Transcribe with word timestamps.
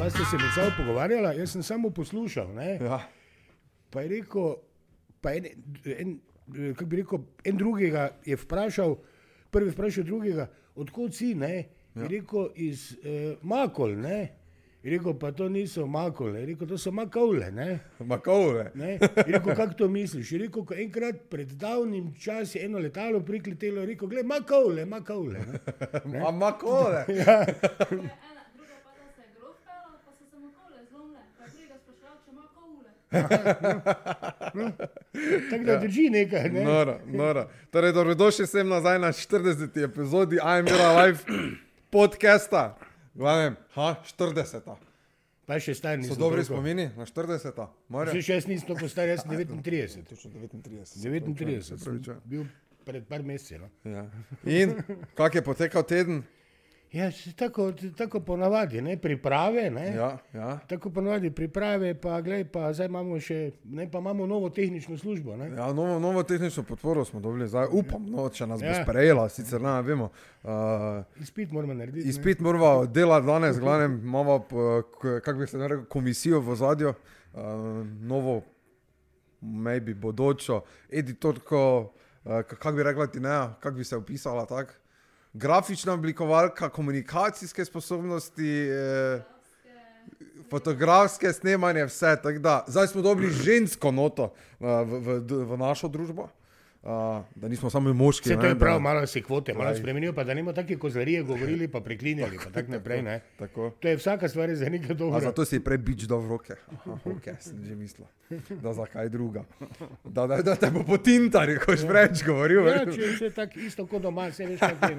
Dva 0.00 0.10
sta 0.10 0.24
se 0.24 0.36
med 0.36 0.52
sabo 0.54 0.70
pogovarjala, 0.76 1.32
jaz 1.32 1.50
sem 1.52 1.62
samo 1.62 1.90
poslušal. 1.90 2.54
Ne? 2.54 2.78
Ja. 2.80 3.00
Pa 3.90 4.00
je 4.00 4.08
rekel, 4.08 4.54
pa 5.20 5.34
en, 5.36 5.46
en, 5.84 6.14
kako 6.72 6.86
bi 6.88 6.96
rekel, 6.96 7.18
en 7.44 7.56
drugega 7.56 8.06
je 8.24 8.36
vprašal, 8.36 8.96
prvi 9.52 9.74
vprašal 9.74 10.04
drugega, 10.08 10.46
odkot 10.74 11.12
si, 11.14 11.34
ne? 11.34 11.66
Je 11.94 12.08
rekel 12.08 12.48
iz 12.56 12.96
eh, 13.04 13.36
Makol, 13.42 13.92
ne? 14.00 14.18
Je 14.82 14.96
rekel, 14.96 15.18
pa 15.20 15.34
to 15.36 15.48
niso 15.52 15.84
Makole, 15.86 16.40
je 16.40 16.46
rekel, 16.54 16.68
to 16.72 16.78
so 16.80 16.90
Makovle, 16.96 17.50
ne? 17.52 17.68
Makovle. 17.98 18.70
Ne? 18.74 18.92
Je 18.96 19.32
rekel, 19.34 19.52
kako 19.54 19.74
to 19.82 19.88
misliš? 19.88 20.32
Je 20.32 20.38
rekel, 20.46 20.64
ko 20.64 20.80
enkrat 20.80 21.28
pred 21.28 21.52
davnim 21.60 22.14
časom 22.16 22.56
je 22.56 22.64
eno 22.70 22.78
letalo 22.80 23.20
prikletelo, 23.20 23.84
je 23.84 23.92
rekel, 23.92 24.08
gled, 24.08 24.26
Makovle, 24.26 24.86
Makovle. 24.86 25.44
ne." 26.04 26.24
A 26.26 26.30
Makole. 26.30 27.04
Ja, 27.08 27.44
Ena, 28.30 28.48
druga 28.56 28.80
pa 28.84 28.96
da 28.96 29.12
se 29.12 29.20
je 29.20 29.28
grof 29.36 29.56
pelal, 29.66 29.98
pa 30.04 30.12
so 30.16 30.24
se 30.30 30.38
mu 30.38 30.48
kole 30.56 30.80
zlomile, 30.90 31.20
pa 31.38 31.44
je 31.44 31.50
drugega 31.50 31.76
spraševal, 31.84 32.16
če 32.24 32.30
ima 32.32 32.46
kole. 32.54 32.90
Tako 35.50 35.64
da 35.64 35.78
drži 35.78 36.10
nekaj. 36.10 36.50
Ne? 36.50 36.64
Noro, 36.64 37.00
noro. 37.06 37.48
Torej, 37.70 37.92
dobrodošli 37.92 38.46
sem 38.46 38.68
nazaj 38.68 38.98
na 38.98 39.08
40. 39.08 39.84
epizodi 39.84 40.36
I'm 40.36 40.66
Your 40.66 40.80
Life 41.00 41.24
podcasta. 41.90 42.78
Glavnem, 43.14 43.56
ha, 43.74 43.94
40. 44.08 44.76
Pa 45.46 45.58
še 45.58 45.74
star 45.74 45.98
nisem. 45.98 46.14
So 46.14 46.20
dobri 46.20 46.36
toliko. 46.38 46.54
spomini 46.54 46.90
na 46.96 47.04
40. 47.04 47.42
Še 47.42 47.66
More? 47.88 48.22
šest 48.22 48.46
nisem 48.46 48.68
toliko 48.68 48.88
star, 48.88 49.08
jaz 49.08 49.22
sem 49.22 49.30
39. 49.34 50.04
Točno 50.04 50.30
39. 50.30 50.94
39 50.94 51.62
Se 51.62 51.68
sem 51.68 51.78
opravičujem. 51.78 52.20
bil 52.24 52.44
pred 52.84 53.02
par 53.04 53.22
meseci. 53.22 53.58
No? 53.58 53.68
Ja. 53.84 54.06
In 54.46 54.76
kak 55.14 55.34
je 55.34 55.42
potekal 55.42 55.82
teden? 55.82 56.22
Ja, 56.92 57.06
tako, 57.36 57.68
tako 57.96 58.20
ponavadi, 58.20 58.80
ne? 58.80 58.96
priprave. 58.96 59.70
Ne? 59.70 59.86
Ja, 59.86 60.18
ja. 60.34 60.58
Tako 60.66 60.90
ponavadi 60.90 61.30
priprave, 61.30 61.94
pa, 61.94 62.20
glej, 62.20 62.44
pa 62.44 62.72
zdaj 62.72 62.86
imamo 62.86 63.20
še, 63.20 63.36
ne, 63.64 63.86
pa 63.86 63.98
imamo 63.98 64.26
novo 64.26 64.50
tehnično 64.50 64.98
službo. 64.98 65.36
Ne? 65.36 65.50
Ja, 65.50 65.72
novo, 65.72 65.98
novo 65.98 66.22
tehnično 66.22 66.62
podporo 66.62 67.04
smo 67.04 67.20
dobili, 67.20 67.46
zdaj 67.48 67.66
upam, 67.70 68.06
no, 68.06 68.28
če 68.28 68.46
nas 68.46 68.60
bo 68.60 68.66
Ja. 68.66 68.82
sprejela, 68.82 69.28
sicer 69.28 69.62
ne 69.62 69.76
vemo. 69.82 70.10
Uh, 70.42 70.50
Izpit 71.22 71.52
moramo 71.52 71.74
narediti. 71.74 72.04
ne. 72.04 72.10
Izpit 72.10 72.40
moramo 72.40 72.86
delati 72.86 73.26
danes, 73.26 73.60
glavnem 73.60 74.00
imamo, 74.00 74.40
kako 75.22 75.38
bi 75.38 75.46
se 75.46 75.58
rekel, 75.58 75.84
komisijo 75.86 76.40
v 76.40 76.56
zadju, 76.56 76.88
uh, 76.88 77.40
novo, 78.02 78.42
maybe 79.40 79.94
bodočo, 79.94 80.60
editorko, 80.90 81.92
uh, 82.24 82.42
kako 82.42 82.72
bi 82.72 82.82
rekla 82.82 83.06
ti 83.06 83.20
ne, 83.20 83.28
kako 83.60 83.76
bi 83.76 83.84
se 83.84 83.96
opisala 83.96 84.46
tako. 84.46 84.72
Grafična 85.32 85.92
oblikovalka, 85.92 86.68
komunikacijske 86.68 87.64
sposobnosti, 87.64 88.68
eh, 88.68 89.22
fotografske 90.50 91.32
snemanje, 91.32 91.84
vse. 91.84 92.16
tako 92.22 92.38
Da, 92.38 92.64
zdaj 92.66 92.86
smo 92.86 93.02
dobili 93.02 93.32
žensko 93.32 93.90
noto 93.90 94.22
uh, 94.24 94.66
v, 94.66 94.98
v, 94.98 95.44
v 95.44 95.58
našo 95.58 95.88
družbo, 95.88 96.28
uh, 96.82 96.90
da 97.34 97.48
nismo 97.48 97.70
samo 97.70 97.92
moški. 97.92 98.28
Vse 98.28 98.36
to 98.36 98.42
ne, 98.42 98.48
je 98.48 98.58
prav, 98.58 98.74
da- 98.74 98.78
malo 98.78 99.06
se 99.06 99.22
kvote, 99.22 99.54
malo 99.54 99.70
Glej. 99.70 99.78
spremenijo, 99.78 100.12
pa 100.12 100.24
da 100.24 100.34
nimo 100.34 100.52
take 100.52 100.78
kozlarije 100.78 101.22
govorili, 101.22 101.68
pa 101.68 101.80
preklinjali, 101.80 102.38
pa 102.44 102.50
tako 102.50 102.72
naprej. 102.72 103.02
Ne? 103.02 103.20
Tako. 103.38 103.70
To 103.80 103.88
je 103.88 103.96
vsaka 103.96 104.28
stvar 104.28 104.48
je 104.48 104.56
za 104.56 104.68
nekaj 104.68 104.90
A 104.90 104.94
dobro. 104.94 105.20
zato 105.20 105.44
si 105.44 105.60
prej 105.60 105.78
bič 105.78 106.08
v 106.08 106.28
roke. 106.28 106.54
Aha, 106.72 106.98
okay, 107.04 107.36
sem 107.38 107.64
že 107.64 107.74
mislil, 107.74 108.06
da 108.62 108.72
za 108.72 108.86
kaj 108.86 109.08
druga. 109.08 109.44
Da, 110.04 110.26
da, 110.26 110.42
da 110.42 110.54
te 110.56 110.70
bo 110.70 110.82
potintar, 110.84 111.48
ko 111.64 111.76
si 111.76 111.86
preveč 111.86 112.24
govoril. 112.24 112.66
Ja, 112.66 112.84
če 112.86 113.24
je 113.24 113.30
tako 113.30 113.60
isto 113.60 113.86
kot 113.86 114.02
doma, 114.02 114.30
se 114.32 114.46
veš, 114.46 114.60
kako 114.60 114.86
je. 114.86 114.98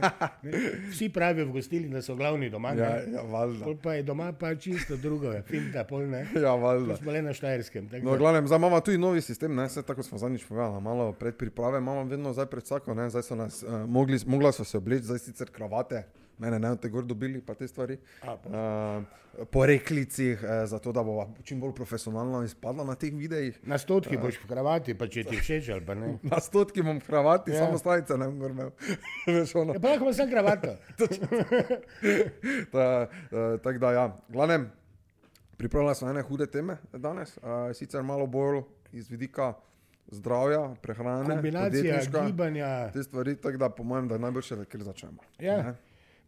Vsi 0.92 1.10
pravijo 1.10 1.46
v 1.46 1.52
gostilni, 1.52 1.90
da 1.90 2.02
so 2.02 2.16
glavni 2.16 2.50
doma. 2.50 2.70
Ja, 2.70 3.02
ne. 3.06 3.14
ja, 3.14 3.22
valjda. 3.22 3.66
Pol 3.66 3.76
pa 3.84 3.94
je 3.94 4.04
doma 4.04 4.32
pa 4.34 4.56
čisto 4.56 4.98
drugo, 4.98 5.32
je 5.32 5.42
finta, 5.42 5.84
pol 5.84 6.06
ne. 6.08 6.28
Ja, 6.36 6.56
valjda. 6.56 6.96
smo 6.96 7.12
le 7.12 7.22
na 7.22 7.34
Štajerskem. 7.34 7.90
tako 7.90 8.06
No, 8.06 8.18
glavnem, 8.18 8.48
zdaj 8.48 8.58
imamo 8.58 8.80
tudi 8.82 8.98
novi 8.98 9.22
sistem, 9.22 9.56
ne, 9.56 9.66
vse 9.68 9.84
tako 9.84 10.04
smo 10.04 10.18
zadnjič 10.18 10.46
povedali, 10.46 10.82
malo 10.82 11.12
predpriprave 11.72 11.78
imamo 11.78 12.10
vedno 12.10 12.34
zdaj 12.34 12.46
pred 12.46 12.64
vsako, 12.64 12.94
ne, 12.94 13.10
zdaj 13.10 13.24
so 13.24 13.36
nas, 13.36 13.64
uh, 13.64 13.90
mogli, 13.90 14.20
mogla 14.26 14.52
so 14.52 14.64
se 14.64 14.78
obleči, 14.78 15.06
zdaj 15.06 15.20
sicer 15.20 15.52
kravate, 15.52 16.04
mene 16.38 16.60
ne 16.60 16.72
od 16.72 16.80
te 16.82 16.90
gor 16.90 17.06
dobili, 17.06 17.42
pa 17.42 17.54
te 17.54 17.68
stvari. 17.68 17.98
A. 18.24 18.34
Uh, 19.38 19.46
po 19.52 19.66
reklicih, 19.66 20.40
uh, 20.44 20.68
zato 20.68 20.92
da 20.92 21.04
bo 21.04 21.28
čim 21.44 21.60
bolj 21.62 21.74
profesionalno 21.74 22.44
izpadla 22.44 22.84
na 22.84 22.96
teh 22.96 23.14
videih. 23.14 23.60
Na 23.64 23.78
stotki 23.78 24.18
boš 24.18 24.42
v 24.44 24.48
kravati, 24.48 24.98
pa 24.98 25.08
če 25.08 25.24
ti 25.24 25.38
všeč 25.40 25.70
ali 25.72 25.86
pa 25.86 25.96
ne. 25.96 26.18
Na 26.32 26.40
stotki 26.40 26.84
bom 26.84 27.00
v 27.00 27.06
kravati, 27.06 27.52
Ja. 27.52 27.66
samo 27.66 27.78
strajice 27.78 28.18
ne 28.18 28.28
bom 28.28 28.52
imel. 28.52 28.72
Ono. 29.62 29.74
Ja, 29.74 29.80
pa 29.80 29.88
lahko 29.96 30.04
ima 30.04 30.14
sam 30.14 30.30
kravato. 30.30 30.76
Ta, 32.74 33.08
uh, 33.08 33.60
Tako 33.62 33.78
da, 33.80 33.92
ja, 33.92 34.06
glavnem, 34.30 34.70
pripravljala 35.58 35.96
sem 35.96 36.10
ene 36.10 36.22
hude 36.22 36.48
teme 36.48 36.78
danes, 36.94 37.38
uh, 37.38 37.72
sicer 37.74 38.04
malo 38.04 38.28
bolj 38.28 38.64
iz 38.92 39.10
vidika 39.10 39.54
zdravja, 40.12 40.76
prehrane, 40.78 41.26
Kombinacija 41.26 42.02
gibanja. 42.26 42.92
te 42.92 43.04
stvari, 43.04 43.36
tako 43.36 43.58
da 43.58 43.70
po 43.70 43.84
mojem, 43.84 44.08
da 44.08 44.16
je 44.16 44.20
najboljše, 44.20 44.56
da 44.56 44.66
kar 44.66 44.84
začnemo. 44.84 45.24
Ja, 45.40 45.58
Ne? 45.58 45.76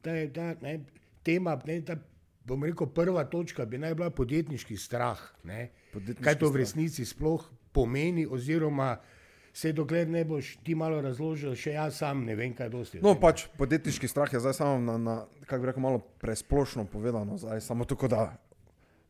ta, 0.01 0.11
je 0.11 0.33
ta 0.33 0.53
ne, 0.61 0.79
tema, 1.23 1.59
ne, 1.66 1.81
ta, 1.81 1.95
bom 2.43 2.63
rekel, 2.63 2.88
prva 2.88 3.23
točka 3.25 3.66
bi 3.66 3.77
naj 3.77 3.95
bila 3.95 4.09
podjetniški 4.09 4.77
strah. 4.77 5.19
Ne. 5.43 5.69
Podjetniški 5.93 6.23
Kaj 6.23 6.35
to 6.35 6.45
v 6.45 6.49
strah. 6.49 6.59
resnici 6.59 7.05
sploh 7.05 7.43
pomeni, 7.72 8.27
oziroma 8.27 8.97
se 9.53 9.72
dokler 9.72 10.07
ne 10.07 10.25
boš 10.25 10.57
ti 10.57 10.75
malo 10.75 10.97
razložil, 10.99 11.53
še 11.53 11.72
jaz 11.72 11.97
sam 11.97 12.23
ne 12.25 12.35
vem, 12.35 12.53
kaj 12.53 12.69
dosti. 12.69 12.97
No, 12.97 13.13
tem. 13.13 13.22
pač 13.22 13.45
podjetniški 13.53 14.07
strah 14.07 14.33
je 14.33 14.39
zdaj 14.39 14.53
samo 14.53 14.79
na, 14.79 14.97
na 14.97 15.16
kako 15.45 15.61
bi 15.61 15.67
rekel, 15.67 15.81
malo 15.81 15.99
presplošno 16.19 16.85
povedano, 16.85 17.38
zdaj 17.38 17.61
samo 17.61 17.85
tako, 17.85 18.07
da 18.07 18.23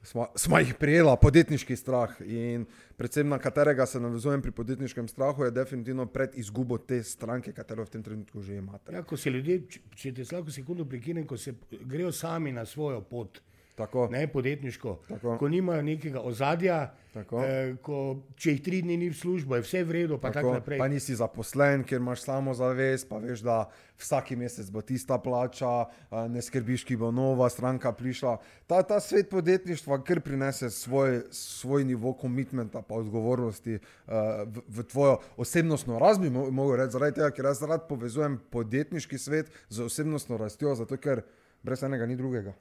smo, 0.04 0.28
smo 0.36 0.60
jih 0.60 0.74
prijela, 0.80 1.16
podjetniški 1.16 1.76
strah 1.76 2.12
in 2.22 2.66
predvsem 2.98 3.30
na 3.30 3.40
katerega 3.40 3.86
se 3.86 4.00
navezujem 4.00 4.42
pri 4.42 4.52
podjetniškem 4.52 5.08
strahu, 5.08 5.44
je 5.44 5.52
definitivno 5.52 6.06
pred 6.06 6.38
izgubo 6.38 6.78
te 6.78 7.04
stranke, 7.04 7.54
katero 7.54 7.86
v 7.86 7.90
tem 7.90 8.04
trenutku 8.04 8.42
že 8.42 8.56
imate. 8.56 8.94
Ja, 8.94 9.04
ko 9.04 9.18
se 9.18 9.30
ljudje, 9.30 9.62
če, 9.70 9.80
če 9.96 10.14
te 10.14 10.26
slabo 10.26 10.52
sekundo 10.52 10.86
prekinem, 10.86 11.28
ko 11.28 11.38
se 11.38 11.56
grejo 11.72 12.12
sami 12.12 12.52
na 12.52 12.66
svojo 12.66 13.02
pot, 13.02 13.42
Tako, 13.76 14.08
ne 14.12 14.28
podjetniško, 14.28 15.00
Tako. 15.08 15.38
ko 15.38 15.48
nimajo 15.50 15.82
nekega 15.82 16.22
ozadja, 16.22 16.94
Tako. 17.14 17.40
eh, 17.42 17.76
ko, 17.82 18.20
če 18.38 18.52
jih 18.52 18.60
tri 18.62 18.82
dni 18.86 18.98
ni 19.02 19.08
v 19.10 19.16
službo, 19.18 19.56
je 19.58 19.64
vse 19.66 19.82
v 19.84 19.92
redu, 19.92 20.18
pa 20.22 20.30
tako 20.30 20.52
naprej. 20.54 20.78
pa 20.78 20.86
nisi 20.88 21.16
zaposlen, 21.18 21.82
ker 21.84 21.98
imaš 21.98 22.22
samo 22.22 22.54
zavest, 22.54 23.10
pa 23.10 23.18
veš, 23.18 23.42
da 23.42 23.66
vsak 23.98 24.30
mesec 24.38 24.70
bo 24.70 24.82
tista 24.82 25.18
plača, 25.18 25.90
a, 25.90 26.28
ne 26.30 26.42
skrbiš, 26.42 26.84
ki 26.86 26.98
bo 27.02 27.10
nova 27.12 27.50
stranka 27.50 27.90
prišla. 27.98 28.38
Ta, 28.70 28.84
ta 28.84 29.00
svet 29.00 29.30
podjetništva 29.30 30.04
kar 30.06 30.22
prinese 30.22 30.70
svoj, 30.70 31.24
svoj 31.32 31.84
nivo 31.84 32.14
komitmenta 32.14 32.82
pa 32.82 32.94
odgovornosti 32.96 33.80
a, 34.06 34.46
v, 34.46 34.62
v 34.70 34.84
tvojo 34.86 35.18
osebnostno 35.38 35.98
rast, 35.98 36.22
bi 36.22 36.30
mo- 36.30 36.52
mogel 36.52 36.78
reči, 36.78 36.94
zaradi 36.94 37.16
tega, 37.16 37.32
ker 37.34 37.50
jaz 37.50 37.64
rad 37.66 37.88
povezujem 37.90 38.38
podjetniški 38.54 39.18
svet 39.18 39.50
z 39.70 39.82
osebnostno 39.82 40.38
rastjo, 40.38 40.76
zato 40.78 40.98
ker 40.98 41.24
brez 41.66 41.82
enega 41.84 42.06
ni 42.06 42.16
drugega. 42.16 42.54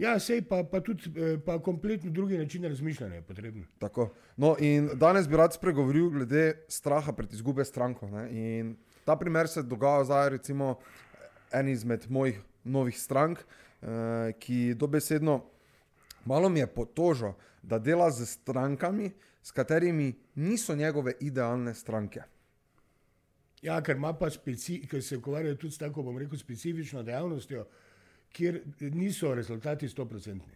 Ja, 0.00 0.14
sej 0.16 0.40
pa, 0.48 0.62
pa 0.64 0.80
tudi 0.80 1.10
eh, 1.12 1.36
pa 1.44 1.58
kompletno 1.62 2.10
drugi 2.10 2.38
način 2.38 2.64
razmišljanja 2.64 3.14
je 3.14 3.22
potreben. 3.22 3.64
Tako. 3.78 4.08
No, 4.36 4.54
in 4.58 4.88
danes 4.94 5.28
bi 5.28 5.36
rad 5.36 5.54
spregovoril 5.54 6.08
glede 6.10 6.64
straha 6.68 7.12
pred 7.12 7.32
izgube 7.32 7.64
stranko. 7.64 8.08
Ne? 8.08 8.24
In 8.30 8.76
ta 9.04 9.16
primer 9.16 9.48
se 9.48 9.62
dogaja 9.62 10.04
zdaj, 10.04 10.28
recimo, 10.28 10.78
en 11.52 11.68
izmed 11.68 12.06
mojih 12.08 12.40
novih 12.64 12.96
strank, 12.98 13.38
eh, 13.38 14.32
ki 14.38 14.74
dobesedno 14.74 15.42
malo 16.24 16.48
mi 16.48 16.60
je 16.60 16.66
potožil, 16.66 17.32
da 17.62 17.78
dela 17.78 18.10
z 18.10 18.26
strankami, 18.26 19.10
s 19.42 19.52
katerimi 19.52 20.14
niso 20.34 20.74
njegove 20.74 21.12
idealne 21.20 21.74
stranke. 21.74 22.22
Ja, 23.62 23.82
ker 23.82 23.96
ima 23.96 24.12
pa 24.16 24.30
speci, 24.30 24.80
ker 24.88 25.02
se 25.04 25.16
ukvarjajo 25.16 25.56
tudi 25.56 25.74
s 25.74 25.78
tako, 25.78 26.02
bom 26.02 26.18
rekel, 26.18 26.38
specifično 26.38 27.02
dejavnostjo, 27.02 27.66
kjer 28.32 28.60
niso 28.80 29.34
rezultati 29.34 29.88
stoprocentni. 29.88 30.52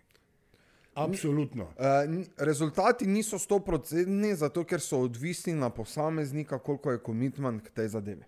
Absolutno. 0.94 1.68
Eh, 1.78 2.04
n- 2.08 2.26
Rezultati 2.36 3.06
niso 3.06 3.36
100%, 3.38 4.34
zato 4.34 4.64
ker 4.64 4.80
so 4.80 4.98
odvisni 4.98 5.52
na 5.54 5.70
posameznika, 5.70 6.58
koliko 6.58 6.92
je 6.92 6.98
komitment 6.98 7.62
k 7.62 7.70
tej 7.70 7.88
zadevi. 7.88 8.22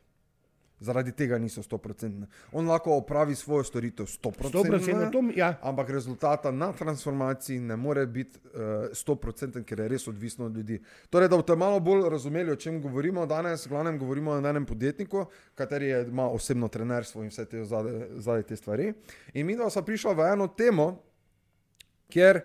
Zaradi 0.80 1.12
tega 1.12 1.38
niso 1.38 1.62
100%. 1.62 2.26
On 2.52 2.66
lahko 2.68 2.96
opravi 2.96 3.34
svojo 3.34 3.64
storitev 3.64 4.06
100%, 4.06 4.48
Stoprocentno, 4.48 5.10
to, 5.10 5.22
mi- 5.22 5.32
ja, 5.36 5.54
ampak 5.62 5.90
rezultata 5.90 6.50
na 6.50 6.72
transformaciji 6.72 7.60
ne 7.60 7.76
more 7.76 8.06
biti 8.06 8.38
uh, 8.44 8.60
100%, 8.92 9.64
ker 9.64 9.80
je 9.80 9.88
res 9.88 10.08
odvisno 10.08 10.46
od 10.46 10.56
ljudi. 10.56 10.76
Torej, 11.10 11.28
da 11.28 11.36
boste 11.36 11.56
malo 11.56 11.80
bolj 11.80 12.04
razumeli, 12.10 12.52
o 12.52 12.56
čem 12.56 12.82
govorimo 12.82 13.26
danes, 13.26 13.66
v 13.66 13.68
glavnem 13.68 13.98
govorimo 13.98 14.30
o 14.30 14.38
enem 14.38 14.66
podjetniku, 14.66 15.24
kateri 15.54 15.86
je, 15.86 16.02
ima 16.08 16.28
osebno 16.28 16.68
trenerstvo 16.68 17.22
in 17.24 17.32
vse 17.32 17.44
te 17.44 17.64
zadaj 17.64 18.42
te 18.42 18.56
stvari. 18.56 18.92
In 19.34 19.46
mi 19.46 19.56
dva 19.56 19.70
sva 19.70 19.82
prišla 19.82 20.12
v 20.12 20.28
eno 20.32 20.48
temo, 20.48 21.02
kjer 22.08 22.40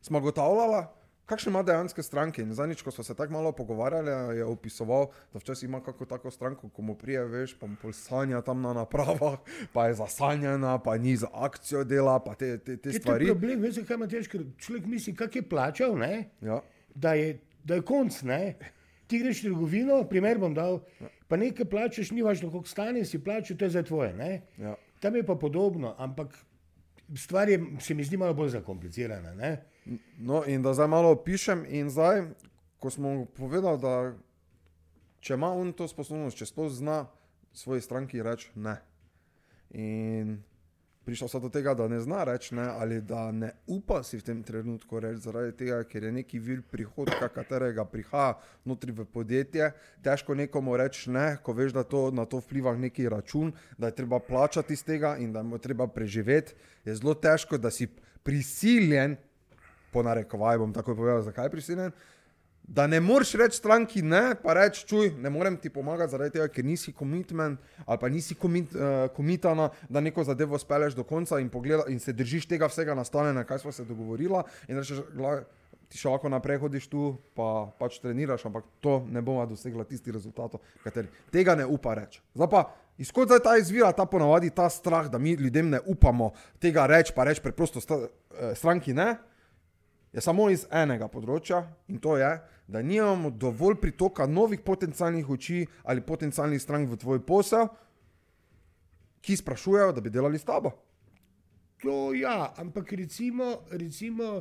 smo 0.00 0.20
gotavljala, 0.20 0.86
kakšne 1.26 1.50
ima 1.50 1.62
dejanske 1.62 2.02
stranke. 2.02 2.42
In 2.42 2.52
zadnjič, 2.54 2.82
ko 2.82 2.90
smo 2.90 3.04
se 3.04 3.14
tako 3.14 3.32
malo 3.32 3.52
pogovarjali, 3.52 4.36
je 4.38 4.44
opisoval, 4.44 5.06
da 5.32 5.38
včasih 5.38 5.68
ima 5.68 5.80
kako 5.82 6.04
tako 6.04 6.30
stranko, 6.30 6.68
ko 6.68 6.82
mu 6.82 6.94
prije, 6.94 7.24
veš, 7.24 7.56
pa 7.58 7.66
mu 7.66 7.76
pol 7.82 7.92
sanja 7.92 8.42
tam 8.42 8.62
na 8.62 8.72
napravah, 8.72 9.38
pa 9.72 9.86
je 9.88 9.94
zasanjena, 9.94 10.78
pa 10.78 10.96
ni 10.98 11.16
za 11.16 11.28
akcijo 11.32 11.84
dela, 11.84 12.18
pa 12.24 12.34
te, 12.34 12.58
te, 12.58 12.76
te 12.76 12.88
Je 12.88 12.98
to 12.98 13.00
stvari. 13.00 13.26
problem, 13.26 13.60
veš, 13.60 13.80
kaj 13.88 13.94
ima 13.94 14.06
težko. 14.08 14.38
Človek 14.58 14.86
misli, 14.86 15.14
kak 15.16 15.36
je 15.36 15.42
plačal, 15.48 15.98
ne? 15.98 16.28
Ja. 16.40 16.60
da 16.94 17.14
je, 17.14 17.38
da 17.64 17.74
je 17.74 17.82
konc. 17.82 18.22
Ne? 18.22 18.54
Ti 19.06 19.18
greš 19.18 19.42
v 19.42 19.50
trgovino, 19.50 20.04
primer 20.08 20.38
bom 20.38 20.54
dal, 20.54 20.80
pa 21.28 21.36
nekaj 21.36 21.66
plačeš, 21.66 22.10
ni 22.10 22.22
važno, 22.22 22.50
koliko 22.50 22.68
stane, 22.68 23.04
si 23.04 23.18
plačal, 23.18 23.56
to 23.56 23.64
je 23.64 23.70
za 23.70 23.82
tvoje. 23.82 24.12
Ne? 24.14 24.42
Ja. 24.58 24.76
Tam 25.00 25.16
je 25.16 25.22
pa 25.26 25.34
podobno, 25.34 25.94
ampak 25.98 26.36
stvar 27.16 27.48
je, 27.48 27.58
se 27.80 27.94
mi 27.94 28.04
zdi 28.04 28.16
malo 28.16 28.34
bolj 28.34 28.48
zakomplicirana. 28.54 29.34
Ne? 29.34 29.64
No, 30.18 30.44
in 30.46 30.62
da 30.62 30.74
zdaj 30.74 30.88
malo 30.88 31.10
opišem, 31.12 31.64
in 31.68 31.90
zdaj, 31.90 32.22
ko 32.78 32.90
smo 32.90 33.26
povedali, 33.36 33.80
da 33.80 34.14
če 35.20 35.36
ima 35.36 35.52
on 35.52 35.72
to 35.72 35.88
sposobnost, 35.88 36.38
če 36.40 36.48
sploh 36.48 36.72
zna 36.72 37.04
svoji 37.52 37.84
stranki 37.84 38.22
reči 38.22 38.50
ne. 38.54 38.78
In 39.76 40.38
prišel 41.04 41.28
sem 41.28 41.42
do 41.42 41.50
tega, 41.52 41.74
da 41.76 41.84
ne 41.88 41.98
zna 42.00 42.22
reči 42.24 42.54
ne, 42.56 42.64
ali 42.64 43.00
da 43.04 43.26
ne 43.32 43.50
upa 43.68 44.00
si 44.04 44.16
v 44.16 44.24
tem 44.24 44.40
trenutku 44.44 45.00
reči, 45.00 45.20
zaradi 45.26 45.52
tega, 45.58 45.82
ker 45.88 46.08
je 46.08 46.12
neki 46.16 46.40
vir 46.40 46.62
prihodka, 46.70 47.28
katerega 47.32 47.84
prihaja 47.88 48.38
notri 48.64 48.92
v 48.92 49.04
podjetje. 49.04 49.70
Težko 50.04 50.36
nekomu 50.38 50.78
reči 50.80 51.12
ne, 51.12 51.26
ko 51.44 51.52
veš, 51.56 51.76
da 51.76 51.84
to, 51.84 52.08
na 52.12 52.24
to 52.24 52.40
vpliva 52.40 52.72
neki 52.76 53.08
račun, 53.12 53.52
da 53.76 53.92
je 53.92 53.98
treba 54.00 54.20
plačati 54.20 54.72
iz 54.72 54.84
tega 54.84 55.16
in 55.20 55.32
da 55.32 55.44
mu 55.44 55.60
treba 55.60 55.86
preživeti. 55.92 56.56
Je 56.84 56.96
zelo 56.96 57.14
težko, 57.14 57.60
da 57.60 57.72
si 57.72 57.88
prisiljen 58.24 59.18
po 59.94 60.02
narekovaj 60.02 60.58
bom 60.58 60.74
tako 60.74 60.96
povedal, 60.98 61.22
zakaj 61.22 61.46
je 61.46 61.54
prisiljen. 61.54 61.96
Da 62.64 62.86
ne 62.88 62.96
moreš 63.00 63.34
reči 63.36 63.58
stranki 63.60 64.02
ne, 64.02 64.22
pa 64.42 64.54
reči, 64.56 64.86
čuj, 64.88 65.10
ne 65.20 65.30
morem 65.30 65.58
ti 65.60 65.68
pomagati 65.70 66.10
zaradi 66.14 66.38
tega, 66.38 66.46
ker 66.48 66.64
nisi 66.64 66.94
komitmen 66.96 67.58
ali 67.84 68.00
pa 68.00 68.08
nisi 68.08 68.34
komit, 68.34 68.72
uh, 68.72 69.10
komitana, 69.16 69.68
da 69.88 70.00
neko 70.00 70.24
zadevo 70.24 70.58
speleš 70.58 70.96
do 70.96 71.04
konca 71.04 71.38
in, 71.44 71.50
pogleda, 71.52 71.84
in 71.92 72.00
se 72.00 72.16
držiš 72.16 72.48
tega 72.48 72.70
vsega 72.72 72.96
nastavljena, 72.96 73.44
kaj 73.44 73.58
smo 73.66 73.72
se 73.72 73.84
dogovorila 73.84 74.42
in 74.68 74.80
rečeš, 74.80 75.02
"Glej, 75.12 75.44
ti 75.94 76.00
še 76.02 76.10
lahko 76.10 76.30
naprej 76.32 76.58
hodiš 76.58 76.88
tu, 76.90 77.02
pa 77.38 77.68
pač 77.78 78.00
treniraš, 78.02 78.48
ampak 78.48 78.66
to 78.82 78.96
ne 79.14 79.22
bomo 79.22 79.44
dosegla 79.46 79.84
tisti 79.86 80.10
rezultat, 80.14 80.56
kateri 80.82 81.06
tega 81.30 81.54
ne 81.54 81.66
upa 81.70 81.94
reči. 81.94 82.18
Zdaj 82.34 82.50
pa, 82.50 82.64
izkot 82.98 83.30
zdaj 83.30 83.42
ta 83.44 83.52
izvira, 83.60 83.92
ta 83.94 84.06
ponavadi 84.10 84.50
ta 84.50 84.66
strah, 84.72 85.06
da 85.10 85.20
mi 85.22 85.36
ljudem 85.38 85.70
ne 85.70 85.80
upamo 85.86 86.32
tega 86.62 86.88
reči, 86.90 87.14
pa 87.14 87.28
reči 87.28 87.44
preprosto 87.44 87.82
sta, 87.84 88.00
eh, 88.08 88.54
stranki 88.58 88.90
ne, 88.96 89.14
je 90.14 90.22
samo 90.22 90.46
iz 90.50 90.62
enega 90.70 91.08
področja 91.10 91.64
in 91.90 91.98
to 91.98 92.16
je, 92.20 92.30
da 92.70 92.82
nimamo 92.82 93.30
dovolj 93.30 93.80
pritoka 93.82 94.26
novih 94.30 94.62
potencialnih 94.64 95.30
oči 95.30 95.64
ali 95.82 96.06
potencialnih 96.06 96.62
strank 96.62 96.88
v 96.88 96.98
tvoj 97.02 97.20
posel, 97.26 97.66
ki 99.24 99.36
sprašujejo, 99.36 99.92
da 99.96 100.00
bi 100.04 100.12
delali 100.12 100.38
s 100.38 100.46
tabo. 100.46 100.70
To 101.82 102.14
ja, 102.16 102.54
ampak 102.60 102.92
recimo, 102.96 103.66
recimo 103.72 104.38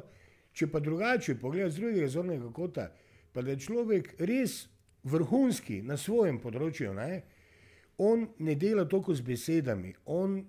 če 0.54 0.70
pa 0.70 0.80
drugače 0.80 1.40
pogledaš 1.42 1.74
z 1.76 1.82
drugega 1.82 2.10
zornega 2.12 2.52
kota, 2.54 2.88
pa 3.34 3.42
da 3.42 3.56
je 3.56 3.66
človek 3.66 4.14
res 4.22 4.68
vrhunski 5.04 5.82
na 5.84 5.98
svojem 5.98 6.38
področju, 6.40 6.94
ne? 6.94 7.24
on 7.98 8.28
ne 8.40 8.56
dela 8.58 8.86
toliko 8.90 9.14
z 9.14 9.26
besedami, 9.26 9.94
on, 10.06 10.40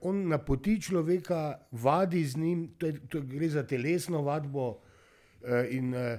on 0.00 0.28
napoti 0.28 0.80
človeka, 0.82 1.58
vadi 1.72 2.24
z 2.24 2.36
njim, 2.36 2.68
to 2.78 2.86
je, 2.86 3.00
to 3.08 3.20
gre 3.20 3.48
za 3.48 3.66
telesno 3.66 4.22
vadbo. 4.22 4.78
Eh, 5.42 5.68
in 5.70 5.94
eh, 5.94 6.18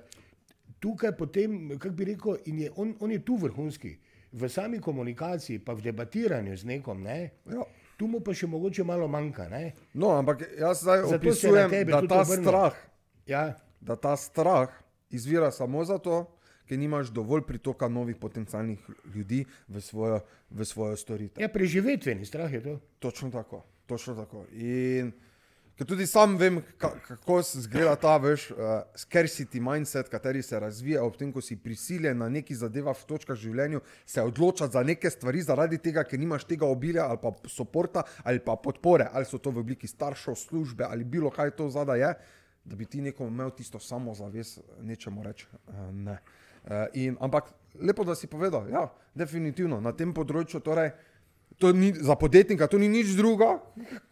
tukaj 0.79 1.11
potem, 1.17 1.79
kako 1.79 1.95
bi 1.95 2.05
rekel, 2.05 2.38
je, 2.45 2.71
on, 2.75 2.95
on 2.99 3.11
je 3.11 3.25
tu 3.25 3.35
vrhunski. 3.35 3.97
V 4.31 4.49
sami 4.49 4.79
komunikaciji, 4.79 5.59
pa 5.59 5.73
v 5.73 5.81
debatiranju 5.81 6.57
z 6.57 6.65
nekom, 6.65 7.01
ne, 7.03 7.29
Ja. 7.47 7.63
tu 7.97 8.07
mu 8.07 8.19
pa 8.19 8.33
še 8.33 8.47
mogoče 8.47 8.83
malo 8.83 9.07
manjka. 9.07 9.47
Ne? 9.50 9.71
No, 9.93 10.11
ampak 10.11 10.43
jaz 10.59 10.83
zdaj 10.83 11.01
Zato 11.01 11.15
opisujem, 11.15 11.69
tebe 11.69 11.91
da 11.91 12.01
ta 12.07 12.25
strah, 12.25 12.75
Ja, 13.27 13.55
da 13.81 13.95
ta 13.95 14.15
strah 14.15 14.69
izvira 15.09 15.51
samo 15.51 15.83
zato, 15.85 16.37
ker 16.67 16.79
nimaš 16.79 17.11
dovolj 17.15 17.45
pritoka 17.47 17.87
novih 17.87 18.15
potencialnih 18.19 18.79
ljudi 19.15 19.45
v 19.67 19.81
svojo, 19.81 20.19
v 20.49 20.65
svojo 20.65 20.97
storitev. 20.97 21.41
ja, 21.41 21.49
preživetveni 21.49 22.25
strah 22.25 22.53
je 22.53 22.63
to. 22.63 22.79
Točno 22.99 23.31
tako, 23.31 23.63
točno 23.85 24.15
tako. 24.15 24.45
In 24.51 25.13
ker 25.77 25.85
tudi 25.85 26.07
sam 26.09 26.37
vem, 26.37 26.57
ka, 26.81 26.89
kako 27.05 27.39
izgleda 27.39 27.93
ta 28.01 28.15
veš, 28.17 28.49
uh, 28.51 28.79
scarcity 28.97 29.61
mindset, 29.61 30.09
kateri 30.09 30.41
se 30.41 30.59
razvija 30.59 31.03
ob 31.05 31.17
tem, 31.17 31.31
ko 31.33 31.41
si 31.41 31.55
prisiljen 31.55 32.17
na 32.17 32.29
neki 32.33 32.55
zadeva 32.57 32.95
v 32.97 33.05
točkah 33.07 33.37
v 33.37 33.43
življenju, 33.43 33.83
se 34.05 34.23
odločati 34.25 34.73
za 34.73 34.83
neke 34.83 35.09
stvari 35.13 35.43
zaradi 35.45 35.77
tega, 35.77 36.03
ker 36.03 36.19
nimaš 36.19 36.47
tega 36.49 36.65
obilja 36.65 37.05
ali 37.05 37.21
pa 37.21 37.31
podpora 37.31 38.03
ali 38.23 38.41
pa 38.43 38.57
podpore, 38.57 39.07
ali 39.13 39.29
so 39.29 39.37
to 39.37 39.53
v 39.53 39.61
obliki 39.61 39.87
staršev, 39.87 40.35
službe 40.35 40.83
ali 40.89 41.05
bilo 41.05 41.29
kaj 41.29 41.53
to 41.55 41.69
zadaj 41.69 42.01
je, 42.01 42.11
da 42.67 42.75
bi 42.75 42.85
ti 42.85 43.01
nekomu 43.01 43.29
imel 43.29 43.53
tisto 43.55 43.79
samozavest, 43.79 44.59
nečemu 44.81 45.23
reči 45.23 45.47
uh, 45.53 45.87
ne. 45.93 46.17
Uh, 46.17 46.37
in, 46.93 47.17
ampak 47.19 47.53
lepo, 47.79 48.03
da 48.03 48.15
si 48.15 48.27
povedal, 48.27 48.69
ja, 48.69 48.87
definitivno 49.15 49.79
na 49.81 49.93
tem 49.95 50.13
področju 50.13 50.61
torej. 50.63 50.91
To 51.57 51.71
ni, 51.73 51.89
za 51.89 52.13
podjetnika 52.13 52.67
to 52.69 52.77
ni 52.77 52.85
nič 52.85 53.15
druga, 53.17 53.55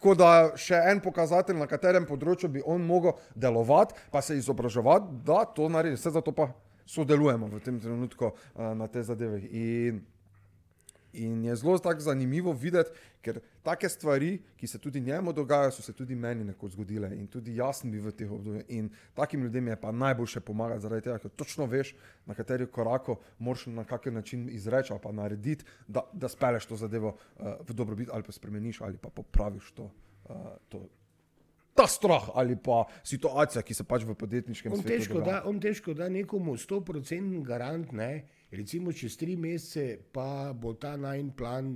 kot 0.02 0.18
da 0.18 0.30
še 0.58 0.80
en 0.90 0.98
pokazatelj, 0.98 1.60
na 1.60 1.68
katerem 1.70 2.02
področju 2.08 2.50
bi 2.50 2.62
on 2.66 2.82
mogel 2.82 3.14
delovati, 3.38 3.94
pa 4.10 4.18
se 4.18 4.34
izobraževati, 4.34 5.20
da 5.22 5.44
to 5.46 5.68
naredi. 5.70 5.94
Vse 5.94 6.10
zato 6.16 6.34
pa 6.34 6.48
sodelujemo 6.90 7.46
v 7.52 7.62
tem 7.62 7.78
trenutku 7.82 8.32
uh, 8.32 8.72
na 8.74 8.90
te 8.90 9.02
zadeve. 9.06 9.44
In, 9.54 10.02
in 11.22 11.44
je 11.44 11.56
zelo 11.56 11.78
zanimivo 11.98 12.52
videti, 12.52 12.90
ker 13.22 13.40
take 13.62 13.88
stvari, 13.88 14.38
ki 14.56 14.66
se 14.66 14.78
tudi 14.78 15.00
njemu 15.00 15.32
dogajajo, 15.32 15.70
so 15.70 15.82
se 15.82 15.92
tudi 15.92 16.14
meni 16.14 16.44
nekoč 16.44 16.72
zgodile 16.72 17.10
in 17.16 17.26
tudi 17.26 17.56
jaz 17.56 17.80
sem 17.80 17.90
bil 17.90 18.04
v 18.04 18.12
teh 18.12 18.32
obdobjih. 18.32 18.64
In 18.68 18.90
takim 19.14 19.42
ljudem 19.42 19.68
je 19.68 19.80
pa 19.80 19.92
najboljše 19.92 20.40
pomagati, 20.40 20.80
zaradi 20.80 21.08
tega, 21.08 21.18
ker 21.18 21.30
točno 21.30 21.66
veš, 21.66 21.94
na 22.26 22.34
kateri 22.34 22.66
koraku 22.66 23.16
moraš 23.38 23.66
na 23.66 23.84
kakšen 23.84 24.14
način 24.14 24.48
izreči 24.52 24.92
ali 24.92 25.02
pa 25.02 25.12
narediti, 25.12 25.64
da, 25.88 26.04
da 26.12 26.28
speleš 26.28 26.66
to 26.66 26.76
zadevo 26.76 27.16
uh, 27.16 27.56
v 27.68 27.74
dobrobit 27.74 28.08
ali 28.12 28.22
pa 28.22 28.32
spremeniš 28.32 28.80
ali 28.80 28.96
pa 28.96 29.08
popraviš 29.08 29.72
to. 29.72 29.90
Uh, 30.28 30.36
to 30.68 30.86
Ta 31.76 31.86
strah 31.90 32.30
ali 32.34 32.56
pa 32.56 32.84
situacija, 33.04 33.62
ki 33.62 33.74
se 33.74 33.84
pač 33.84 34.06
v 34.08 34.14
podjetniškem 34.18 34.72
On 34.72 34.80
svetu 34.80 34.94
težko, 34.94 35.20
da, 35.20 35.42
on 35.44 35.60
težko 35.60 35.94
da 35.94 36.08
nekomu 36.08 36.56
100% 36.56 37.42
garant, 37.44 37.92
ne? 37.92 38.24
recimo 38.50 38.92
čez 38.92 39.16
tri 39.18 39.36
mesece 39.36 39.98
pa 40.12 40.54
bo 40.54 40.72
ta 40.80 40.94
najn 40.96 41.32
plan 41.36 41.74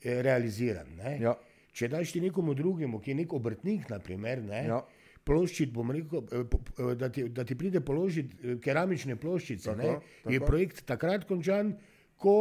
eh, 0.00 0.22
realiziran. 0.22 0.88
Ne? 0.96 1.16
Ja. 1.20 1.34
Če 1.76 1.90
daš 1.92 2.14
ti 2.14 2.22
nekomu 2.24 2.54
drugemu, 2.56 3.00
ki 3.04 3.12
je 3.12 3.16
nek 3.18 3.34
obrtnik, 3.36 3.90
naprimer, 3.92 4.40
ne? 4.44 4.62
Ja. 4.70 4.78
ploščit, 5.26 5.72
bom 5.74 5.90
rekel, 5.90 6.22
eh, 6.30 6.46
eh, 6.78 6.94
da 6.94 7.10
ti, 7.10 7.26
da 7.34 7.44
ti 7.44 7.56
pride 7.58 7.82
položiti 7.84 8.36
eh, 8.38 8.56
keramične 8.62 9.16
ploščice, 9.20 9.74
Tako, 9.74 9.82
ne? 9.82 10.32
je 10.32 10.38
tako. 10.38 10.46
projekt 10.46 10.84
takrat 10.86 11.26
končan, 11.28 11.74
ko 12.16 12.36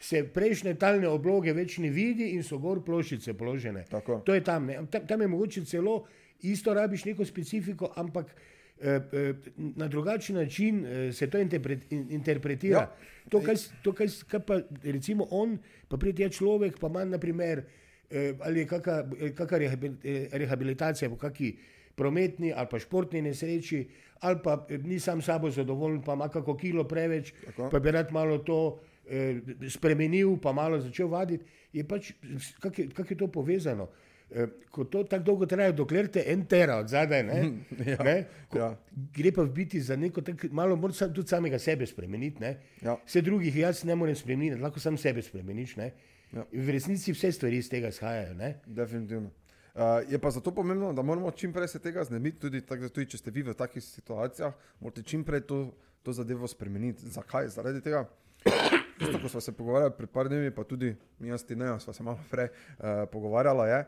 se 0.00 0.22
prejšnje 0.32 0.76
talne 0.80 1.08
obloge 1.10 1.52
več 1.52 1.76
ne 1.82 1.90
vidi 1.92 2.30
in 2.36 2.46
so 2.46 2.60
gor 2.62 2.80
ploščice 2.86 3.34
položene. 3.36 3.84
Tako. 3.90 4.22
To 4.24 4.36
je 4.36 4.44
tam, 4.46 4.70
ne? 4.70 4.78
tam. 4.90 5.04
Tam 5.10 5.20
je 5.20 5.28
mogoče 5.28 5.64
celo 5.68 5.98
isto 6.40 6.74
rabiš 6.74 7.04
neko 7.04 7.24
specifiko, 7.24 7.92
ampak 7.96 8.34
eh, 8.80 9.00
eh, 9.12 9.34
na 9.56 9.88
drugačen 9.88 10.36
način 10.36 10.86
eh, 10.86 11.12
se 11.12 11.30
to 11.30 11.38
interpret, 11.38 11.92
in, 11.92 12.06
interpretira. 12.10 12.78
Ja. 12.78 12.94
To, 13.28 13.40
kaj, 13.40 13.54
to 13.82 13.92
kaj, 13.92 14.06
kaj 14.28 14.40
pa 14.40 14.60
recimo 14.82 15.26
on, 15.30 15.58
pa 15.88 15.96
pride 15.96 16.16
tja 16.16 16.28
človek, 16.28 16.78
pa 16.80 16.86
ima 16.86 17.04
naprimer, 17.04 17.64
eh, 18.10 18.34
ali 18.40 18.60
je 18.60 18.66
kakšna 18.66 19.66
eh, 19.66 19.90
eh, 20.04 20.28
rehabilitacija 20.32 21.10
po 21.10 21.16
kakšni 21.16 21.56
prometni 21.98 22.52
ali 22.54 22.66
pa 22.70 22.78
športni 22.78 23.22
nesreči, 23.22 23.82
ali 24.20 24.38
pa 24.44 24.66
eh, 24.68 24.78
ni 24.78 25.00
sam 25.00 25.22
sabo 25.22 25.50
zadovoljen, 25.50 26.02
pa 26.02 26.14
ima 26.14 26.28
kako 26.28 26.56
kilo 26.56 26.84
preveč, 26.84 27.32
Tako. 27.44 27.70
pa 27.70 27.78
bi 27.78 27.90
rad 27.90 28.12
malo 28.12 28.38
to 28.38 28.78
eh, 29.10 29.40
spremenil, 29.68 30.36
pa 30.42 30.52
malo 30.52 30.80
začel 30.80 31.08
vaditi, 31.08 31.44
je 31.72 31.84
pač, 31.84 32.12
kako 32.60 32.82
je, 32.82 32.88
kak 32.94 33.10
je 33.10 33.16
to 33.16 33.26
povezano. 33.26 33.88
Eh, 34.30 34.46
Ko 34.70 34.84
to 34.84 35.02
tako 35.08 35.24
dolgo 35.24 35.46
traja, 35.48 35.72
dokler 35.72 36.06
te 36.12 36.22
en 36.32 36.44
tera 36.46 36.76
od 36.78 36.88
zadaj, 36.88 37.22
ne, 37.24 37.38
Ja, 37.92 37.96
ne, 38.04 38.16
ko, 38.50 38.58
ja. 38.58 38.68
gre 39.16 39.32
pa 39.32 39.42
v 39.42 39.52
biti 39.54 39.80
za 39.80 39.96
neko 39.96 40.22
tako, 40.22 40.50
malo 40.52 40.76
moraš 40.76 41.00
sam, 41.00 41.14
tudi 41.14 41.28
samega 41.28 41.58
sebe 41.58 41.86
spremeniti. 41.86 42.40
Ne. 42.40 42.58
Ja. 42.82 42.98
Vse 43.06 43.22
drugih 43.24 43.56
jaz 43.56 43.84
ne 43.88 43.96
morem 43.96 44.16
spremeniti, 44.16 44.60
lahko 44.60 44.80
sam 44.80 44.98
sebe 45.00 45.22
spremeniš. 45.22 45.76
Ne. 45.80 45.92
Ja. 46.32 46.44
In 46.52 46.66
V 46.66 46.76
resnici 46.76 47.12
vse 47.12 47.32
stvari 47.32 47.56
iz 47.56 47.70
tega 47.72 47.88
izhajajo. 47.88 48.34
Ne. 48.34 48.58
Definitivno. 48.66 49.30
Uh, 49.78 50.12
je 50.12 50.18
pa 50.18 50.30
zato 50.30 50.50
pomembno, 50.50 50.92
da 50.92 51.02
moramo 51.02 51.30
čim 51.30 51.52
prej 51.52 51.68
se 51.68 51.78
tega 51.78 52.04
znebiti, 52.04 52.40
tudi, 52.40 52.60
tak, 52.66 52.80
tudi 52.90 53.06
če 53.12 53.18
ste 53.20 53.30
vi 53.30 53.44
v 53.46 53.54
takih 53.54 53.84
situacijah, 53.84 54.54
morate 54.80 55.04
čim 55.06 55.22
prej 55.24 55.44
to, 55.46 55.58
to 56.02 56.12
zadevo 56.12 56.48
spremeniti. 56.50 57.06
Zakaj? 57.06 57.46
Zaradi 57.54 57.80
tega, 57.84 58.02
isto, 59.00 59.20
ko 59.22 59.28
smo 59.28 59.40
se 59.40 59.54
pogovarjali 59.54 59.94
pred 59.94 60.10
par 60.10 60.28
dnevi, 60.28 60.50
pa 60.50 60.64
tudi 60.66 60.96
mi, 61.18 61.30
jaz 61.30 61.46
ti 61.46 61.56
ne, 61.56 61.76
sva 61.78 61.94
se 61.94 62.02
malo 62.02 62.18
prej 62.30 62.50
uh, 62.50 63.06
pogovarjala, 63.12 63.68
je, 63.70 63.78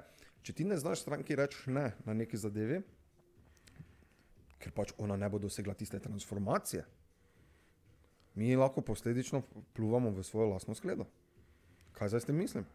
če 0.43 0.53
ti 0.57 0.65
ne 0.65 0.79
znaš 0.81 1.05
stranki 1.05 1.37
reči 1.37 1.71
ne 1.71 1.93
na 2.07 2.15
neki 2.17 2.39
zadevi, 2.41 2.81
ker 4.61 4.73
pač 4.77 4.93
ona 4.99 5.17
ne 5.17 5.29
bo 5.31 5.41
dosegla 5.41 5.75
tiste 5.75 6.01
transformacije. 6.01 6.85
Mi 8.35 8.57
lahko 8.57 8.85
posledično 8.85 9.43
pluvamo 9.75 10.13
v 10.15 10.25
svojo 10.25 10.53
lastno 10.53 10.75
skledo. 10.75 11.07
Kaj 11.97 12.13
zdaj 12.13 12.21
s 12.21 12.29
tem 12.29 12.39
mislim? 12.39 12.67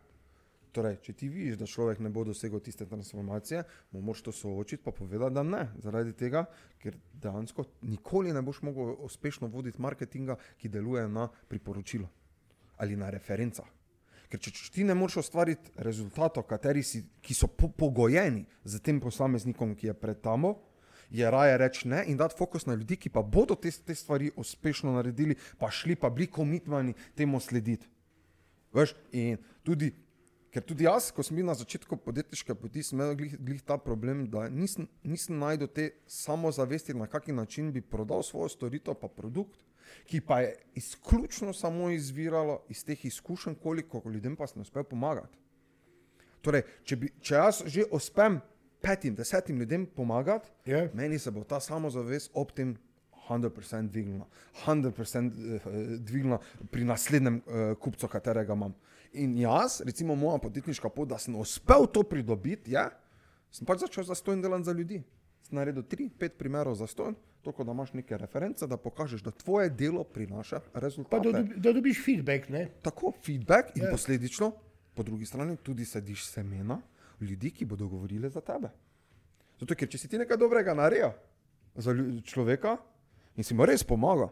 Torej, 0.75 0.97
če 1.05 1.13
ti 1.15 1.29
vidiš, 1.31 1.55
da 1.55 1.67
človek 1.69 2.01
ne 2.03 2.09
bo 2.11 2.25
dosegel 2.27 2.59
tiste 2.59 2.83
transformacije, 2.85 3.61
mu 3.95 4.01
moraš 4.03 4.25
to 4.25 4.33
soočiti, 4.35 4.83
pa 4.83 4.91
povedati, 4.91 5.33
da 5.37 5.43
ne. 5.43 5.61
Zaradi 5.79 6.11
tega, 6.19 6.43
ker 6.83 6.97
dejansko 7.23 7.63
nikoli 7.87 8.33
ne 8.35 8.43
boš 8.43 8.59
mogel 8.67 8.91
uspešno 9.07 9.47
voditi 9.47 9.81
marketinga, 9.81 10.35
ki 10.59 10.69
deluje 10.69 11.07
na 11.07 11.29
priporočilo 11.47 12.11
ali 12.77 12.97
na 12.99 13.07
referencah. 13.09 13.67
Ker 14.29 14.41
če, 14.41 14.51
če 14.51 14.71
ti 14.73 14.85
ne 14.87 14.95
moreš 14.97 15.21
ustvariti 15.25 15.71
rezultatov, 15.77 16.47
si, 16.83 17.03
ki 17.21 17.33
so 17.33 17.47
po, 17.47 17.69
pogojeni 17.69 18.45
z 18.63 18.79
tem 18.81 18.99
posameznikom, 18.99 19.75
ki 19.75 19.87
je 19.87 19.93
pred 19.93 20.21
tamo, 20.21 20.55
je 21.09 21.31
raje 21.31 21.57
reči 21.57 21.87
ne 21.87 22.03
in 22.07 22.17
dati 22.17 22.35
fokus 22.37 22.65
na 22.65 22.73
ljudi, 22.73 22.97
ki 22.97 23.09
pa 23.09 23.21
bodo 23.21 23.55
te, 23.55 23.71
te 23.71 23.95
stvari 23.95 24.31
uspešno 24.35 24.93
naredili, 24.93 25.35
pa 25.59 25.69
šli 25.71 25.95
pa 25.95 26.09
bili 26.09 26.27
komitmani 26.27 26.93
temu 27.15 27.39
slediti. 27.39 27.87
Veš, 28.73 28.95
in 29.15 29.37
tudi, 29.63 29.91
ker 30.51 30.63
tudi 30.63 30.83
jaz, 30.87 31.11
ko 31.15 31.23
sem 31.23 31.37
bil 31.37 31.47
na 31.47 31.55
začetku 31.55 31.97
podjetniške 32.03 32.55
poti, 32.59 32.83
sem 32.83 32.97
imel 32.99 33.15
glih, 33.15 33.37
glih 33.39 33.61
ta 33.63 33.77
problem, 33.77 34.25
da 34.31 34.49
nisem, 34.49 34.87
nisem 35.03 35.37
najdel 35.39 35.69
te 35.71 35.89
samozavesti, 36.11 36.95
na 36.97 37.07
kakšen 37.07 37.39
način 37.39 37.71
bi 37.71 37.81
prodal 37.81 38.23
svojo 38.23 38.49
storitev, 38.51 38.97
pa 38.99 39.07
produkt, 39.07 39.61
ki 40.05 40.21
pa 40.21 40.39
je 40.41 40.55
izključno 40.75 41.53
samo 41.53 41.89
izviralo 41.89 42.61
iz 42.69 42.85
teh 42.85 43.05
izkušenj, 43.05 43.55
koliko 43.63 44.01
ljudem 44.05 44.35
pa 44.35 44.47
sem 44.47 44.61
uspel 44.61 44.83
pomagati. 44.83 45.37
Torej, 46.41 46.63
če, 46.83 46.95
bi, 46.95 47.09
če 47.21 47.35
jaz 47.35 47.63
že 47.65 47.87
uspem 47.91 48.39
petim, 48.81 49.15
desetim 49.15 49.59
ljudem 49.59 49.85
pomagati, 49.85 50.49
Ja. 50.65 50.87
meni 50.93 51.19
se 51.19 51.31
bo 51.31 51.43
ta 51.43 51.59
samozavest 51.59 52.31
ob 52.33 52.51
tem 52.51 52.75
100% 53.29 53.89
dvignila, 53.89 54.27
100% 54.65 55.31
eh, 55.55 55.97
dvignila 55.99 56.39
pri 56.71 56.85
naslednjem 56.85 57.41
uh, 57.45 57.77
kupcu, 57.81 58.07
katerega 58.07 58.53
imam. 58.53 58.75
In 59.13 59.37
jaz, 59.39 59.81
recimo 59.85 60.15
moja 60.15 60.37
podjetniška 60.37 60.89
pot, 60.89 61.09
da 61.09 61.17
sem 61.17 61.35
uspel 61.35 61.87
to 61.87 62.03
pridobiti, 62.03 62.75
je, 62.75 62.83
sem 63.51 63.65
pač 63.65 63.85
začel 63.85 64.03
zastojn 64.05 64.41
delati 64.43 64.67
za 64.67 64.75
ljudi. 64.75 65.01
Sem 65.45 65.55
naredil 65.55 65.83
tri, 65.83 66.09
pet 66.09 66.33
primerov 66.33 66.73
zastojn, 66.73 67.13
toliko 67.43 67.63
da 67.63 67.71
imaš 67.71 67.93
neke 67.93 68.17
reference, 68.17 68.65
da 68.65 68.77
pokažeš, 68.77 69.21
da 69.21 69.31
tvoje 69.31 69.69
delo 69.71 70.03
prinaša 70.03 70.59
Pa 70.65 70.79
rezultate. 70.79 71.21
da, 71.23 71.39
dobi- 71.39 71.57
da 71.57 71.71
dobiš 71.71 71.99
feedback. 72.01 72.49
Ne? 72.49 72.69
Tako 72.81 73.13
feedback 73.19 73.75
in 73.75 73.83
Ja. 73.83 73.91
posledično, 73.91 74.51
po 74.95 75.03
drugi 75.03 75.25
strani, 75.25 75.57
tudi 75.57 75.85
sediš 75.85 76.25
semena 76.25 76.81
ljudi, 77.21 77.51
ki 77.51 77.65
bodo 77.65 77.87
govorili 77.87 78.29
za 78.29 78.41
tebe. 78.41 78.69
Zato, 79.59 79.75
ker 79.75 79.87
če 79.87 79.97
si 79.97 80.07
ti 80.07 80.17
nekaj 80.17 80.37
dobrega 80.37 80.73
naredil 80.73 81.11
za 81.75 81.93
človeka 82.23 82.77
in 83.35 83.43
si 83.43 83.53
mu 83.53 83.65
res 83.65 83.83
pomaga, 83.83 84.29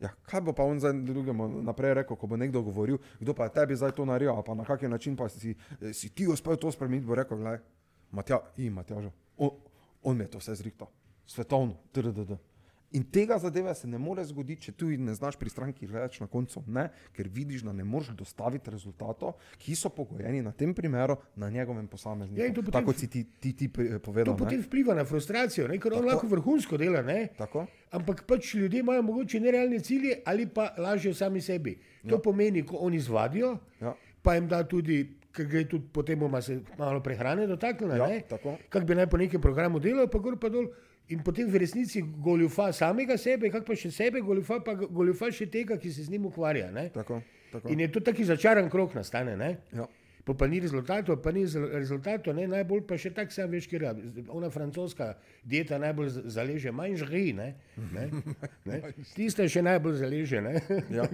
ja, 0.00 0.12
kaj 0.22 0.40
bo 0.40 0.52
pa 0.52 0.62
on 0.62 0.78
za 0.78 0.92
drugemu 0.94 1.62
naprej 1.62 1.94
rekel, 1.94 2.16
ko 2.16 2.26
bo 2.26 2.36
nekdo 2.36 2.62
govoril, 2.62 2.98
kdo 3.18 3.34
pa 3.34 3.44
je 3.44 3.52
tebi 3.52 3.74
zdaj 3.74 3.92
to 3.92 4.04
naredil, 4.04 4.38
pa 4.42 4.54
na 4.54 4.64
kakšen 4.64 4.90
način 4.90 5.16
pa 5.16 5.28
si, 5.28 5.50
eh, 5.82 5.92
si 5.92 6.08
ti 6.08 6.26
uspel 6.26 6.54
to 6.54 6.70
spremeniti, 6.70 7.06
bo 7.06 7.14
rekel, 7.14 7.36
gledaj, 7.36 7.58
Matja, 8.10 8.38
in 8.56 8.72
Matjažo, 8.72 9.10
on, 10.02 10.10
on 10.10 10.16
mi 10.16 10.24
je 10.24 10.30
to 10.30 10.38
vse 10.38 10.54
zrihtal, 10.54 10.88
svetovno, 11.26 11.76
trdd. 11.92 12.36
In 12.90 13.04
tega 13.04 13.38
zadeve 13.38 13.74
se 13.74 13.86
ne 13.86 13.98
more 13.98 14.24
zgoditi, 14.24 14.62
če 14.62 14.72
tudi 14.72 14.96
ne 14.96 15.12
znaš 15.12 15.36
pri 15.36 15.50
stranki 15.50 15.86
reči 15.86 16.22
na 16.22 16.26
koncu 16.26 16.62
ne, 16.66 16.86
ker 17.12 17.28
vidiš, 17.28 17.60
da 17.60 17.72
ne 17.72 17.84
moreš 17.84 18.14
dostaviti 18.16 18.70
rezultatov, 18.70 19.34
ki 19.58 19.74
so 19.76 19.90
pogojeni 19.90 20.40
na 20.40 20.52
tem 20.52 20.72
primeru 20.74 21.16
na 21.36 21.50
njegovem 21.50 21.86
posamezniku. 21.86 22.40
Ja, 22.40 22.48
potem- 22.50 22.72
Tako 22.72 22.92
si 22.94 23.06
ti, 23.06 23.26
ti, 23.40 23.52
ti 23.52 23.68
eh, 23.68 23.92
To 23.92 24.00
povedal. 24.00 24.32
ne. 24.32 24.38
potem 24.38 24.62
vpliva 24.62 24.94
na 24.94 25.04
frustracijo, 25.04 25.68
ne? 25.68 25.76
ker 25.78 25.92
on 25.92 25.98
Tako. 25.98 26.08
lahko 26.08 26.26
vrhunsko 26.28 26.76
dela, 26.78 27.02
ne? 27.02 27.28
Tako? 27.36 27.66
ampak 27.90 28.24
pač 28.24 28.54
ljudje 28.54 28.80
imajo 28.80 29.02
mogoče 29.02 29.40
nerealne 29.40 29.80
cilje 29.80 30.22
ali 30.24 30.46
pa 30.46 30.74
lažejo 30.78 31.14
sami 31.14 31.40
sebi. 31.40 31.76
To 32.02 32.14
ja. 32.14 32.20
pomeni, 32.20 32.62
ko 32.62 32.76
oni 32.78 33.00
zvadijo, 33.00 33.58
Ja. 33.80 33.94
pa 34.22 34.34
jim 34.34 34.48
da 34.48 34.64
tudi, 34.64 35.17
ker 35.32 35.46
gre 35.46 35.64
tudi 35.64 35.86
potem 35.92 36.18
bomo 36.18 36.40
se 36.42 36.60
malo 36.78 37.00
prehrane 37.00 37.46
dotaknili, 37.46 37.98
Ja, 37.98 38.06
ne? 38.06 38.22
tako. 38.28 38.56
kak 38.68 38.84
bi 38.84 38.94
naj 38.94 39.06
po 39.06 39.16
nekem 39.16 39.40
programu 39.40 39.78
delal, 39.80 40.08
pa 40.08 40.18
gor 40.18 40.38
pa 40.38 40.48
dol. 40.48 40.68
In 41.08 41.22
potem 41.24 41.48
v 41.48 41.56
resnici 41.56 42.02
goljufa 42.02 42.72
samega 42.72 43.16
sebe, 43.16 43.48
kak 43.50 43.64
pa 43.64 43.72
še 43.74 43.90
sebe, 43.90 44.20
goljufa 44.20 44.58
pa 44.60 44.74
goljufa 44.74 45.30
še 45.32 45.46
tega, 45.46 45.78
ki 45.78 45.92
se 45.92 46.04
z 46.04 46.10
njim 46.10 46.26
ukvarja. 46.26 46.68
Tako, 46.92 47.22
tako. 47.52 47.68
In 47.68 47.80
je 47.80 47.88
to 47.88 48.00
taki 48.00 48.24
začaran 48.24 48.68
krok 48.68 48.92
nastane. 48.94 49.36
Ne? 49.36 49.56
Ja. 49.72 49.86
Pa, 50.28 50.34
pa 50.34 50.46
ni 50.46 50.60
rezultatov, 50.60 51.22
pa 51.24 51.32
ni 51.32 51.46
rezultatov, 51.48 52.34
ne? 52.36 52.44
najbolj 52.52 52.82
pa 52.84 52.98
še 53.00 53.14
tako 53.16 53.32
sam 53.32 53.48
veš, 53.48 53.64
ker 53.70 53.86
je 53.86 54.24
ona 54.28 54.50
francoska 54.52 55.14
dieta 55.40 55.78
najbolj 55.80 56.28
zaleže, 56.28 56.68
manj 56.68 56.98
žri, 57.00 57.30
ne? 57.32 57.46
ne? 57.94 58.04
ne? 58.68 58.80
Tiste 59.16 59.46
še 59.48 59.62
najbolj 59.64 60.02
zaleže. 60.02 60.42
Ne? 60.44 60.54
Ja. 60.98 61.06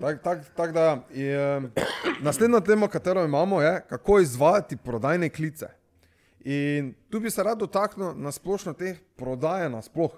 Tak, 0.00 0.20
tak, 0.24 0.44
tak 0.56 0.72
da, 0.76 0.84
je, 1.14 1.40
naslednja 2.20 2.60
tema, 2.64 2.88
katero 2.92 3.24
imamo, 3.24 3.62
je, 3.64 3.72
kako 3.88 4.18
izvajati 4.20 4.76
prodajne 4.76 5.30
klice. 5.32 5.70
In 6.44 6.92
tu 7.08 7.20
bi 7.24 7.32
se 7.32 7.44
rad 7.44 7.60
dotaknil 7.60 8.12
na 8.20 8.32
splošno 8.32 8.76
te 8.76 8.94
prodaje 9.16 9.72
nasploh. 9.72 10.12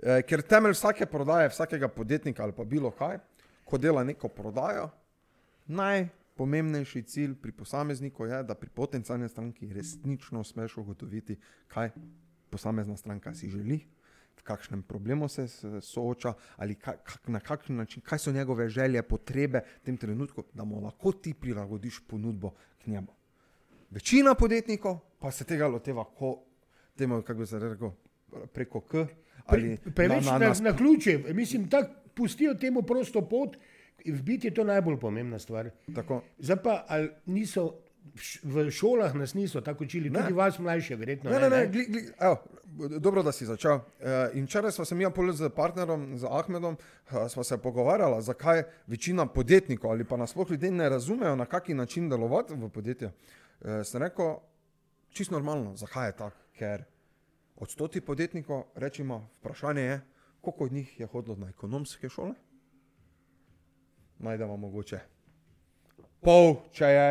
E, 0.00 0.22
ker 0.28 0.40
temelj 0.40 0.78
vsake 0.78 1.08
prodaje, 1.08 1.52
vsakega 1.52 1.92
podjetnika 1.92 2.44
ali 2.44 2.56
pa 2.56 2.64
bilo 2.64 2.92
kaj, 2.96 3.20
ko 3.68 3.80
dela 3.80 4.04
neko 4.04 4.32
prodajo, 4.32 4.88
najpomembnejši 6.42 7.02
cilj 7.02 7.34
pri 7.34 7.52
posamezniku 7.52 8.26
je, 8.26 8.42
da 8.42 8.54
pri 8.54 8.68
potencijalni 8.68 9.28
stranki 9.28 9.72
resnično 9.72 10.40
uspeš 10.40 10.76
ugotoviti, 10.76 11.36
kaj 11.68 11.90
posamezna 12.50 12.96
stranka 12.96 13.34
si 13.34 13.48
želi, 13.48 13.78
v 14.36 14.42
kakšnem 14.42 14.82
problemu 14.82 15.28
se 15.28 15.46
sooča, 15.80 16.34
ali 16.56 16.74
ka, 16.74 16.96
kak, 16.96 17.28
na 17.28 17.40
kakšen 17.40 17.76
način, 17.76 18.02
kaj 18.02 18.18
so 18.18 18.32
njegove 18.32 18.68
želje, 18.68 19.02
potrebe 19.02 19.60
v 19.60 19.84
tem 19.84 19.96
trenutku, 19.96 20.44
da 20.54 20.64
mu 20.64 20.80
lahko 20.80 21.12
ti 21.12 21.34
prilagodiš 21.34 22.00
ponudbo 22.08 22.54
k 22.82 22.86
njemu. 22.86 23.14
Večina 23.90 24.34
podjetnikov 24.34 24.98
pa 25.20 25.30
se 25.30 25.44
tega 25.44 25.66
loteva, 25.68 26.04
ko, 26.04 26.42
temu, 26.96 27.22
kako 27.22 27.40
bi 27.40 27.46
se 27.46 27.58
rekel, 27.58 27.90
preko 28.52 28.80
K. 28.80 29.06
Pre, 29.48 29.76
preveč 29.94 30.24
na, 30.24 30.38
na, 30.38 30.48
na, 30.48 30.54
na 30.70 30.76
ključe, 30.76 31.18
mislim, 31.34 31.68
tako 31.70 31.94
pustijo 32.14 32.54
temu 32.54 32.82
prosto 32.82 33.28
pot, 33.28 33.56
v 34.06 34.22
biti 34.22 34.46
je 34.46 34.54
to 34.54 34.64
najbolj 34.64 35.00
pomembna 35.00 35.38
stvar. 35.38 35.70
tako, 35.94 36.22
Zdaj 36.38 36.62
pa, 36.62 36.84
ali 36.88 37.10
niso 37.26 37.74
v 38.42 38.70
šolah 38.70 39.14
nas 39.14 39.34
niso 39.34 39.60
tako 39.60 39.84
učili, 39.84 40.10
Ne. 40.10 40.20
tudi 40.20 40.32
vas 40.32 40.58
mlajše, 40.58 40.96
verjetno. 40.96 41.30
Ne, 41.30 41.38
ne, 41.40 41.50
ne, 41.50 41.66
gli, 41.66 41.84
gli, 41.84 42.00
evo, 42.20 42.42
dobro, 42.98 43.22
da 43.22 43.32
si 43.32 43.46
začel. 43.46 43.78
E, 44.00 44.30
in 44.34 44.44
včeraj 44.44 44.72
smo 44.72 44.84
se 44.84 44.94
mi 44.94 45.06
pol 45.14 45.32
z 45.32 45.50
partnerom, 45.50 46.18
z 46.18 46.26
Ahmedom, 46.30 46.76
eh, 47.10 47.28
sva 47.28 47.44
se 47.44 47.58
pogovarjala, 47.58 48.20
zakaj 48.20 48.62
večina 48.86 49.26
podjetnikov 49.26 49.90
ali 49.90 50.04
pa 50.04 50.16
nasploh 50.16 50.50
ljudje 50.50 50.70
ne 50.70 50.88
razumejo, 50.88 51.36
na 51.36 51.46
kakšen 51.46 51.76
način 51.76 52.08
delovati 52.08 52.54
v 52.54 52.68
podjetju. 52.68 53.10
E, 53.60 53.84
sem 53.84 54.02
rekel, 54.02 54.34
čisto 55.10 55.34
normalno, 55.34 55.76
zakaj 55.76 56.08
je 56.08 56.16
tako, 56.16 56.36
ker 56.58 56.84
od 57.56 57.70
stotih 57.70 58.02
podjetnikov, 58.02 58.64
rečemo, 58.74 59.28
vprašanje 59.40 59.82
je, 59.82 60.00
koliko 60.40 60.64
od 60.64 60.72
njih 60.72 61.00
je 61.00 61.06
hodilo 61.06 61.36
na 61.36 61.48
ekonomske 61.48 62.08
šole? 62.08 62.34
Najdemo 64.22 64.56
mogoče 64.56 65.00
pol, 66.22 66.56
če 66.70 66.86
je, 66.86 67.06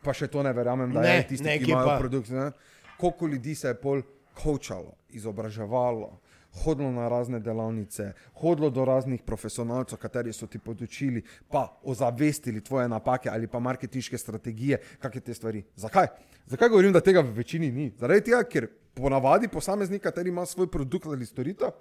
pa 0.00 0.14
še 0.16 0.28
to 0.32 0.42
ne 0.42 0.52
verjamem, 0.56 0.92
da 0.92 1.02
Ne, 1.04 1.16
je 1.18 1.26
tisti, 1.28 1.44
ki 1.44 1.50
nekje 1.50 1.72
imajo 1.72 1.88
pa. 1.88 1.98
produkt. 1.98 2.30
Ne? 2.32 2.50
Koliko 2.96 3.26
ljudi 3.26 3.54
se 3.54 3.68
je 3.68 3.74
pol 3.74 4.00
kočalo, 4.34 4.94
izobraževalo, 5.10 6.14
hodilo 6.56 6.88
na 6.90 7.08
razne 7.08 7.40
delavnice, 7.40 8.12
hodilo 8.40 8.70
do 8.70 8.84
raznih 8.84 9.20
profesionalcev, 9.22 9.98
kateri 9.98 10.32
so 10.32 10.46
ti 10.46 10.58
podočili, 10.58 11.20
pa 11.52 11.66
ozavestili 11.84 12.64
tvoje 12.64 12.88
napake 12.88 13.28
ali 13.28 13.46
pa 13.46 13.60
marketinške 13.60 14.18
strategije, 14.18 14.80
kakšne 14.98 15.20
te 15.20 15.34
stvari. 15.34 15.64
Zakaj? 15.76 16.08
Zakaj 16.46 16.68
govorim, 16.68 16.92
da 16.92 17.00
tega 17.00 17.20
v 17.20 17.36
večini 17.36 17.68
ni? 17.72 17.90
Zaradi 17.98 18.30
tega, 18.30 18.40
ker 18.44 18.68
ponavadi 18.94 19.48
posameznik, 19.48 20.02
kateri 20.02 20.32
ima 20.32 20.46
svoj 20.46 20.70
produkt 20.70 21.06
ali 21.06 21.26
storitev, 21.26 21.76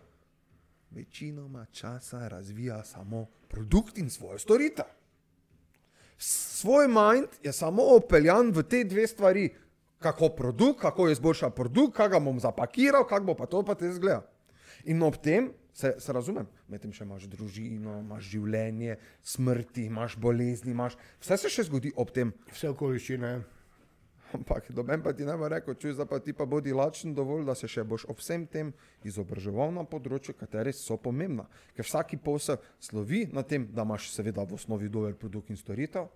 večinoma 0.96 1.66
časa 1.72 2.28
razvija 2.28 2.84
samo 2.84 3.26
produkt 3.48 3.98
in 3.98 4.10
svojo 4.10 4.40
storitev. 4.40 4.86
Svoj 6.18 6.88
mind 6.88 7.28
je 7.44 7.52
samo 7.54 7.84
opeljan 7.96 8.52
v 8.52 8.64
te 8.64 8.84
dve 8.84 9.08
stvari, 9.08 9.50
kako 10.00 10.30
produkt, 10.30 10.82
kako 10.82 11.10
izboljša 11.10 11.50
produkt, 11.50 11.98
kako 11.98 12.10
ga 12.10 12.20
bom 12.20 12.40
zapakiral, 12.40 13.08
kako 13.08 13.26
bo 13.26 13.36
pa 13.36 13.46
to 13.46 13.64
pa 13.64 13.76
te 13.76 13.92
zgleda. 13.92 14.24
In 14.86 15.04
ob 15.04 15.18
tem 15.18 15.52
se, 15.74 15.96
se 16.00 16.14
razumem, 16.14 16.48
medtem 16.68 16.94
še 16.94 17.04
imaš 17.04 17.26
družino, 17.32 18.00
imaš 18.00 18.30
življenje, 18.30 18.98
smrti, 19.24 19.90
imaš 19.90 20.16
bolezni, 20.16 20.72
imaš, 20.72 20.96
vse 21.20 21.38
se 21.38 21.52
še 21.52 21.66
zgodi 21.68 21.92
ob 21.96 22.14
tem. 22.16 22.32
Vse 22.54 22.70
okoliščine. 22.72 23.32
Ampak 24.34 24.72
doben 24.72 25.04
pa 25.04 25.14
ti 25.14 25.26
ne 25.26 25.36
bo 25.38 25.48
rekel, 25.48 25.76
čuj, 25.78 25.94
zdaj 25.94 26.08
pa 26.10 26.20
ti 26.20 26.34
pa 26.34 26.46
bodi 26.46 26.74
lačen 26.74 27.14
dovolj, 27.14 27.46
da 27.46 27.56
se 27.56 27.68
še 27.68 27.84
boš 27.84 28.08
ob 28.10 28.20
vsem 28.20 28.48
tem 28.48 28.74
izobraževal 29.06 29.72
na 29.72 29.86
področju, 29.86 30.34
kateri 30.40 30.74
so 30.74 30.98
pomembna. 30.98 31.46
Ker 31.76 31.86
vsaki 31.86 32.18
posel 32.18 32.58
slovi 32.80 33.26
na 33.32 33.44
tem, 33.44 33.68
da 33.72 33.86
imaš 33.86 34.10
seveda 34.12 34.44
v 34.44 34.58
osnovi 34.58 34.90
dober 34.90 35.16
produkt 35.16 35.54
in 35.54 35.60
storitev, 35.60 36.10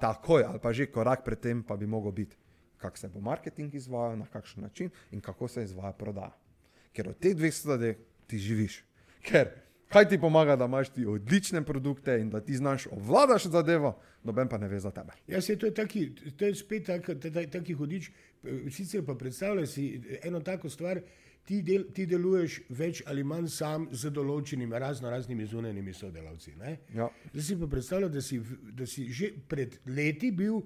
takoj 0.00 0.48
ali 0.48 0.58
pa 0.58 0.72
že 0.72 0.88
korak 0.88 1.24
pred 1.24 1.40
tem 1.40 1.62
pa 1.62 1.76
bi 1.76 1.86
mogel 1.86 2.12
biti, 2.12 2.36
kak 2.80 2.96
se 2.96 3.08
bo 3.08 3.20
marketing 3.20 3.74
izvajal, 3.74 4.16
na 4.16 4.26
kakšen 4.26 4.64
način 4.64 4.90
in 5.12 5.20
kako 5.20 5.48
se 5.48 5.64
izvaja 5.64 5.92
prodaja. 5.92 6.32
ker 6.92 7.10
od 7.10 7.18
teh 7.18 7.34
dveh 7.36 7.54
stvari 7.54 7.94
ti 8.26 8.38
živiš. 8.38 8.82
Ker 9.22 9.50
kaj 9.90 10.08
ti 10.08 10.18
pomaga, 10.18 10.56
da 10.56 10.64
imaš 10.70 10.88
ti 10.94 11.04
odlične 11.06 11.64
produkte 11.66 12.14
in 12.20 12.30
da 12.30 12.40
ti 12.40 12.54
znaš 12.56 12.86
obvladaš 12.90 13.46
zadevo, 13.50 13.96
noben 14.24 14.48
pa 14.48 14.58
ne 14.58 14.68
ve 14.68 14.78
za 14.80 14.90
tebe. 14.90 15.12
Ja, 15.26 15.40
se 15.40 15.56
to 15.58 15.66
je, 15.66 15.74
taki, 15.74 16.04
to 16.36 16.46
je 16.46 16.54
spet 16.54 16.86
tak, 16.86 17.06
ta- 17.06 17.30
ta- 17.30 17.46
taki 17.50 17.74
hudič. 17.74 18.10
Sicer 18.70 19.02
pa 19.04 19.14
predstavljaj 19.14 19.66
si 19.66 20.00
eno 20.22 20.40
tako 20.40 20.70
stvar, 20.70 21.00
ti, 21.44 21.62
del, 21.62 21.84
ti 21.92 22.06
deluješ 22.06 22.60
več 22.68 23.02
ali 23.06 23.24
manj 23.24 23.48
sam 23.48 23.88
z 23.92 24.10
določenimi 24.14 24.78
razno 24.78 25.10
raznimi 25.10 25.46
zunanjimi 25.46 25.92
sodelavci. 25.92 26.54
Ne? 26.56 26.76
Ja. 26.94 27.08
Zdaj 27.32 27.42
si 27.42 27.58
pa 27.60 27.66
predstavljaj, 27.66 28.10
da 28.10 28.20
si, 28.22 28.40
da 28.72 28.86
si 28.86 29.08
že 29.12 29.32
pred 29.48 29.76
leti 29.86 30.30
bil 30.30 30.62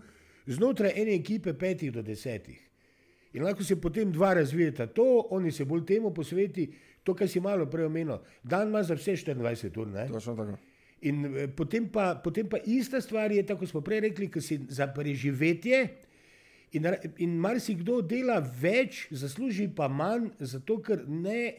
znotraj 0.47 0.93
ene 1.01 1.15
ekipe 1.17 1.55
petih 1.55 1.93
do 1.93 2.03
desetih. 2.03 2.61
In 3.35 3.43
lahko 3.43 3.65
se 3.65 3.81
potem 3.81 4.13
dva 4.13 4.35
razvijeta 4.35 4.87
to, 4.87 5.27
oni 5.31 5.51
se 5.53 5.65
bolj 5.65 5.87
temu 5.87 6.13
posveti, 6.15 6.69
to, 7.05 7.15
kar 7.15 7.29
si 7.29 7.41
malo 7.41 7.67
prej 7.71 7.87
omenil. 7.87 8.19
Dan 8.43 8.69
ima 8.69 8.83
za 8.83 8.97
vse 8.97 9.17
24 9.17 9.79
ur. 9.81 9.89
Ne? 9.93 10.09
Točno 10.09 10.35
tako. 10.37 10.57
In 11.05 11.25
eh, 11.37 11.49
potem 11.49 11.89
pa, 11.93 12.15
potem 12.17 12.49
pa 12.49 12.59
ista 12.65 13.01
stvar 13.01 13.33
je, 13.33 13.43
tako 13.47 13.67
smo 13.67 13.81
prej 13.85 14.01
rekli, 14.09 14.31
ki 14.33 14.41
si 14.41 14.59
za 14.69 14.87
preživetje. 14.87 15.85
In, 16.75 16.89
in 17.23 17.37
marsikdo 17.39 18.01
dela 18.03 18.41
več, 18.41 19.05
zasluži 19.15 19.69
pa 19.77 19.87
manj, 19.89 20.33
zato 20.41 20.81
ker 20.83 21.05
ne 21.07 21.55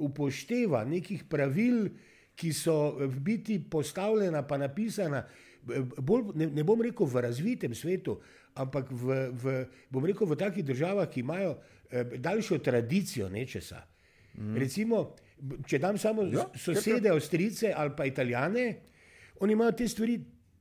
upošteva 0.00 0.84
nekih 0.88 1.26
pravil, 1.28 1.88
ki 2.34 2.50
so 2.50 2.96
v 2.98 3.20
biti 3.22 3.58
postavljena, 3.70 4.42
pa 4.42 4.56
napisana. 4.58 5.20
b- 5.62 5.82
Bolj, 6.00 6.32
ne, 6.34 6.48
ne 6.50 6.64
bom 6.64 6.80
rekel 6.82 7.06
v 7.06 7.20
razvitem 7.22 7.74
svetu, 7.74 8.16
ampak 8.54 8.90
v, 8.90 9.18
v, 9.32 9.54
bom 9.90 10.04
rekel 10.04 10.26
v 10.26 10.36
takih 10.36 10.64
državah, 10.64 11.06
ki 11.08 11.20
imajo 11.20 11.58
eh, 11.90 12.16
daljšo 12.18 12.58
tradicijo 12.58 13.28
nečesa. 13.28 13.84
Mm. 14.34 14.56
Recimo, 14.56 15.14
če 15.66 15.78
dam 15.78 15.98
samo 15.98 16.22
Ja, 16.22 16.46
sosede, 16.54 17.10
Avstrijce 17.10 17.72
ali 17.76 17.92
pa 17.96 18.04
Italijane, 18.04 18.74
oni 19.40 19.52
imajo 19.52 19.72
te 19.72 19.88
stvari 19.88 20.20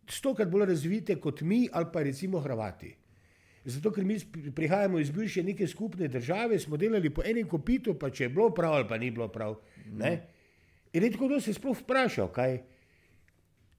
stokrat 0.10 0.50
bolj 0.50 0.66
razvite 0.66 1.16
kot 1.16 1.42
mi 1.42 1.68
ali 1.72 1.86
pa 1.94 2.04
recimo 2.04 2.40
Hrvati. 2.40 2.96
Zato, 3.66 3.92
ker 3.92 4.04
mi 4.04 4.18
prihajamo 4.56 5.00
iz 5.00 5.12
bivše 5.12 5.44
neke 5.44 5.68
skupne 5.68 6.08
države, 6.08 6.60
smo 6.60 6.78
delali 6.78 7.10
po 7.10 7.24
enem 7.26 7.48
kopitu, 7.48 7.94
pa 7.94 8.10
če 8.10 8.24
je 8.24 8.30
bilo 8.30 8.50
prav 8.50 8.74
ali 8.74 8.88
pa 8.88 8.98
ni 8.98 9.12
bilo 9.12 9.28
prav. 9.28 9.56
Ne? 9.88 10.12
In 10.94 11.02
redko 11.02 11.28
kdo 11.28 11.40
se 11.40 11.50
je 11.50 11.56
sploh 11.56 11.78
vprašal, 11.80 12.28
kaj. 12.28 12.58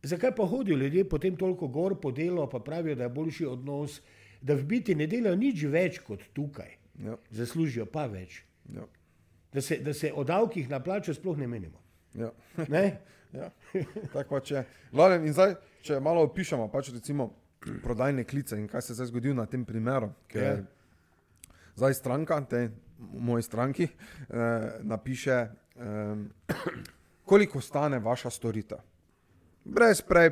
Zakaj 0.02 0.34
pa 0.34 0.46
hodijo 0.46 0.76
ljudje 0.76 1.04
potem 1.08 1.36
toliko 1.36 1.68
gor 1.68 2.00
po 2.00 2.10
delo, 2.12 2.48
pa 2.50 2.58
pravijo, 2.58 2.94
da 2.94 3.02
je 3.02 3.08
boljši 3.08 3.46
odnos, 3.46 4.00
da 4.40 4.54
v 4.54 4.64
biti 4.64 4.94
ne 4.94 5.06
delajo 5.06 5.36
nič 5.36 5.62
več 5.64 5.98
kot 5.98 6.20
tukaj, 6.32 6.72
Ja. 7.04 7.16
zaslužijo 7.30 7.86
pa 7.86 8.06
več. 8.06 8.42
Ja. 8.74 8.84
Da 9.54 9.62
se, 9.62 9.78
da 9.78 9.94
se 9.94 10.12
o 10.14 10.24
davkih 10.24 10.68
na 10.70 10.80
plačo 10.82 11.14
sploh 11.14 11.38
ne 11.38 11.46
menimo. 11.46 11.78
Ja. 12.14 12.30
Ne? 12.68 12.86
Ja, 13.34 13.48
tako 14.12 14.36
pač 14.36 14.50
je. 14.52 14.60
Glavnem, 14.92 15.24
in 15.26 15.32
zdaj, 15.34 15.56
če 15.82 15.96
malo 15.98 16.20
opišemo, 16.22 16.68
pač 16.70 16.92
recimo 16.94 17.32
prodajne 17.82 18.22
klice 18.30 18.54
in 18.54 18.68
kaj 18.70 18.84
se 18.86 18.92
je 18.92 19.00
zdaj 19.00 19.08
zgodilo 19.10 19.34
na 19.34 19.46
tem 19.50 19.64
primeru. 19.66 20.12
Ker 20.30 20.42
Ja. 20.42 20.52
ja. 20.52 21.56
zdaj 21.74 21.94
stranka, 21.98 22.38
te 22.46 22.68
moji 22.98 23.42
stranki, 23.42 23.88
eh, 23.90 24.70
napiše, 24.86 25.32
eh, 25.32 26.54
koliko 27.30 27.60
stane 27.60 27.98
vaša 27.98 28.30
storitev. 28.30 28.78
Brez 29.64 30.02
prej, 30.06 30.30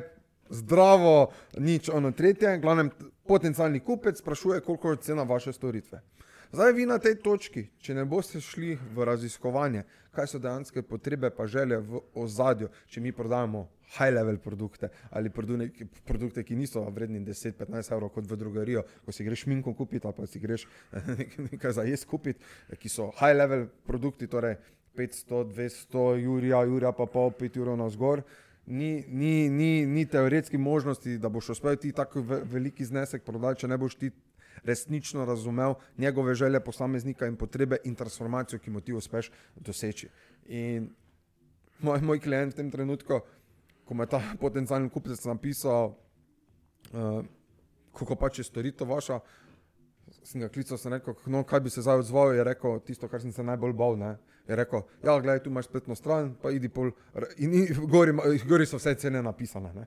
zdravo, 0.49 1.31
nič 1.57 1.89
ono 1.89 2.11
tretje, 2.11 2.57
glavnem 2.57 2.91
potencialni 3.27 3.79
kupec 3.79 4.19
sprašuje, 4.19 4.61
koliko 4.61 4.91
je 4.91 4.97
cena 4.97 5.23
vaše 5.23 5.53
storitve. 5.53 6.01
Zdaj 6.53 6.73
vi 6.73 6.83
na 6.85 6.99
tej 7.01 7.15
točki, 7.17 7.63
če 7.81 7.95
ne 7.97 8.03
boste 8.05 8.37
šli 8.37 8.75
v 8.93 9.05
raziskovanje, 9.09 9.87
kaj 10.13 10.27
so 10.29 10.39
dejanske 10.41 10.83
potrebe 10.85 11.31
pa 11.33 11.47
želje 11.49 11.79
v 11.81 12.01
ozadju, 12.13 12.67
če 12.93 13.01
mi 13.01 13.09
prodajamo 13.09 13.63
high-level 13.95 14.37
produkte 14.37 14.91
ali 15.09 15.31
produkte, 15.33 16.43
ki 16.45 16.55
niso 16.55 16.83
vredni 16.93 17.23
10-15 17.25 17.95
evrov 17.95 18.11
kot 18.13 18.29
v 18.29 18.37
drugerijo, 18.37 18.83
ko 19.01 19.15
si 19.17 19.25
greš 19.25 19.47
minko 19.49 19.73
kupiti 19.73 20.05
ali 20.05 20.13
pa 20.13 20.27
si 20.29 20.41
greš 20.43 20.67
nekaj 21.49 21.73
za 21.73 21.87
jesti 21.89 22.09
kupiti, 22.11 22.45
ki 22.77 22.89
so 22.89 23.09
high-level 23.17 23.65
produkti, 23.89 24.29
torej 24.29 24.59
500, 24.93 25.41
200, 25.57 26.03
Jurija, 26.21 26.59
Jurija 26.69 26.91
pa 26.93 27.07
pol, 27.09 27.33
5 27.39 27.57
ur 27.63 27.71
navzgor. 27.81 28.21
Ni, 28.65 28.91
ni, 29.09 29.49
ni, 29.49 29.87
ni 29.89 30.05
teoretski 30.05 30.61
možnosti, 30.61 31.17
da 31.17 31.33
boš 31.33 31.49
uspel 31.57 31.81
ti 31.81 31.91
tako 31.91 32.21
ve, 32.21 32.43
veliki 32.45 32.85
znesek 32.85 33.25
prodati, 33.25 33.65
če 33.65 33.71
ne 33.73 33.77
boš 33.81 33.97
ti 33.97 34.11
resnično 34.63 35.25
razumel 35.25 35.75
njegove 35.97 36.35
želje 36.35 36.59
posameznika 36.59 37.27
in 37.27 37.35
potrebe 37.35 37.77
in 37.83 37.95
transformacijo, 37.95 38.59
ki 38.59 38.71
mu 38.71 38.81
ti 38.81 38.93
uspeš 38.93 39.31
doseči. 39.55 40.09
In 40.45 40.89
moj, 41.79 42.01
moj 42.01 42.19
klient 42.19 42.53
v 42.53 42.55
tem 42.55 42.71
trenutku, 42.71 43.19
ko 43.85 43.93
me 43.93 44.03
je 44.03 44.09
ta 44.15 44.21
potencijalni 44.39 44.89
kupec 44.89 45.25
napisal, 45.25 45.95
uh, 46.93 47.23
kako 47.93 48.15
pač 48.15 48.39
je 48.39 48.43
storitev 48.43 48.89
vaša, 48.89 49.19
sem 50.23 50.41
ga 50.41 50.49
klical, 50.49 50.77
sem 50.77 50.93
rekel, 50.93 51.15
no, 51.31 51.43
kaj 51.47 51.59
bi 51.63 51.69
se 51.69 51.81
zdaj 51.81 52.03
odzval, 52.03 52.33
je 52.35 52.43
rekel 52.43 52.79
tisto, 52.85 53.07
kar 53.07 53.21
sem 53.21 53.31
se 53.31 53.43
najbolj 53.43 53.73
bal. 53.73 53.97
Ne? 53.99 54.15
Je 54.47 54.55
rekel, 54.55 54.83
ja, 55.03 55.15
gledaj, 55.19 55.43
tu 55.43 55.49
imaš 55.49 55.69
spletno 55.69 55.95
stran, 55.95 56.33
pa 56.41 56.51
idi 56.51 56.69
pol, 56.69 56.91
in, 57.37 57.53
in 57.53 57.87
gori, 57.91 58.15
gori 58.47 58.67
so 58.67 58.79
vse 58.79 58.95
cene 58.99 59.21
napisane. 59.23 59.73
Ne? 59.75 59.85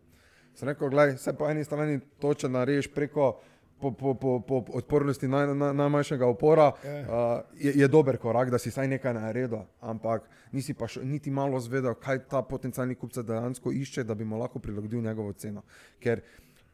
Sem 0.57 0.69
rekel, 0.69 0.91
gledaj, 0.93 1.19
se 1.21 1.35
po 1.37 1.49
eni 1.51 1.65
strani 1.65 2.01
toče 2.21 2.49
narediš 2.49 2.89
preko 2.95 3.35
po, 3.81 3.93
po, 3.93 4.15
po, 4.15 4.41
po 4.41 4.63
odpornosti 4.79 5.29
naj, 5.29 5.55
naj, 5.55 5.75
najmanjšega 5.75 6.27
upora, 6.27 6.69
uh, 6.69 6.81
je, 7.59 7.73
je 7.77 7.89
dober 7.89 8.19
korak, 8.19 8.51
da 8.51 8.59
si 8.59 8.71
saj 8.71 8.89
nekaj 8.89 9.15
naredil, 9.15 9.67
ampak 9.81 10.29
nisi 10.53 10.75
pa 10.75 10.89
še, 10.89 11.05
niti 11.05 11.31
malo 11.31 11.61
zvedel, 11.61 11.95
kaj 12.01 12.25
ta 12.31 12.43
potencijalni 12.43 12.97
kupec 12.97 13.21
dejansko 13.27 13.73
išče, 13.73 14.05
da 14.05 14.15
bi 14.15 14.25
mu 14.25 14.41
lahko 14.41 14.59
prilagodil 14.59 15.05
njegovo 15.05 15.33
ceno. 15.33 15.63
Ker 16.01 16.25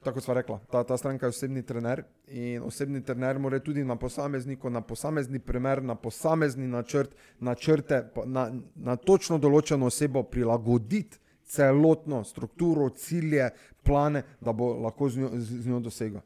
Tako 0.02 0.20
sva 0.20 0.34
rekla, 0.34 0.58
ta, 0.70 0.80
ta 0.84 0.96
stranka 0.98 1.26
je 1.26 1.30
osebni 1.30 1.62
trener 1.62 2.02
in 2.26 2.62
osebni 2.66 3.04
trener 3.06 3.38
mora 3.38 3.60
tudi 3.62 3.84
na 3.84 3.96
posamezniku, 3.96 4.70
na 4.70 4.80
posamezni 4.80 5.38
primer, 5.38 5.82
na 5.82 5.94
posamezni 5.94 6.66
načrt, 6.66 7.14
načrte, 7.38 8.00
na, 8.26 8.48
na 8.74 8.96
točno 8.96 9.38
določeno 9.38 9.86
osebo 9.86 10.24
prilagoditi 10.26 11.20
celotno 11.46 12.24
strukturo, 12.24 12.88
cilje, 12.98 13.50
plane, 13.82 14.24
da 14.40 14.52
bo 14.52 14.72
lahko 14.82 15.08
z 15.08 15.22
njo, 15.22 15.30
z, 15.34 15.62
z 15.62 15.70
njo 15.70 15.80
dosegel. 15.86 16.20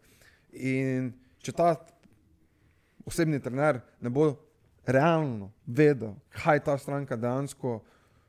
In 0.57 1.13
če 1.45 1.53
ta 1.53 1.75
osebni 3.07 3.41
trener 3.43 3.81
ne 4.01 4.11
bo 4.11 4.33
realno 4.87 5.51
vedel, 5.67 6.15
kaj 6.31 6.63
ta 6.67 6.79
stranka 6.79 7.17
dejansko 7.17 7.81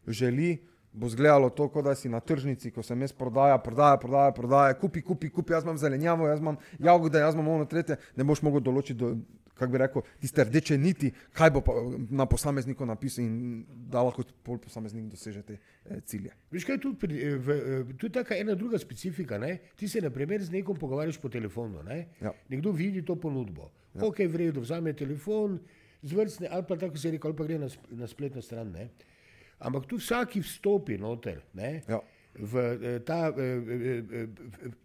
želi, 0.08 0.58
bo 0.98 1.10
zgledalo 1.10 1.50
to, 1.50 1.68
kot 1.70 1.86
da 1.86 1.94
si 1.96 2.10
na 2.10 2.20
tržnici, 2.20 2.72
ko 2.72 2.84
se 2.84 2.96
mes 2.96 3.14
prodaja, 3.14 3.58
prodaja, 3.62 3.98
prodaja, 4.02 4.32
prodaja, 4.34 4.78
kupi, 4.80 5.02
kupi, 5.02 5.30
kupi, 5.30 5.54
jaz 5.54 5.64
imam 5.64 5.78
zelenjavo, 5.78 6.28
jaz 6.28 6.40
imam 6.40 6.58
jagode, 6.80 7.20
jaz 7.20 7.36
imam 7.36 7.48
ono 7.48 7.66
tretje, 7.66 8.00
ne 8.16 8.26
boš 8.26 8.42
mogel 8.42 8.64
določiti, 8.66 8.98
do, 8.98 9.12
kako 9.58 9.72
bi 9.72 9.78
rekel, 9.82 10.02
tiste 10.22 10.44
rdeče 10.44 10.78
niti, 10.78 11.12
kaj 11.34 11.52
bo 11.52 11.64
na 12.10 12.26
posamezniku 12.26 12.86
napisal 12.86 13.26
in 13.26 13.66
da 13.92 14.04
lahko 14.06 14.24
pol 14.44 14.60
posameznik 14.62 15.10
doseže 15.12 15.42
te 15.48 15.58
eh, 15.58 16.02
cilje. 16.06 16.34
Veš 16.52 16.68
kaj, 16.68 16.80
tu 16.84 16.94
je 18.08 18.14
tako 18.14 18.38
ena 18.38 18.56
druga 18.56 18.80
specifika. 18.80 19.38
Ne? 19.38 19.58
Ti 19.76 19.88
se 19.88 20.02
na 20.02 20.10
primer 20.10 20.44
z 20.44 20.54
nekom 20.54 20.78
pogovarjaš 20.78 21.18
po 21.22 21.30
telefonu. 21.30 21.84
Ne? 21.84 22.06
Ja. 22.22 22.34
Nekdo 22.50 22.72
vidi 22.72 23.06
to 23.06 23.16
ponudbo. 23.16 23.72
Ja. 23.96 24.06
Ok, 24.06 24.20
v 24.30 24.44
redu, 24.44 24.62
vzame 24.62 24.94
telefon, 24.94 25.60
zvrstne, 26.02 26.48
ali 26.52 26.66
pa 26.68 26.78
tako 26.78 26.98
se 26.98 27.12
reče, 27.12 27.28
ali 27.28 27.36
pa 27.36 27.48
gre 27.48 27.60
na, 27.60 27.70
na 27.90 28.08
spletno 28.08 28.42
stran. 28.42 28.72
Ne? 28.72 28.90
Ampak 29.60 29.88
tu 29.90 29.98
vsaki 29.98 30.42
vstopi 30.42 30.98
noter. 31.02 31.42
Ne? 31.58 31.82
Ja. 31.88 32.02
V 32.40 32.54
eh, 32.58 33.00
ta, 33.06 33.34
eh, 33.34 33.42
eh, 34.14 34.28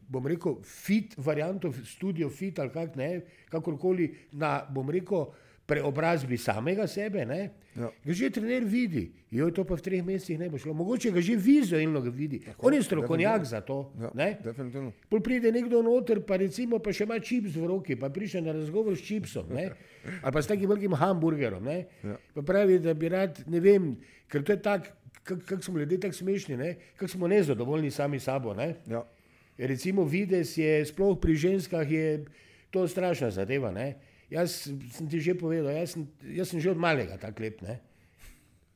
bom 0.09 0.25
rekel, 0.27 0.59
fit 0.65 1.15
varianto, 1.19 1.73
studio 1.85 2.29
fit 2.29 2.59
ali 2.59 2.71
kak, 2.71 2.97
ne, 2.97 3.23
kakorkoli, 3.51 4.11
na, 4.33 4.65
bom 4.65 4.89
rekel, 4.91 5.27
preobrazbi 5.67 6.37
samega 6.37 6.87
sebe, 6.87 7.25
ne, 7.25 7.51
Ja. 7.73 7.89
ga 8.05 8.13
že 8.13 8.29
trener 8.31 8.65
vidi, 8.65 9.13
jo 9.31 9.47
to 9.51 9.65
pa 9.65 9.77
v 9.77 9.81
treh 9.81 10.03
mesecih 10.05 10.37
ne 10.37 10.49
bo 10.53 10.59
šlo, 10.61 10.75
mogoče 10.77 11.09
ga 11.11 11.21
že 11.25 11.37
vizualno 11.37 12.03
ga 12.05 12.11
vidi, 12.11 12.43
on 12.59 12.75
je 12.75 12.83
strokovnjak 12.83 13.45
za 13.45 13.61
to, 13.61 13.93
Ja, 14.01 14.11
ne. 14.15 14.37
definitivno. 14.45 14.93
Pol 15.09 15.21
pride 15.21 15.53
nekdo 15.53 15.81
noter, 15.83 16.21
pa 16.21 16.37
recimo 16.37 16.79
pa 16.79 16.93
še 16.93 17.05
ima 17.05 17.17
čips 17.17 17.57
v 17.57 17.65
roki, 17.65 17.97
pa 17.97 18.11
prišel 18.13 18.45
na 18.45 18.53
razgovor 18.53 18.93
s 18.93 19.01
čipsom, 19.01 19.49
ne? 19.49 19.71
ali 20.25 20.33
pa 20.33 20.43
s 20.43 20.47
takim 20.47 20.69
velikim 20.69 20.93
hamburgerom. 20.93 21.65
Ne? 21.65 21.87
Ja. 22.05 22.19
Pa 22.35 22.43
pravi, 22.43 22.77
da 22.79 22.93
bi 22.93 23.09
rad, 23.09 23.41
ne 23.49 23.61
vem, 23.61 23.97
ker 24.29 24.45
to 24.45 24.53
je 24.53 24.61
tako, 24.61 24.93
kako 25.23 25.41
kak 25.47 25.65
smo 25.65 25.79
ljudje 25.79 26.01
tako 26.01 26.15
smešni, 26.15 26.57
ne? 26.57 26.75
kako 26.97 27.09
smo 27.09 27.29
nezadovoljni 27.29 27.91
sami 27.91 28.21
sabo. 28.21 28.55
Ne? 28.55 28.75
Ja. 28.87 29.05
Recimo 29.59 30.05
vides 30.05 30.57
je, 30.59 30.87
sploh 30.87 31.19
pri 31.21 31.35
ženskah 31.35 31.91
je 31.91 32.25
to 32.71 32.89
strašna 32.89 33.31
zadeva. 33.31 33.71
Ne? 33.71 33.95
Jaz 34.31 34.69
sem 34.93 35.09
ti 35.09 35.21
že 35.21 35.35
povedal, 35.35 35.73
jaz 35.77 35.93
sem, 35.93 36.07
jaz 36.35 36.49
sem 36.49 36.61
že 36.61 36.71
od 36.71 36.81
malega 36.81 37.17
tako 37.21 37.43
lep. 37.43 37.63
Ne? 37.63 37.81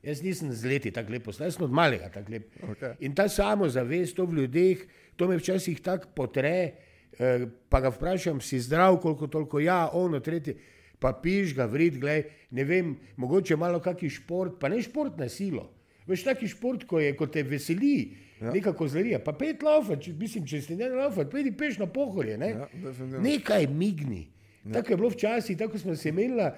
Jaz 0.04 0.22
nisem 0.22 0.52
z 0.52 0.68
leti 0.68 0.92
tako 0.92 1.16
lep, 1.16 1.26
jaz 1.26 1.56
sem 1.56 1.64
od 1.64 1.72
malega 1.72 2.10
tako 2.12 2.32
lep. 2.32 2.52
Okej. 2.62 2.94
In 3.00 3.14
ta 3.16 3.28
samozavest 3.28 4.16
to 4.16 4.26
v 4.26 4.42
ljudeh, 4.42 4.84
to 5.16 5.28
me 5.28 5.40
včasih 5.40 5.80
tako 5.80 6.12
potre, 6.14 6.76
eh, 7.18 7.46
pa 7.68 7.80
ga 7.80 7.90
vprašam, 7.90 8.40
si 8.40 8.60
zdrav, 8.60 9.00
koliko 9.00 9.26
toliko, 9.26 9.60
ja, 9.60 9.88
ono, 9.92 10.20
tretje. 10.20 10.56
pa 10.98 11.12
piš 11.12 11.52
ga 11.52 11.66
vrid, 11.68 11.98
glej, 12.00 12.22
ne 12.50 12.64
vem, 12.64 12.96
mogoče 13.20 13.56
malo 13.56 13.80
kakšen 13.84 14.10
šport, 14.10 14.54
pa 14.60 14.68
ne 14.72 14.80
šport 14.80 15.18
na 15.20 15.28
silo. 15.28 15.75
Veš, 16.06 16.22
taki 16.22 16.46
šport, 16.46 16.84
ko, 16.84 17.00
je, 17.00 17.12
ko 17.12 17.26
te 17.26 17.42
veseli, 17.42 17.94
ja. 18.38 18.52
neka 18.52 18.72
kozlarija, 18.72 19.18
pa 19.18 19.32
pet 19.32 19.62
laufa, 19.62 19.96
če, 19.96 20.12
mislim, 20.12 20.44
če 20.44 20.60
si 20.60 20.76
ne 20.76 20.88
laufa, 20.88 21.24
pojdi 21.26 21.50
peš 21.52 21.78
na 21.78 21.86
pohorje, 21.88 22.36
ne? 22.36 22.50
Ja, 22.52 22.68
definitivno. 22.74 23.22
nekaj 23.22 23.66
migni. 23.68 24.28
Ja. 24.64 24.72
Tako 24.72 24.92
je 24.92 24.96
bilo 24.96 25.08
včasih, 25.10 25.56
tako 25.56 25.78
smo 25.78 25.96
se 25.96 26.08
imeli, 26.08 26.50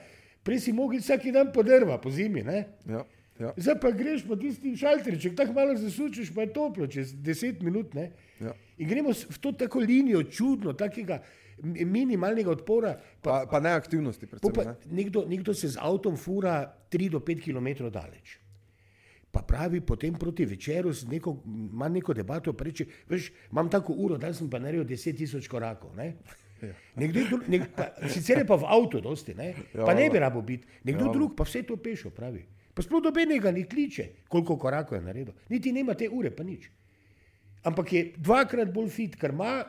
prej 0.42 0.60
si 0.60 0.72
mogel 0.72 1.00
vsak 1.00 1.24
dan 1.28 1.48
po 1.50 1.62
drva, 1.62 1.98
po 1.98 2.10
zimi, 2.10 2.42
ne? 2.42 2.64
Ja, 2.86 3.04
ja, 3.38 3.52
Zdaj 3.56 3.76
pa 3.76 3.90
greš 3.92 4.24
po 4.24 4.36
tisti 4.36 4.72
šalterček, 4.74 5.34
tako 5.34 5.52
malo 5.54 5.76
zasučeš, 5.76 6.32
pa 6.34 6.42
je 6.42 6.52
toplo, 6.52 6.86
čez 6.86 7.12
10 7.14 7.62
minut. 7.62 7.94
Ne? 7.94 8.10
ja. 8.40 8.52
In 8.76 8.88
gremo 8.88 9.10
v 9.10 9.38
to 9.38 9.52
tako 9.54 9.80
linijo 9.80 10.22
čudno, 10.24 10.72
takega 10.72 11.20
mi- 11.60 11.84
minimalnega 11.84 12.50
odpora. 12.50 12.92
Pa, 13.22 13.42
Pa, 13.42 13.46
pa 13.48 13.60
ne 13.60 13.70
aktivnosti, 13.70 14.26
po 14.26 14.36
predvsem. 14.38 14.52
pa, 14.54 14.64
Ne? 14.64 14.94
nekdo, 14.94 15.24
nekdo 15.24 15.54
se 15.54 15.68
z 15.68 15.78
avtom 15.78 16.16
fura 16.16 16.58
3 16.88 17.08
do 17.08 17.20
5 17.20 17.40
km 17.40 17.88
daleč. 17.88 18.38
Pa 19.30 19.42
pravi 19.42 19.80
potem 19.80 20.14
proti 20.14 20.44
večeru, 20.44 20.92
neko, 21.06 21.36
ima 21.44 21.88
neko 21.88 22.14
debato, 22.14 22.54
reče, 22.60 22.86
veš, 23.08 23.28
imam 23.52 23.68
tako 23.70 23.92
uro, 23.94 24.16
da 24.18 24.32
sem 24.34 24.50
pa 24.50 24.58
naredil 24.58 24.84
10 24.86 25.16
tisoč 25.16 25.48
korakov. 25.48 25.96
Ne? 25.96 26.14
Nekdo, 26.96 27.20
dru- 27.20 27.42
nek, 27.48 27.68
pa, 27.76 27.84
sicer 28.08 28.38
je 28.38 28.46
pa 28.46 28.56
v 28.56 28.64
avtu, 28.66 29.00
dosti, 29.00 29.34
ne? 29.34 29.52
Ja, 29.74 29.84
pa 29.84 29.94
ne 29.94 30.10
bi 30.10 30.16
ja. 30.16 30.20
rabo 30.20 30.42
biti. 30.42 30.66
Nekdo 30.84 31.04
Ja. 31.04 31.12
drug 31.12 31.36
pa 31.36 31.44
vse 31.44 31.62
to 31.62 31.76
pešo 31.76 32.10
pravi. 32.10 32.42
Pa 32.74 32.82
sploh 32.82 33.02
dobenega 33.02 33.50
ni 33.50 33.64
kliče, 33.64 34.08
koliko 34.28 34.56
korakov 34.56 34.98
je 34.98 35.02
naredil. 35.02 35.34
Niti 35.48 35.72
nima 35.72 35.94
te 35.94 36.08
ure, 36.08 36.30
pa 36.30 36.42
nič. 36.42 36.70
Ampak 37.62 37.92
je 37.92 38.12
dvakrat 38.16 38.72
bolj 38.72 38.88
fit, 38.88 39.16
ker 39.16 39.30
ima, 39.30 39.64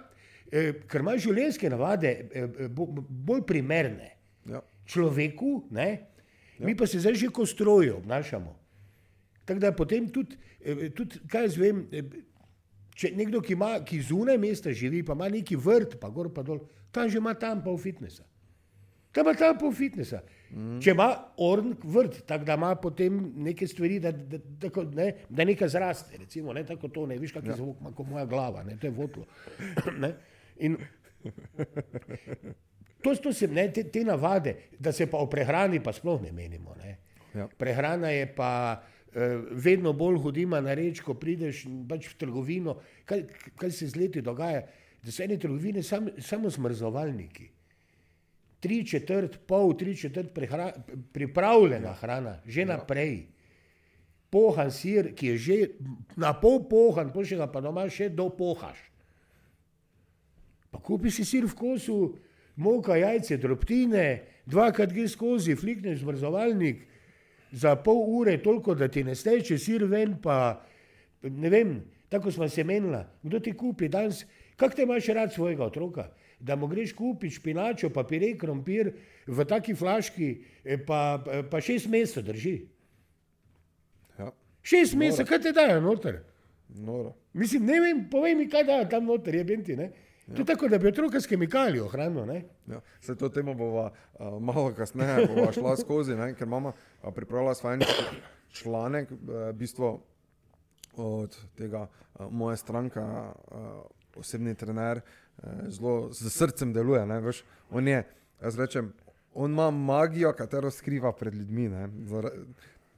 eh, 0.51 0.73
ker 0.87 1.01
ima 1.01 1.17
življenjske 1.17 1.69
navade 1.69 2.07
eh, 2.07 2.27
eh, 2.33 2.67
bo, 2.67 2.85
bolj 3.09 3.41
primerne 3.43 4.11
Ja. 4.45 4.61
človeku, 4.85 5.67
ne? 5.71 6.05
mi 6.59 6.75
pa 6.75 6.87
se 6.87 6.99
zdaj 6.99 7.13
že 7.15 7.27
kot 7.27 7.47
stroji 7.47 7.89
obnašamo. 7.91 8.58
Tako 9.49 9.63
da 9.63 9.71
potem 9.73 10.09
tudi, 10.13 10.37
eh, 10.61 10.89
tudi 10.93 11.21
kaj 11.29 11.47
jaz 11.47 11.55
vem, 11.57 11.87
eh, 11.91 12.17
če 12.93 13.09
nekdo, 13.17 13.41
ki, 13.41 13.55
ima, 13.57 13.71
ki 13.85 14.01
zunaj 14.05 14.37
mesta 14.37 14.73
živi, 14.75 15.01
pa 15.05 15.15
ima 15.17 15.29
neki 15.33 15.57
vrt, 15.57 15.97
pa 15.99 16.11
gor 16.13 16.29
pa 16.33 16.43
dol, 16.45 16.61
tam 16.93 17.09
že 17.09 17.17
ima 17.17 17.33
tam 17.33 17.63
pol 17.65 17.79
fitnesa. 17.81 18.27
Tam 19.11 19.25
ima 19.25 19.33
tam 19.33 19.57
pol 19.57 19.73
fitnesa. 19.73 20.21
Mm. 20.53 20.77
Če 20.85 20.93
ima 20.93 21.09
orn 21.45 21.73
vrt, 21.81 22.21
tako 22.29 22.45
da 22.45 22.57
ima 22.59 22.75
potem 22.75 23.17
neke 23.49 23.67
stvari, 23.67 23.99
da, 24.03 24.11
da, 24.11 24.37
da, 24.37 24.69
ne, 24.93 25.09
da 25.29 25.45
nekaj 25.49 25.73
zraste, 25.73 26.21
recimo, 26.21 26.53
ne 26.53 26.63
tako 26.65 26.89
to, 26.93 27.07
ne 27.09 27.17
veš, 27.17 27.33
kakšen 27.33 27.55
ja. 27.55 27.57
zvok 27.57 27.81
ima 27.81 27.93
kot 27.97 28.09
moja 28.09 28.25
glava, 28.29 28.63
ne, 28.63 28.77
to 28.77 28.89
je 28.89 28.93
votlo. 28.93 29.25
ne. 30.03 30.13
In 30.59 30.77
To, 33.01 33.15
to 33.15 33.33
se, 33.33 33.47
ne, 33.47 33.69
te, 33.71 33.83
te 33.83 34.03
navade, 34.03 34.55
da 34.79 34.91
se 34.91 35.07
pa 35.07 35.17
o 35.23 35.27
prehrani 35.31 35.79
pa 35.83 35.93
sploh 35.95 36.19
ne 36.21 36.31
menimo. 36.35 36.75
Ne. 36.75 36.97
Ja. 37.33 37.47
Prehrana 37.57 38.09
je 38.11 38.25
pa 38.35 38.51
eh, 38.75 38.98
vedno 39.51 39.93
bolj 39.93 40.19
hudima 40.23 40.61
na 40.61 40.73
reč, 40.77 41.01
ko 41.01 41.15
prideš 41.17 41.63
pač 41.89 42.09
v 42.11 42.17
trgovino. 42.19 42.77
Kaj, 43.05 43.25
kaj 43.57 43.71
se 43.71 43.87
z 43.89 43.97
leti 43.97 44.21
dogaja? 44.21 44.61
Da 45.03 45.11
so 45.11 45.23
ene 45.23 45.37
trgovine 45.39 45.83
sam, 45.83 46.09
samo 46.19 46.49
zmrzovalniki. 46.49 47.49
Tri 48.59 48.83
četrt, 48.85 49.39
pol, 49.47 49.73
tri 49.79 49.95
četrt 49.95 50.33
prehra, 50.35 50.73
pripravljena 51.13 51.93
hrana, 52.01 52.39
že 52.45 52.65
naprej. 52.67 53.21
Pohan 54.29 54.69
sir, 54.71 55.13
ki 55.15 55.33
je 55.33 55.37
že 55.37 55.55
na 56.19 56.33
pol 56.37 56.67
pohan, 56.69 57.13
pošlji 57.13 57.39
ga 57.39 57.47
pa 57.49 57.63
doma 57.63 57.87
še 57.89 58.11
do 58.13 58.27
pohaš. 58.29 58.77
Pa 60.69 60.77
kupi 60.77 61.09
si 61.09 61.25
sir 61.25 61.47
v 61.47 61.55
kosu, 61.57 62.19
moka, 62.59 62.93
jajce, 62.99 63.39
drobtine, 63.41 64.21
dvakrat 64.45 64.93
gre 64.93 65.07
skozi, 65.09 65.55
flikneš 65.57 66.03
zmrzovalnik, 66.03 66.83
za 67.51 67.75
pol 67.75 68.03
ure 68.07 68.37
toliko, 68.43 68.75
da 68.75 68.87
ti 68.87 69.03
ne 69.03 69.15
steče 69.15 69.57
sir 69.57 69.83
ven, 69.89 70.17
pa 70.21 70.61
ne 71.23 71.49
vem, 71.49 71.81
tako 72.09 72.31
smo 72.31 72.49
se 72.49 72.63
menila. 72.63 73.05
Kdo 73.23 73.39
ti 73.39 73.53
kupi 73.57 73.89
danes, 73.89 74.25
kak 74.55 74.75
te 74.75 74.83
imaš 74.83 75.07
rad 75.07 75.33
svojega 75.33 75.63
otroka? 75.65 76.09
Da 76.39 76.55
mu 76.55 76.67
greš 76.67 76.93
kupiti 76.95 77.35
špinačo, 77.35 77.89
pa 77.89 78.03
pire 78.07 78.31
krompir 78.37 78.93
v 79.27 79.45
taki 79.45 79.75
flaški, 79.75 80.29
eh, 80.63 80.77
pa, 80.85 81.19
pa 81.51 81.61
šest 81.61 81.89
mesecev 81.91 82.23
drži. 82.23 82.55
Ja. 84.19 84.31
Šest 84.63 84.95
mesecev, 84.95 85.27
kaj 85.27 85.41
te 85.43 85.51
dajo 85.51 85.81
noter? 85.81 86.21
Noro. 86.69 87.15
Mislim, 87.33 87.65
ne 87.65 87.79
vem, 87.81 88.05
povej 88.11 88.35
mi, 88.35 88.47
kaj 88.49 88.63
da 88.63 88.83
tam 88.89 89.05
noter 89.05 89.35
je 89.35 89.43
benti. 89.43 89.75
Ne? 89.75 89.91
Ja. 90.29 90.35
To 90.35 90.41
je 90.41 90.45
tako, 90.45 90.67
da 90.67 90.77
bi 90.77 90.87
otroka 90.87 91.21
s 91.21 91.27
kemikalijo 91.27 91.87
hranil. 91.87 92.25
Ja. 92.67 92.81
Se 93.01 93.15
to 93.15 93.29
temo 93.29 93.53
bova 93.53 93.91
uh, 94.19 94.41
malo 94.41 94.73
kasneje 94.77 95.27
bova 95.27 95.51
šla 95.51 95.77
skozi, 95.77 96.15
ne? 96.15 96.33
ker 96.35 96.47
mama 96.47 96.69
uh, 97.03 97.13
pripravila 97.15 97.55
svoj 97.55 97.79
članek, 98.51 99.11
uh, 99.11 99.17
bistvo 99.53 100.03
od 100.95 101.37
tega 101.57 101.87
uh, 101.87 102.27
moja 102.31 102.55
stranka, 102.55 103.33
uh, 103.51 103.57
osebni 104.15 104.55
trener, 104.55 105.01
uh, 105.37 105.49
zelo 105.67 106.11
z 106.13 106.29
srcem 106.29 106.73
deluje. 106.73 107.05
Ne? 107.05 107.19
Veš, 107.19 107.43
on 107.71 107.87
je, 107.87 108.03
jaz 108.41 108.59
rečem, 108.59 108.93
on 109.33 109.51
ima 109.51 109.71
magijo, 109.71 110.33
katero 110.33 110.71
skriva 110.71 111.11
pred 111.13 111.33
ljudmi, 111.33 111.69
ne? 111.69 111.89
Zar, 112.05 112.29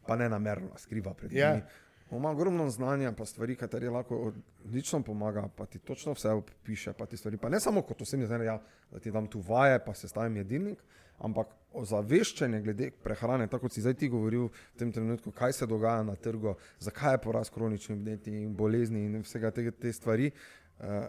pa 0.08 0.16
ne 0.16 0.30
namerno 0.30 0.70
skriva 0.78 1.14
pred 1.14 1.32
Ja. 1.34 1.54
ljudmi. 1.54 1.62
On 1.62 1.91
ima 2.18 2.32
ogromno 2.32 2.70
znanja, 2.70 3.12
pa 3.12 3.26
stvari, 3.26 3.56
kateri 3.56 3.90
lahko 3.90 4.34
odlično 4.66 5.02
pomaga, 5.04 5.48
pa 5.56 5.66
ti 5.66 5.80
točno 5.80 6.14
vse 6.14 6.30
opiše, 6.30 6.94
pa 6.94 7.06
ti 7.06 7.18
stvari. 7.18 7.38
Pa 7.38 7.50
ne 7.50 7.60
samo 7.60 7.82
kot 7.82 8.02
osebni 8.02 8.28
trener, 8.28 8.46
ja, 8.46 8.62
da 8.92 9.00
ti 9.00 9.12
dam 9.12 9.28
tu 9.28 9.40
vaje, 9.40 9.80
pa 9.86 9.94
se 9.94 10.08
stavim 10.08 10.38
jedilnik, 10.38 10.84
ampak 11.18 11.48
ozaveščanje 11.74 12.62
glede 12.62 12.90
prehrane, 13.04 13.48
tako 13.48 13.68
kot 13.68 13.78
si 13.78 13.82
zdaj 13.82 13.94
ti 13.94 14.10
govoril 14.10 14.50
v 14.50 14.78
tem 14.80 14.92
trenutku, 14.92 15.32
kaj 15.32 15.54
se 15.54 15.68
dogaja 15.68 16.04
na 16.04 16.16
trgu, 16.16 16.56
zakaj 16.80 17.14
je 17.14 17.24
porast 17.24 17.54
kroničnih 17.54 18.00
vnetij 18.00 18.42
in 18.44 18.56
bolezni 18.56 19.06
in 19.06 19.22
vsega 19.24 19.52
tega 19.56 19.72
te 19.72 19.94
stvari, 19.94 20.32
uh, 20.80 21.08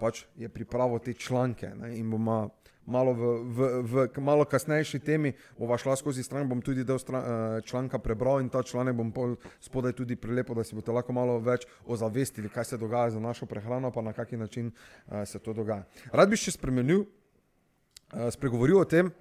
pač 0.00 0.24
je 0.36 0.48
pripravil 0.48 0.98
te 0.98 1.14
članke 1.14 1.74
ne, 1.76 1.92
in 1.98 2.10
bomo 2.10 2.48
malo 2.86 3.12
v, 3.14 3.22
v, 3.46 3.58
v 3.82 3.94
malo 4.18 4.44
kasnejši 4.44 4.98
temi 4.98 5.32
bova 5.58 5.78
šla 5.78 5.96
skozi 5.96 6.22
stran, 6.22 6.48
bom 6.48 6.62
tudi 6.62 6.84
del 6.84 6.98
stran, 6.98 7.22
eh, 7.22 7.60
članka 7.66 7.98
prebral 7.98 8.40
in 8.40 8.48
ta 8.48 8.62
članek 8.62 8.96
bom 8.96 9.36
spodaj 9.60 9.92
tudi 9.92 10.16
prilepil, 10.16 10.54
da 10.54 10.64
si 10.64 10.74
boste 10.74 10.92
lahko 10.92 11.12
malo 11.12 11.38
več 11.38 11.66
ozavestili, 11.86 12.48
kaj 12.48 12.64
se 12.64 12.78
dogaja 12.78 13.10
z 13.10 13.20
našo 13.20 13.46
prehrano, 13.46 13.90
pa 13.90 14.02
na 14.02 14.12
kaki 14.12 14.36
način 14.36 14.72
uh, 14.72 15.22
se 15.26 15.38
to 15.38 15.52
dogaja. 15.52 15.84
Rad 16.12 16.30
bi 16.30 16.36
še 16.36 16.56
spremenil, 16.58 17.04
uh, 17.04 18.30
spregovoril 18.30 18.82
o 18.82 18.84
tem, 18.84 19.12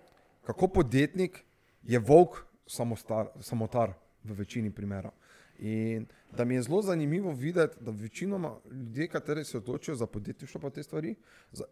kako 0.46 0.68
podjetnik 0.68 1.44
je 1.84 2.00
volk 2.00 2.42
samostar, 2.68 3.30
samotar 3.42 3.94
v 4.24 4.38
večini 4.42 4.72
primerov. 4.72 5.14
In 5.62 6.08
da 6.34 6.46
mi 6.46 6.56
je 6.56 6.62
zelo 6.62 6.82
zanimivo 6.82 7.32
videti, 7.32 7.78
da 7.84 7.92
večinoma 7.92 8.56
ljudje, 8.72 9.08
kateri 9.08 9.44
se 9.46 9.58
odločijo 9.58 9.96
za 9.96 10.08
podjetništvo, 10.08 10.62
pa 10.62 10.70
te 10.70 10.84
stvari, 10.84 11.16
za, 11.52 11.64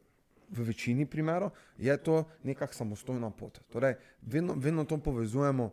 v 0.51 0.63
večini 0.63 1.05
primerov 1.05 1.51
je 1.77 1.97
to 1.97 2.23
nekakšna 2.43 2.77
samostojna 2.77 3.29
pot. 3.29 3.59
Torej, 3.71 3.95
vedno, 4.21 4.53
vedno 4.57 4.85
to 4.85 4.97
povezujemo, 4.97 5.71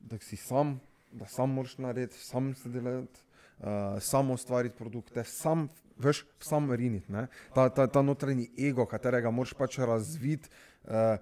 da 0.00 0.18
si 0.18 0.36
sam, 0.36 0.80
da 1.12 1.26
sam 1.26 1.50
moraš 1.50 1.78
narediti, 1.78 2.18
sam 2.18 2.54
se 2.54 2.68
delati, 2.68 3.20
uh, 3.58 3.66
sam 4.00 4.30
ustvariti 4.30 4.76
produkte, 4.76 5.24
sam, 5.24 5.68
veš, 5.98 6.24
sam 6.40 6.72
riniti. 6.72 7.12
ne. 7.12 7.26
Ta, 7.54 7.68
ta, 7.68 7.86
ta 7.86 8.02
notranji 8.02 8.50
ego, 8.58 8.86
katerega 8.86 9.30
moraš 9.30 9.54
pač 9.54 9.78
razviti, 9.78 10.48
uh, 10.84 11.16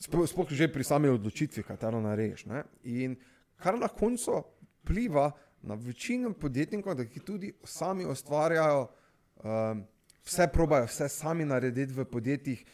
sploh 0.00 0.50
že 0.50 0.68
pri 0.72 0.84
sami 0.84 1.08
odločitvi, 1.08 1.62
katero 1.62 2.00
narediš. 2.00 2.46
ne. 2.46 2.64
In 2.84 3.16
kar 3.56 3.78
na 3.78 3.88
koncu 3.88 4.42
vpliva 4.82 5.30
na 5.62 5.74
večino 5.74 6.32
podjetnikov, 6.32 6.94
da 6.94 7.04
ki 7.04 7.20
tudi 7.20 7.52
sami 7.64 8.04
ustvarjajo, 8.04 8.88
um, 9.44 9.84
vse 10.24 10.48
probajo, 10.52 10.86
vse 10.86 11.08
sami 11.08 11.44
narediti 11.44 11.92
v 11.92 12.04
podjetjih, 12.04 12.64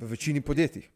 v 0.00 0.10
večini 0.10 0.40
podjetjih. 0.40 0.90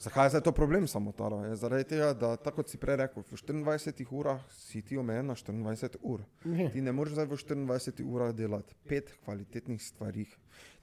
Zakaj 0.00 0.28
je 0.34 0.40
to 0.44 0.52
problem 0.52 0.84
samotarov? 0.88 1.44
Je 1.44 1.56
zaradi 1.56 1.84
tega, 1.84 2.10
da 2.12 2.36
tako 2.36 2.60
kot 2.60 2.68
si 2.68 2.76
prej 2.76 2.98
rekel, 3.00 3.24
v 3.24 3.32
24 3.32 4.04
urah 4.12 4.42
si 4.52 4.82
ti 4.82 4.96
omejen 4.96 5.26
na 5.26 5.34
24 5.34 5.96
ur. 6.02 6.20
Ti 6.44 6.80
ne 6.84 6.92
moreš 6.92 7.16
zdaj 7.16 7.26
v 7.26 7.38
24 7.40 8.04
urah 8.04 8.34
delati 8.36 8.76
pet 8.84 9.14
kvalitetnih 9.24 9.80
stvari. 9.82 10.26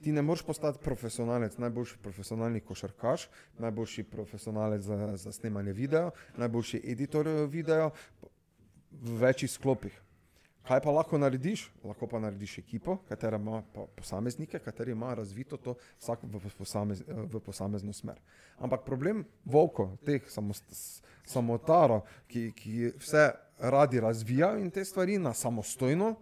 Ti 0.02 0.12
ne 0.12 0.22
moreš 0.22 0.42
postati 0.42 0.82
profesionalec, 0.82 1.54
najboljši 1.58 1.98
profesionalni 2.02 2.60
košarkaš, 2.60 3.28
najboljši 3.58 4.02
profesionalec 4.02 4.82
za, 4.82 5.16
za 5.16 5.32
snemanje 5.32 5.72
videa, 5.72 6.10
najboljši 6.36 6.82
editor 6.84 7.28
videa 7.46 7.90
v 8.90 9.18
večjih 9.22 9.50
sklopih. 9.50 10.03
Kaj 10.64 10.80
pa 10.80 10.90
lahko 10.90 11.18
narediš? 11.18 11.66
Lahko 11.84 12.06
pa 12.08 12.18
narediš 12.18 12.58
ekipo, 12.58 12.96
katera 13.08 13.36
ima 13.36 13.62
posameznike, 13.96 14.58
kateri 14.58 14.92
ima 14.92 15.14
razvito 15.14 15.56
to 15.56 15.74
vsak 16.00 16.22
v, 16.22 16.40
posamez, 16.58 17.02
v 17.06 17.40
posamezno 17.40 17.92
smer. 17.92 18.20
Ampak 18.58 18.84
problem 18.86 19.24
volkov, 19.44 19.96
teh 20.06 20.24
samost, 20.28 20.64
samotarov, 21.26 22.06
ki, 22.28 22.46
ki 22.56 22.94
vse 22.96 23.26
radi 23.58 24.00
razvijajo 24.00 24.62
in 24.62 24.70
te 24.70 24.84
stvari 24.84 25.18
na 25.18 25.34
samostojno, 25.34 26.14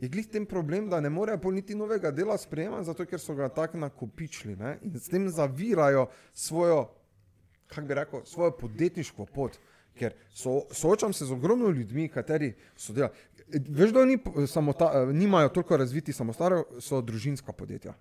je 0.00 0.08
glih 0.08 0.26
tem 0.26 0.46
problem, 0.48 0.88
da 0.90 1.00
ne 1.00 1.10
morejo 1.12 1.38
pol 1.38 1.52
niti 1.54 1.76
novega 1.76 2.10
dela 2.10 2.38
sprejemati, 2.38 2.88
zato 2.88 3.04
ker 3.06 3.20
so 3.20 3.36
ga 3.36 3.50
tako 3.52 3.78
nakopičili 3.78 4.56
ne? 4.56 4.78
in 4.82 4.98
s 4.98 5.12
tem 5.12 5.28
zavirajo 5.28 6.08
svojo 6.32 6.88
kako 7.74 7.86
bi 7.86 7.94
rekel, 7.94 8.20
svojo 8.24 8.50
podjetniško 8.50 9.26
pot. 9.26 9.58
Ker 9.98 10.14
so, 10.32 10.62
soočam 10.72 11.12
se 11.12 11.24
z 11.24 11.32
ogromno 11.32 11.68
ljudmi, 11.68 12.08
kateri 12.08 12.54
so 12.76 12.92
delali. 12.92 13.12
Veš, 13.48 13.90
da 13.90 14.00
oni 14.00 14.18
po- 14.18 14.46
samota, 14.46 14.90
eh, 14.94 15.12
nimajo 15.12 15.48
toliko 15.50 15.76
razviti 15.76 16.12
samostarov, 16.12 16.64
so 16.78 17.00
družinska 17.00 17.52
podjetja, 17.52 17.94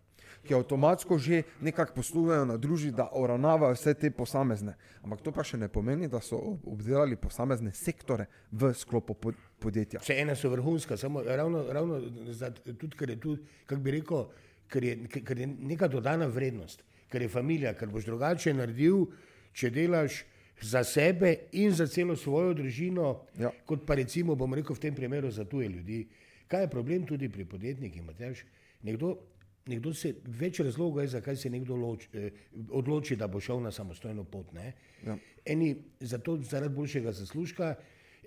ki 0.43 0.53
avtomatsko 0.53 1.17
že 1.17 1.43
nekako 1.61 1.93
poslujejo 1.93 2.45
na 2.45 2.57
družbi, 2.57 2.91
da 2.91 3.09
uravnavajo 3.13 3.73
vse 3.73 3.93
te 3.93 4.11
posamezne. 4.11 4.73
Ampak 5.01 5.21
to 5.21 5.31
pa 5.31 5.43
še 5.43 5.57
ne 5.57 5.67
pomeni, 5.67 6.07
da 6.07 6.19
so 6.19 6.37
ob- 6.37 6.67
obdelali 6.67 7.15
posamezne 7.15 7.71
sektore 7.71 8.25
v 8.51 8.73
sklopu 8.73 9.13
pod, 9.15 9.35
podjetja. 9.59 9.99
Vse 9.99 10.13
ena 10.15 10.35
so 10.35 10.49
vrhunska, 10.49 10.97
samo 10.97 11.21
ravno, 11.21 11.65
ravno 11.65 12.01
za, 12.29 12.49
tudi, 12.51 12.95
ker 12.95 13.09
je 13.09 13.19
tu, 13.19 13.37
kako 13.65 13.81
bi 13.81 13.91
rekel, 13.91 14.25
ker 14.67 14.83
je, 14.83 14.95
ker 15.21 15.37
je 15.37 15.47
neka 15.47 15.87
dodana 15.87 16.25
vrednost, 16.27 16.81
ker 17.09 17.21
je 17.21 17.29
familija, 17.29 17.73
ker 17.73 17.89
boš 17.89 18.05
drugače 18.05 18.53
naredil, 18.53 19.05
če 19.53 19.69
delaš 19.69 20.23
za 20.61 20.83
sebe 20.83 21.35
in 21.51 21.71
za 21.71 21.87
celo 21.87 22.15
svojo 22.15 22.53
družino, 22.53 23.21
Ja. 23.39 23.51
kot 23.65 23.85
pa 23.85 23.95
recimo, 23.95 24.35
bom 24.35 24.53
rekel, 24.53 24.75
v 24.75 24.79
tem 24.79 24.95
primeru 24.95 25.31
za 25.31 25.45
tuje 25.45 25.67
ljudi. 25.69 26.07
Kaj 26.47 26.61
je 26.61 26.67
problem 26.69 27.05
tudi 27.07 27.29
pri 27.29 27.45
podjetnikih, 27.45 28.03
Matjaž? 28.03 28.43
Nekdo, 28.83 29.17
nekdo 29.65 29.93
se, 29.93 30.13
več 30.25 30.59
razlogov 30.59 31.01
je, 31.01 31.07
zakaj 31.07 31.35
se 31.35 31.49
nekdo 31.49 31.75
loč, 31.75 32.07
eh, 32.13 32.29
odloči, 32.69 33.15
da 33.15 33.27
bo 33.27 33.39
šel 33.39 33.61
na 33.61 33.71
samostojno 33.71 34.23
pot. 34.23 34.53
Ne? 34.53 34.73
Ja. 35.05 35.17
Eni 35.45 35.75
zato 35.99 36.37
zaradi 36.37 36.75
boljšega 36.75 37.11
zaslužka, 37.11 37.75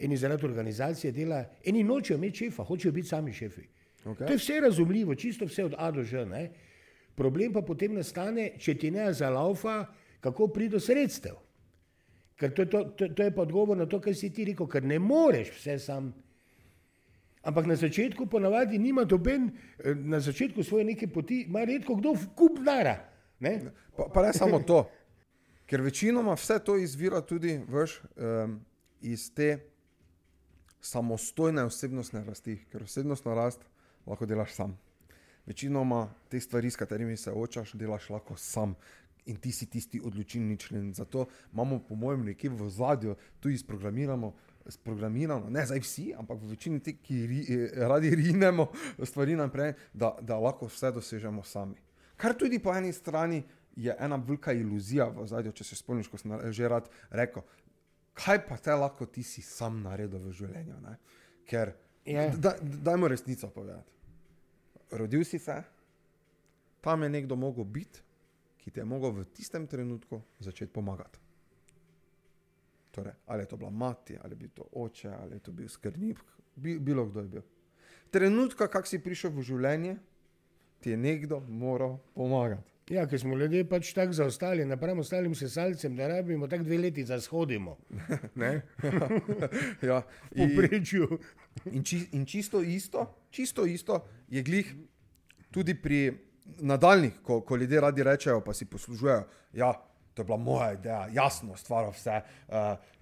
eni 0.00 0.16
zaradi 0.16 0.46
organizacije 0.46 1.12
dela, 1.12 1.44
eni 1.64 1.84
nočejo 1.84 2.16
imeti 2.18 2.36
šefa, 2.36 2.64
hočejo 2.64 2.92
biti 2.92 3.08
sami 3.08 3.32
šefi. 3.32 3.62
Okej. 4.04 4.26
To 4.26 4.32
je 4.32 4.36
vse 4.38 4.60
razumljivo, 4.60 5.14
čisto 5.14 5.44
vse 5.46 5.64
od 5.64 5.74
A 5.78 5.90
do 5.90 6.02
Ž. 6.02 6.24
Ne? 6.26 6.50
Problem 7.14 7.52
pa 7.52 7.62
potem 7.62 7.94
nastane, 7.94 8.50
če 8.58 8.74
ti 8.74 8.90
ne 8.90 9.12
zalaufa, 9.12 9.86
kako 10.20 10.48
priti 10.48 10.72
do 10.74 10.80
sredstev. 10.80 11.43
Ker 12.36 12.54
to, 12.54 12.62
je 12.62 12.70
to, 12.70 12.84
to, 12.98 13.08
to 13.08 13.22
je 13.22 13.34
pa 13.34 13.42
odgovor 13.42 13.76
na 13.76 13.86
to, 13.86 14.00
kar 14.00 14.14
si 14.14 14.32
ti 14.34 14.44
rekel, 14.44 14.66
ker 14.66 14.82
ne 14.82 14.98
moreš 14.98 15.52
vse 15.54 15.78
sam. 15.78 16.10
Ampak 17.44 17.66
na 17.68 17.76
začetku 17.76 18.26
ponavadi 18.26 18.78
nima 18.78 19.04
doben, 19.04 19.50
eh, 19.78 19.94
na 19.94 20.20
začetku 20.20 20.62
svoje 20.62 20.84
neke 20.84 21.06
poti, 21.06 21.44
ima 21.48 21.64
redko 21.64 21.94
kdo 21.94 22.14
v 22.16 22.28
kup 22.36 22.58
dara. 22.64 22.96
Ne? 23.40 23.60
Pa, 23.96 24.08
pa 24.14 24.22
ne 24.26 24.32
samo 24.32 24.62
to, 24.64 24.84
ker 25.66 25.84
večinoma 25.84 26.34
vse 26.34 26.58
to 26.64 26.76
izvira 26.80 27.20
tudi 27.20 27.58
veš, 27.68 28.00
um, 28.16 28.58
iz 29.00 29.28
te 29.34 29.58
samostojne 30.80 31.64
osebnostne 31.64 32.24
rasti, 32.24 32.58
ker 32.72 32.82
osebnostna 32.82 33.34
rast 33.34 33.64
lahko 34.06 34.26
delaš 34.26 34.52
sam. 34.56 34.78
Večinoma 35.46 36.08
te 36.28 36.40
stvari, 36.40 36.70
s 36.70 36.76
katerimi 36.76 37.16
se 37.16 37.32
očaš, 37.32 37.72
delaš 37.72 38.10
lahko 38.10 38.36
sam. 38.36 38.74
In 39.26 39.36
ti 39.40 39.52
si 39.52 39.66
tisti 39.66 40.00
odločilni 40.04 40.56
člen. 40.60 40.92
Zato 40.94 41.26
imamo, 41.52 41.78
po 41.88 41.94
mojem, 41.96 42.24
nekje 42.24 42.50
v 42.50 42.68
zadju 42.68 43.14
tudi 43.40 43.58
sprogramirano, 43.58 44.34
sprogramirano, 44.68 45.48
ne 45.50 45.64
zdaj 45.66 45.80
vsi, 45.80 46.10
ampak 46.18 46.42
v 46.42 46.50
večini 46.52 46.80
teh, 46.80 46.98
ki 47.00 47.26
ri, 47.26 47.40
eh, 47.48 47.72
radi 47.88 48.10
rinemo 48.14 48.68
stvari 49.02 49.36
naprej, 49.36 49.72
da, 49.92 50.12
da 50.20 50.36
lahko 50.38 50.68
vse 50.68 50.92
dosežemo 50.92 51.42
sami. 51.42 51.80
Kar 52.16 52.36
tudi 52.36 52.58
po 52.58 52.74
eni 52.76 52.92
strani 52.92 53.42
je 53.76 53.96
ena 53.98 54.16
velika 54.16 54.52
iluzija 54.52 55.08
v 55.08 55.26
zadju, 55.26 55.52
če 55.52 55.64
se 55.64 55.76
spomniš, 55.76 56.08
ko 56.08 56.20
sem 56.20 56.36
že 56.52 56.68
rad 56.68 56.90
rekel, 57.10 57.42
kaj 58.14 58.44
pa 58.46 58.56
te 58.56 58.76
lahko 58.76 59.06
ti 59.06 59.22
si 59.22 59.42
sam 59.42 59.80
naredil 59.82 60.20
v 60.20 60.32
življenju. 60.32 60.76
Ne? 60.84 60.98
Ker, 61.48 61.74
Ja. 62.04 62.28
da, 62.36 62.52
dajmo 62.60 63.08
resnico 63.08 63.48
povedati. 63.48 63.92
Rodil 64.90 65.24
si 65.24 65.38
se, 65.38 65.62
tam 66.80 67.02
je 67.02 67.08
nekdo 67.08 67.36
mogel 67.36 67.64
biti, 67.64 68.03
ki 68.64 68.70
ti 68.70 68.80
je 68.80 68.84
mogel 68.88 69.12
v 69.12 69.24
tistem 69.28 69.66
trenutku 69.68 70.22
začeti 70.40 70.72
pomagati. 70.72 71.20
Torej, 72.90 73.12
ali 73.26 73.42
je 73.42 73.46
to 73.46 73.56
bila 73.56 73.70
mati, 73.70 74.16
ali 74.22 74.32
je 74.32 74.36
bil 74.36 74.48
to 74.54 74.68
oče, 74.72 75.08
ali 75.08 75.36
je 75.36 75.40
to 75.40 75.52
bil 75.52 75.68
skrbnik, 75.68 76.20
bi, 76.56 76.78
bilo 76.78 77.04
kdo 77.06 77.20
je 77.20 77.28
bil. 77.28 77.42
Trenutka, 78.10 78.68
kak 78.70 78.86
si 78.86 79.02
prišel 79.02 79.34
v 79.34 79.42
življenje, 79.42 79.96
ti 80.80 80.94
je 80.94 80.96
nekdo 80.96 81.42
moral 81.48 81.98
pomagati. 82.14 82.74
Ja, 82.92 83.06
ker 83.08 83.20
smo 83.20 83.36
ljudje 83.36 83.64
pač 83.68 83.94
tako 83.96 84.12
zaostali, 84.12 84.64
napram 84.68 84.98
ostalim 85.00 85.34
sesalcem, 85.34 85.96
da 85.96 86.08
rabimo 86.08 86.48
tako 86.48 86.64
dve 86.64 86.78
leti 86.78 87.04
za 87.04 87.20
shodimo. 87.20 87.78
Ne? 88.40 88.60
ja, 89.88 90.02
V 90.30 90.36
povprečju. 90.36 91.08
In, 91.72 91.84
či, 91.84 92.04
in 92.12 92.26
čisto 92.26 92.60
isto, 92.62 93.06
čisto 93.30 93.64
isto 93.66 94.04
je 94.28 94.42
glih 94.42 94.74
tudi 95.50 95.74
pri 95.74 96.12
nadaljnih, 96.44 97.12
ko, 97.22 97.40
ko 97.40 97.56
ljudje 97.56 97.80
radi 97.80 98.02
rečejo, 98.02 98.40
pa 98.44 98.54
si 98.54 98.64
poslužujejo. 98.64 99.24
Ja, 99.52 99.72
to 100.14 100.22
je 100.22 100.26
bila 100.26 100.38
moja 100.38 100.72
ideja, 100.72 101.08
jasno, 101.12 101.56
stvar 101.56 101.88
vse. 101.90 102.20
Uh, 102.48 102.54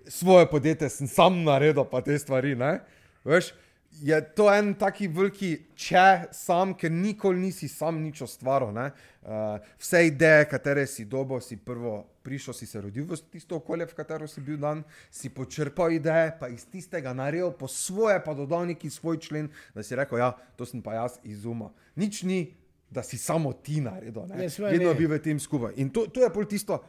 svoje 0.08 0.50
podjetje 0.50 0.88
sem 0.88 1.08
sam 1.08 1.42
naredil, 1.44 1.84
pa 1.84 2.00
te 2.00 2.18
stvari. 2.18 2.54
Ne? 2.56 2.80
Veš, 3.24 3.52
je 4.00 4.34
to 4.34 4.48
en 4.54 4.72
taki 4.74 5.08
veliki 5.08 5.50
če 5.76 6.32
sam, 6.32 6.72
ker 6.78 6.90
nikoli 6.90 7.40
nisi 7.40 7.68
sam 7.68 8.00
nič 8.00 8.22
ustvaril. 8.24 8.72
Uh, 8.72 9.58
vse 9.78 10.06
ideje, 10.06 10.46
katere 10.48 10.86
si 10.86 11.04
dobo, 11.04 11.40
si 11.40 11.58
prvo 11.60 12.00
prišel, 12.22 12.54
si 12.54 12.66
se 12.66 12.80
rodil 12.80 13.04
v 13.04 13.18
tisto 13.34 13.58
okolje, 13.58 13.90
v 13.90 13.98
katero 13.98 14.26
si 14.30 14.40
bil 14.40 14.56
dan, 14.56 14.84
si 15.10 15.28
počrpal 15.28 15.92
ideje, 15.92 16.32
pa 16.40 16.48
iz 16.48 16.64
tistega 16.70 17.12
naredil 17.12 17.52
po 17.52 17.68
svoje, 17.68 18.16
pa 18.24 18.34
dodal 18.34 18.64
neki 18.70 18.90
svoj 18.90 19.20
člen, 19.20 19.50
da 19.74 19.82
si 19.82 19.98
rekel, 19.98 20.22
ja, 20.22 20.32
to 20.56 20.66
sem 20.66 20.82
pa 20.82 20.96
jaz 20.96 21.18
iz 21.26 21.44
uma. 21.44 21.72
Nič 21.98 22.22
ni, 22.24 22.54
da 22.92 23.02
si 23.02 23.18
samo 23.18 23.52
ti 23.52 23.80
naredil. 23.80 24.26
ne. 24.28 24.50
Seveda 24.50 24.72
Vedno 24.72 24.92
ne. 24.92 24.94
bi 24.94 25.06
v 25.06 25.18
tem 25.22 25.40
skupaj. 25.40 25.72
In 25.76 25.90
to, 25.90 26.06
to 26.06 26.20
je 26.20 26.32
pol 26.32 26.44
tisto. 26.44 26.82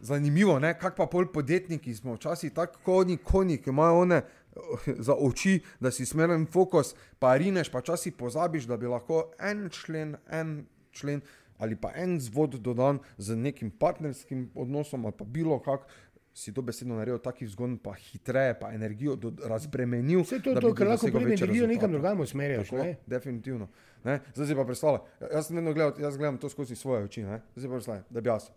Zanimivo, 0.00 0.58
ne? 0.58 0.72
kak 0.80 0.96
pa 0.96 1.04
pol 1.12 1.26
podjetniki 1.28 1.94
smo 1.94 2.14
včasih 2.16 2.52
tako 2.56 2.78
konji, 2.84 3.18
konji, 3.20 3.58
ki 3.60 3.70
imajo 3.70 3.98
one 4.00 4.16
eh, 4.16 4.94
za 4.98 5.12
oči, 5.12 5.58
da 5.80 5.90
si 5.92 6.06
smeren 6.08 6.46
fokus, 6.48 6.94
pa 7.18 7.34
rineš, 7.36 7.68
pa 7.68 7.82
včasih 7.84 8.16
pozabiš, 8.16 8.64
da 8.64 8.80
bi 8.80 8.88
lahko 8.88 9.26
en 9.36 9.68
člen, 9.68 10.16
en 10.32 10.62
člen 10.96 11.20
ali 11.60 11.76
pa 11.76 11.92
en 11.94 12.16
zvod 12.20 12.56
dodan 12.64 12.98
z 13.18 13.36
nekim 13.36 13.70
partnerskim 13.70 14.48
odnosom 14.54 15.04
ali 15.04 15.14
pa 15.18 15.24
bilo 15.24 15.58
kak, 15.60 15.84
si 16.34 16.54
to 16.54 16.62
besedno 16.62 16.96
naredil 16.96 17.18
taki 17.18 17.44
vzgon, 17.44 17.76
pa 17.78 17.94
hitreje, 17.94 18.54
pa 18.60 18.72
energijo 18.72 19.16
do, 19.16 19.32
razbremenil. 19.48 20.22
Vse 20.22 20.40
to, 20.42 20.54
da 20.54 20.60
to 20.60 20.72
ker 20.74 20.88
lahko 20.88 21.10
pride 21.12 21.34
energijo 21.34 21.66
nekam 21.66 21.92
drugam 21.92 22.20
usmerjaš. 22.20 22.68
Tako, 22.68 22.84
ne? 22.84 22.96
definitivno. 23.06 23.68
Ne? 24.04 24.20
Zdaj 24.34 24.46
si 24.46 24.56
pa 24.56 24.64
predstavljaj, 24.64 25.00
jaz, 25.32 25.46
sem 25.46 25.56
vedno 25.56 25.72
gledal, 25.72 25.94
jaz 26.00 26.16
gledam 26.16 26.38
to 26.38 26.48
skozi 26.48 26.76
svoje 26.76 27.04
oči. 27.04 27.22
Ne? 27.22 27.40
Zdaj 27.54 27.62
si 27.62 27.68
pa 27.68 27.74
predstavljaj, 27.74 28.04
da 28.10 28.20
bi 28.20 28.28
jaz 28.28 28.50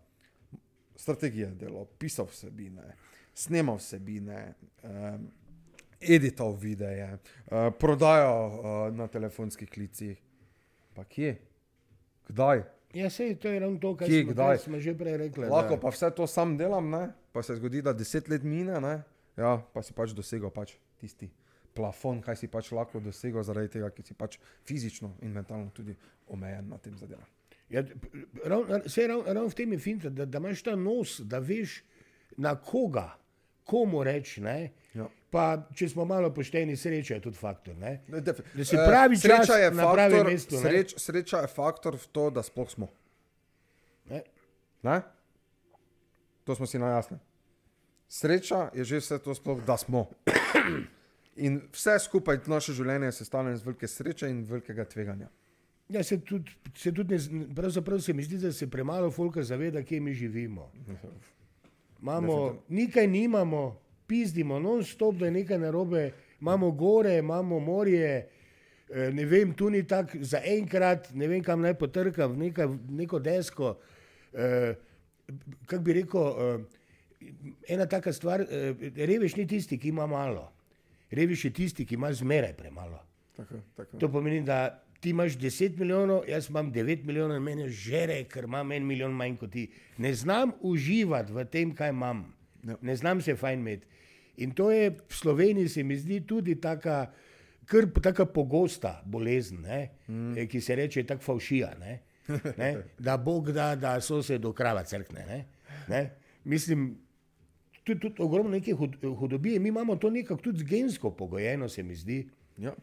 strategije 0.96 1.48
delal, 1.60 1.86
pisal 2.00 2.30
vsebine, 2.30 2.94
snemal 3.34 3.80
vsebine, 3.82 4.54
um, 4.84 5.26
edital 6.00 6.54
videe, 6.60 7.10
uh, 7.14 7.74
prodajal 7.80 8.46
uh, 8.46 8.96
na 8.96 9.08
telefonskih 9.08 9.70
klicih. 9.70 10.22
Pa 10.94 11.04
kje? 11.04 11.36
Kdaj? 12.30 12.64
Ja, 12.94 13.10
sej, 13.10 13.36
to 13.42 13.50
je 13.50 13.60
ravno 13.60 13.80
to, 13.82 13.96
kar 13.98 14.08
Kje, 14.08 14.24
smo, 14.24 14.36
kar 14.38 14.58
smo 14.62 14.80
že 14.80 14.94
prej 14.98 15.18
rekli. 15.18 15.50
Lahko 15.50 15.76
da- 15.76 15.82
pa 15.82 15.90
vse 15.90 16.12
to 16.14 16.28
sam 16.28 16.58
delam, 16.58 16.90
ne? 16.94 17.08
Pa 17.34 17.44
se 17.44 17.56
zgodi, 17.58 17.82
da 17.82 17.94
deset 17.94 18.30
let 18.30 18.44
mine, 18.44 18.80
ne? 18.82 18.96
ja, 19.38 19.58
pa 19.74 19.82
si 19.84 19.94
pač 19.94 20.14
dosegel 20.14 20.52
pač 20.54 20.76
tisti 21.02 21.30
plafon, 21.74 22.22
kaj 22.22 22.38
si 22.38 22.48
pač 22.48 22.70
lahko 22.72 23.02
dosegel, 23.02 23.42
zaradi 23.44 23.72
tega, 23.74 23.90
ker 23.90 24.06
si 24.06 24.14
pač 24.14 24.38
fizično 24.68 25.16
in 25.26 25.34
mentalno 25.34 25.72
tudi 25.74 25.96
omejen 26.30 26.70
na 26.70 26.78
tem 26.78 26.94
zadevah. 26.98 27.26
Ja, 27.74 27.82
ravno 28.46 28.78
rav, 28.78 29.24
rav 29.34 29.48
v 29.50 29.58
tem 29.58 29.74
je 29.74 29.80
finta, 29.82 30.10
da, 30.14 30.28
da 30.30 30.38
imaš 30.38 30.62
ta 30.62 30.76
nos, 30.78 31.18
da 31.26 31.40
veš 31.42 31.80
na 32.38 32.54
koga, 32.56 33.08
komu 33.66 34.04
reči. 34.04 34.44
Ja. 34.94 35.08
Pa 35.34 35.46
če 35.74 35.90
smo 35.90 36.06
malo 36.06 36.30
pošteni, 36.30 36.76
sreča 36.78 37.16
je 37.18 37.22
tudi 37.22 37.40
faktor. 37.40 37.74
Ne? 37.76 38.04
Ne, 38.08 38.22
Da 38.22 38.36
si 38.36 38.76
Eh, 38.76 38.86
pravi 38.86 39.18
čas 39.18 39.24
sreča 39.24 39.58
je 39.58 39.72
faktor- 39.72 40.30
mestu? 40.30 40.60
Sreč, 40.62 40.94
sreča 41.02 41.42
je 41.42 41.48
faktor 41.48 41.98
v 41.98 42.08
to, 42.12 42.30
da 42.30 42.44
sploh 42.44 42.70
smo. 42.70 42.92
Ne? 44.06 44.22
Ne? 44.84 45.02
To 46.44 46.56
smo 46.56 46.66
si 46.66 46.80
najjasni. 46.80 47.18
Sreča 48.08 48.70
je 48.74 48.84
že 48.84 49.00
vse 49.00 49.20
to, 49.20 49.36
sploh, 49.36 49.64
da 49.66 49.78
smo. 49.78 50.10
In 51.36 51.62
vse 51.74 51.98
skupaj, 52.00 52.44
naše 52.48 52.74
življenje 52.78 53.10
je 53.10 53.12
sestavljeno 53.12 53.56
iz 53.56 53.64
velike 53.66 53.88
sreče 53.88 54.30
in 54.30 54.44
velikega 54.46 54.86
tveganja. 54.86 55.30
Ja, 55.90 56.04
se 56.04 56.20
tudi, 56.22 56.52
se 56.78 56.92
tudi 56.94 57.18
ne, 57.32 57.48
pravzaprav 57.56 58.00
se 58.00 58.14
mi 58.14 58.24
zdi, 58.24 58.38
da 58.38 58.52
se 58.54 58.70
premalo 58.70 59.12
folka 59.12 59.44
zaveda, 59.44 59.82
kje 59.84 60.00
mi 60.00 60.14
živimo. 60.14 60.72
Imamo, 62.02 62.64
nekaj 62.70 63.08
nimamo, 63.08 63.80
pizdimo 64.08 64.60
non-stop, 64.60 65.16
da 65.16 65.26
je 65.26 65.32
nekaj 65.32 65.60
narobe, 65.60 66.12
imamo 66.42 66.72
gore, 66.72 67.18
imamo 67.18 67.60
morje, 67.60 68.28
eh, 68.90 69.12
ne 69.14 69.26
vem, 69.26 69.54
tu 69.54 69.70
ni 69.70 69.84
tako 69.88 70.22
zaenkrat, 70.22 71.14
ne 71.14 71.28
vem, 71.28 71.44
kam 71.44 71.62
naj 71.62 71.74
potrkam, 71.80 72.38
nekaj, 72.38 72.68
neko 72.90 73.20
desko. 73.20 73.78
Eh, 74.34 74.76
Kako 75.66 75.84
bi 75.84 75.94
rekel, 75.94 76.22
eh, 76.22 76.60
ena 77.68 77.86
taka 77.86 78.14
stvar, 78.14 78.42
eh, 78.42 78.74
revež 78.96 79.36
ni 79.36 79.48
tisti, 79.48 79.80
ki 79.80 79.90
ima 79.90 80.08
malo. 80.08 80.52
Revež 81.12 81.46
je 81.46 81.54
tisti, 81.54 81.86
ki 81.86 81.96
ima 81.96 82.14
zmeraj 82.14 82.54
premalo. 82.54 83.00
Tako, 83.38 83.56
tako. 83.76 83.98
To 83.98 84.10
pomeni, 84.12 84.42
da 84.42 84.84
ti 85.00 85.10
imaš 85.10 85.38
10 85.38 85.78
milijonov, 85.78 86.24
jaz 86.30 86.50
imam 86.50 86.72
9 86.74 87.04
milijonov 87.04 87.40
meni 87.42 87.70
žere, 87.70 88.24
ker 88.24 88.44
imam 88.44 88.72
en 88.72 88.86
milijon 88.88 89.12
manj 89.12 89.36
kot 89.38 89.52
ti. 89.52 89.68
Ne 89.98 90.14
znam 90.14 90.54
uživati 90.62 91.34
v 91.34 91.46
tem, 91.46 91.74
kaj 91.76 91.90
imam. 91.90 92.24
Ja. 92.64 92.78
Ne 92.82 92.96
znam 92.96 93.22
se 93.22 93.36
fajn 93.36 93.60
imeti. 93.60 93.88
In 94.38 94.52
to 94.52 94.72
je 94.72 94.90
v 94.90 95.14
Sloveniji, 95.14 95.70
se 95.70 95.84
mi 95.84 95.98
zdi, 95.98 96.22
tudi 96.28 96.56
taka, 96.62 97.12
kar, 97.66 97.86
taka 98.02 98.26
pogosta 98.26 99.02
bolezen, 99.06 99.62
ne? 99.62 99.90
mm. 100.08 100.48
ki 100.50 100.62
se 100.62 100.76
reče 100.76 101.04
tako 101.04 101.22
faušija. 101.24 101.74
Ne? 101.80 102.00
Ne? 102.58 102.78
Da 103.00 103.18
Bog 103.18 103.52
da, 103.52 103.76
da 103.76 104.02
so 104.02 104.24
se 104.24 104.38
do 104.38 104.54
krava 104.54 104.84
crkne. 104.84 105.26
Ne? 105.26 105.46
Ne? 105.88 106.10
Mislim, 106.44 106.98
tudi, 107.84 108.00
tudi 108.00 108.16
ogromno 108.18 108.52
neke 108.52 108.74
hud, 108.74 108.96
hudobije, 109.20 109.60
mi 109.60 109.70
imamo 109.70 109.96
to 109.96 110.10
nekako 110.10 110.42
tudi 110.42 110.64
gensko 110.64 111.12
pogojeno, 111.12 111.70
se 111.70 111.84
mi 111.84 111.96
zdi. 111.96 112.28
Ja. 112.58 112.76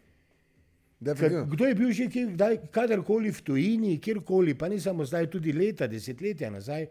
Definitivno. 1.01 1.45
kdo 1.45 1.67
je 1.67 1.75
bil 1.75 1.93
že 1.93 2.07
kjer, 2.13 2.33
kdaj, 2.35 2.57
kadarkoli 2.71 3.31
v 3.33 3.43
tujini, 3.43 3.99
kjerkoli, 3.99 4.55
pa 4.55 4.69
ne 4.69 4.81
samo 4.81 5.05
zdaj, 5.05 5.31
tudi 5.33 5.53
leta, 5.53 5.87
desetletja 5.89 6.51
nazaj, 6.51 6.87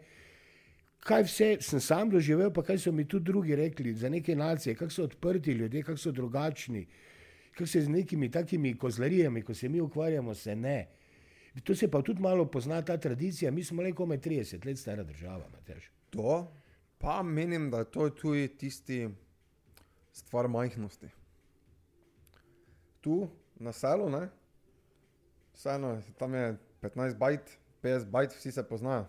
kaj 1.06 1.22
vse 1.28 1.50
sem 1.62 1.80
sam 1.80 2.10
doživel, 2.10 2.50
pa 2.50 2.64
kaj 2.66 2.78
so 2.78 2.92
mi 2.92 3.04
tudi 3.08 3.30
drugi 3.30 3.56
rekli 3.56 3.94
za 3.94 4.08
neke 4.08 4.34
nacije, 4.36 4.74
kako 4.74 4.90
so 4.90 5.04
odprti 5.04 5.52
ljudje, 5.52 5.82
kako 5.82 5.98
so 5.98 6.10
drugačni, 6.10 6.86
kako 7.52 7.66
se 7.66 7.80
z 7.80 7.88
nekimi 7.88 8.30
takimi 8.30 8.74
kozlarijami, 8.74 9.42
ko 9.42 9.54
se 9.54 9.68
mi 9.68 9.80
ukvarjamo, 9.80 10.34
se 10.34 10.56
ne. 10.56 10.88
To 11.58 11.74
se 11.74 11.90
pa 11.90 12.02
tudi 12.02 12.22
malo 12.22 12.46
pozna 12.46 12.82
ta 12.82 12.96
tradicija, 12.96 13.50
mi 13.50 13.64
smo 13.64 13.82
le 13.82 13.92
komaj 13.92 14.18
30 14.18 14.66
let 14.66 14.78
stara 14.78 15.02
država, 15.02 15.48
Matež. 15.48 15.88
To, 16.10 16.52
pa 16.98 17.22
menim, 17.22 17.70
da 17.70 17.78
je 17.78 17.84
to 17.86 18.10
tudi 18.10 18.48
tisti 18.48 19.08
stvar 20.12 20.48
majhnosti. 20.48 21.08
Tu 23.00 23.28
na 23.56 23.72
selu, 23.72 24.10
ne, 24.10 24.28
vseeno, 25.54 26.02
tam 26.18 26.34
je 26.34 26.46
15 26.82 27.16
bajt, 27.16 27.50
50 27.82 28.04
bajt, 28.04 28.32
vsi 28.32 28.52
se 28.52 28.62
poznajo. 28.62 29.06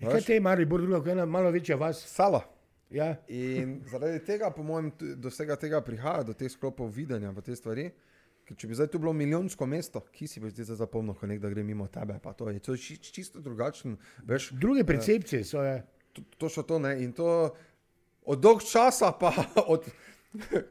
Ja, 0.00 0.10
Kaj 0.10 0.20
te 0.20 0.36
ima, 0.36 0.56
bolj 0.56 0.82
druga, 0.82 0.98
kot 0.98 1.08
ena 1.08 1.26
malo 1.26 1.50
večja 1.50 1.76
vas? 1.76 2.00
Sala. 2.06 2.42
Ja, 2.90 3.16
In 3.28 3.80
zaradi 3.86 4.24
tega, 4.24 4.50
po 4.50 4.62
mojem, 4.62 4.90
tu- 4.90 5.14
do 5.16 5.28
vsega 5.28 5.56
tega 5.56 5.80
prihaja, 5.80 6.22
do 6.22 6.32
teh 6.32 6.50
sklopov 6.50 6.88
videnja 6.88 7.30
v 7.30 7.42
te 7.42 7.56
stvari. 7.56 7.90
Ker 8.44 8.56
če 8.60 8.68
bi 8.68 8.76
zdaj 8.76 8.90
tu 8.92 8.98
bilo 9.00 9.12
milijonsko 9.16 9.66
mesto, 9.66 10.02
ki 10.12 10.28
si 10.28 10.40
boš 10.40 10.52
zdaj 10.52 10.76
zapomnil, 10.82 11.16
ko 11.16 11.26
nekdo 11.26 11.48
gre 11.48 11.62
mimo 11.64 11.86
tebe, 11.88 12.18
pa 12.20 12.34
to 12.36 12.50
je, 12.52 12.60
to 12.60 12.76
je 12.76 12.82
či- 12.82 13.00
čisto 13.00 13.40
drugačen, 13.40 13.96
veš, 14.28 14.50
druge 14.52 14.84
percepcije 14.84 15.44
so. 15.48 15.62
Ja. 15.64 15.78
to, 16.12 16.22
to 16.38 16.50
še 16.52 16.62
to 16.68 16.78
ne. 16.78 16.92
In 17.02 17.12
to 17.16 17.54
od 18.28 18.40
dolg 18.40 18.60
časa, 18.60 19.12
pa 19.16 19.32
od, 19.74 19.88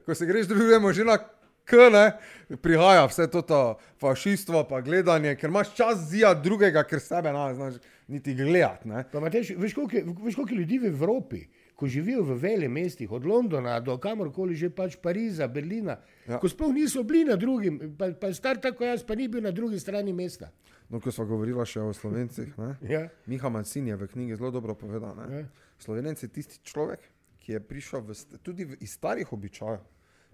ko 0.05 0.15
se 0.15 0.29
greš 0.29 0.51
drugemu 0.53 0.93
že 0.93 1.07
na 1.07 1.17
K, 1.63 1.87
ne, 1.89 2.19
prihaja 2.59 3.05
vse 3.07 3.29
to, 3.31 3.39
to 3.41 3.59
fašistvo, 4.03 4.65
pa 4.67 4.81
gledanje, 4.83 5.31
ker 5.39 5.47
imaš 5.47 5.71
čas 5.77 6.01
zija 6.11 6.33
drugega, 6.35 6.83
ker 6.83 6.99
sebe 6.99 7.31
ne 7.31 7.53
znaš 7.55 7.77
niti 8.07 8.35
gledati. 8.35 8.87
ne. 8.87 9.05
Pa 9.11 9.21
Mateš, 9.23 9.53
veš, 9.55 9.73
koliko 9.73 9.95
je, 9.95 10.03
je 10.49 10.57
ljudi 10.59 10.79
v 10.79 10.91
Evropi, 10.91 11.45
ko 11.75 11.87
živijo 11.87 12.23
v 12.23 12.35
vele 12.37 12.67
mestih, 12.69 13.11
od 13.11 13.25
Londona 13.25 13.79
do 13.79 13.97
kamorkoli 13.97 14.55
že 14.55 14.69
pač 14.69 14.95
Pariza, 15.01 15.47
Berlina, 15.47 15.97
Ja. 16.27 16.37
ko 16.39 16.47
sploh 16.47 16.71
niso 16.71 17.03
bili 17.03 17.25
na 17.25 17.35
drugim, 17.35 17.95
pa, 17.97 18.11
pa 18.13 18.29
star 18.33 18.61
tako 18.61 18.85
jaz, 18.85 19.03
pa 19.03 19.15
ni 19.15 19.27
bil 19.27 19.41
na 19.43 19.51
drugi 19.51 19.79
strani 19.79 20.13
mesta. 20.13 20.51
No, 20.89 20.99
ko 20.99 21.11
smo 21.11 21.25
govorili 21.25 21.57
še 21.65 21.81
o 21.81 21.93
slovencih, 21.93 22.53
ne. 22.57 22.75
Ja. 22.85 23.09
Miha 23.25 23.49
Mancin 23.49 23.87
je 23.87 23.95
v 23.97 24.07
knjigi 24.07 24.37
zelo 24.37 24.51
dobro 24.51 24.75
povedal. 24.75 25.15
Ne? 25.17 25.25
Ja. 25.33 25.47
Slovenec 25.79 26.21
je 26.23 26.29
tisti 26.29 26.59
človek, 26.63 27.01
ki 27.41 27.57
je 27.57 27.59
prišel 27.59 28.05
v, 28.05 28.13
tudi 28.45 28.63
v, 28.69 28.77
iz 28.79 28.93
starih 28.93 29.27
običajev, 29.33 29.81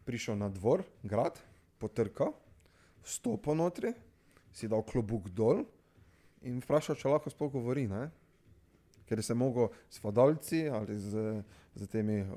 prišel 0.06 0.36
na 0.36 0.49
dvor, 0.49 0.84
grad, 1.02 1.39
potrkal, 1.80 2.36
vstopil 3.02 3.56
notri, 3.56 3.93
si 4.52 4.67
dal 4.67 4.84
klobuk 4.84 5.30
dol 5.32 5.63
in 6.43 6.60
vprašal, 6.60 6.97
če 6.99 7.08
lahko 7.08 7.32
sploh 7.32 7.49
govori. 7.54 7.88
Ne? 7.88 8.10
Ker 9.10 9.24
se 9.24 9.34
mogel 9.34 9.67
s 9.89 9.98
fadalci 10.00 10.67
ali 10.69 11.00
z, 11.00 11.41
z 11.76 11.88
temi 11.88 12.22
uh, 12.22 12.28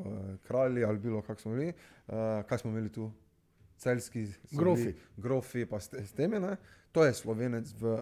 kralji 0.42 0.84
ali 0.84 0.98
bilo 0.98 1.20
kak 1.22 1.40
smo 1.40 1.52
bili, 1.52 1.68
uh, 1.68 2.14
kaj 2.48 2.58
smo 2.58 2.70
imeli 2.70 2.88
tu, 2.88 3.10
celski 3.76 4.26
Grofi. 4.52 4.82
bili, 4.82 4.94
grofi 5.16 5.66
pa 5.66 5.80
s, 5.80 5.92
s 5.92 6.12
temi, 6.12 6.40
ne? 6.40 6.56
to 6.92 7.04
je 7.04 7.12
slovenec 7.14 7.72
v 7.74 8.00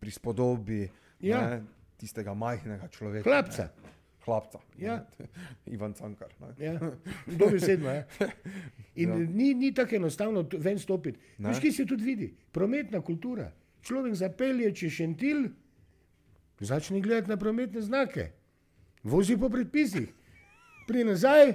prispodobi 0.00 0.88
Ja. 1.20 1.40
ne, 1.50 1.62
tistega 1.96 2.34
majhnega 2.34 2.88
človeka. 2.88 3.28
Hlapca. 3.28 3.62
Ne? 3.62 3.90
Hlapca. 4.24 4.58
Ja. 4.78 4.94
ne. 5.18 5.26
Ivan 5.74 5.92
Cankar. 5.92 6.28
Ja, 6.58 6.78
dobesedno 7.26 7.90
je. 7.90 8.06
In 9.02 9.08
Ja. 9.08 9.16
ni, 9.16 9.54
ni 9.54 9.74
tako 9.74 9.96
enostavno 9.96 10.46
ven 10.52 10.78
stopiti. 10.78 11.18
Veš, 11.38 11.60
ki 11.60 11.72
se 11.72 11.86
tudi 11.86 12.04
vidi, 12.04 12.30
prometna 12.52 13.00
kultura. 13.00 13.50
Človek 13.82 14.14
zapelje 14.14 14.74
čez 14.74 14.92
šentil, 14.92 15.46
začne 16.60 17.00
gledati 17.00 17.28
na 17.28 17.36
prometne 17.36 17.80
znake, 17.80 18.30
vozi 19.02 19.36
po 19.36 19.48
predpisih, 19.48 20.08
pride 20.86 21.04
nazaj. 21.04 21.52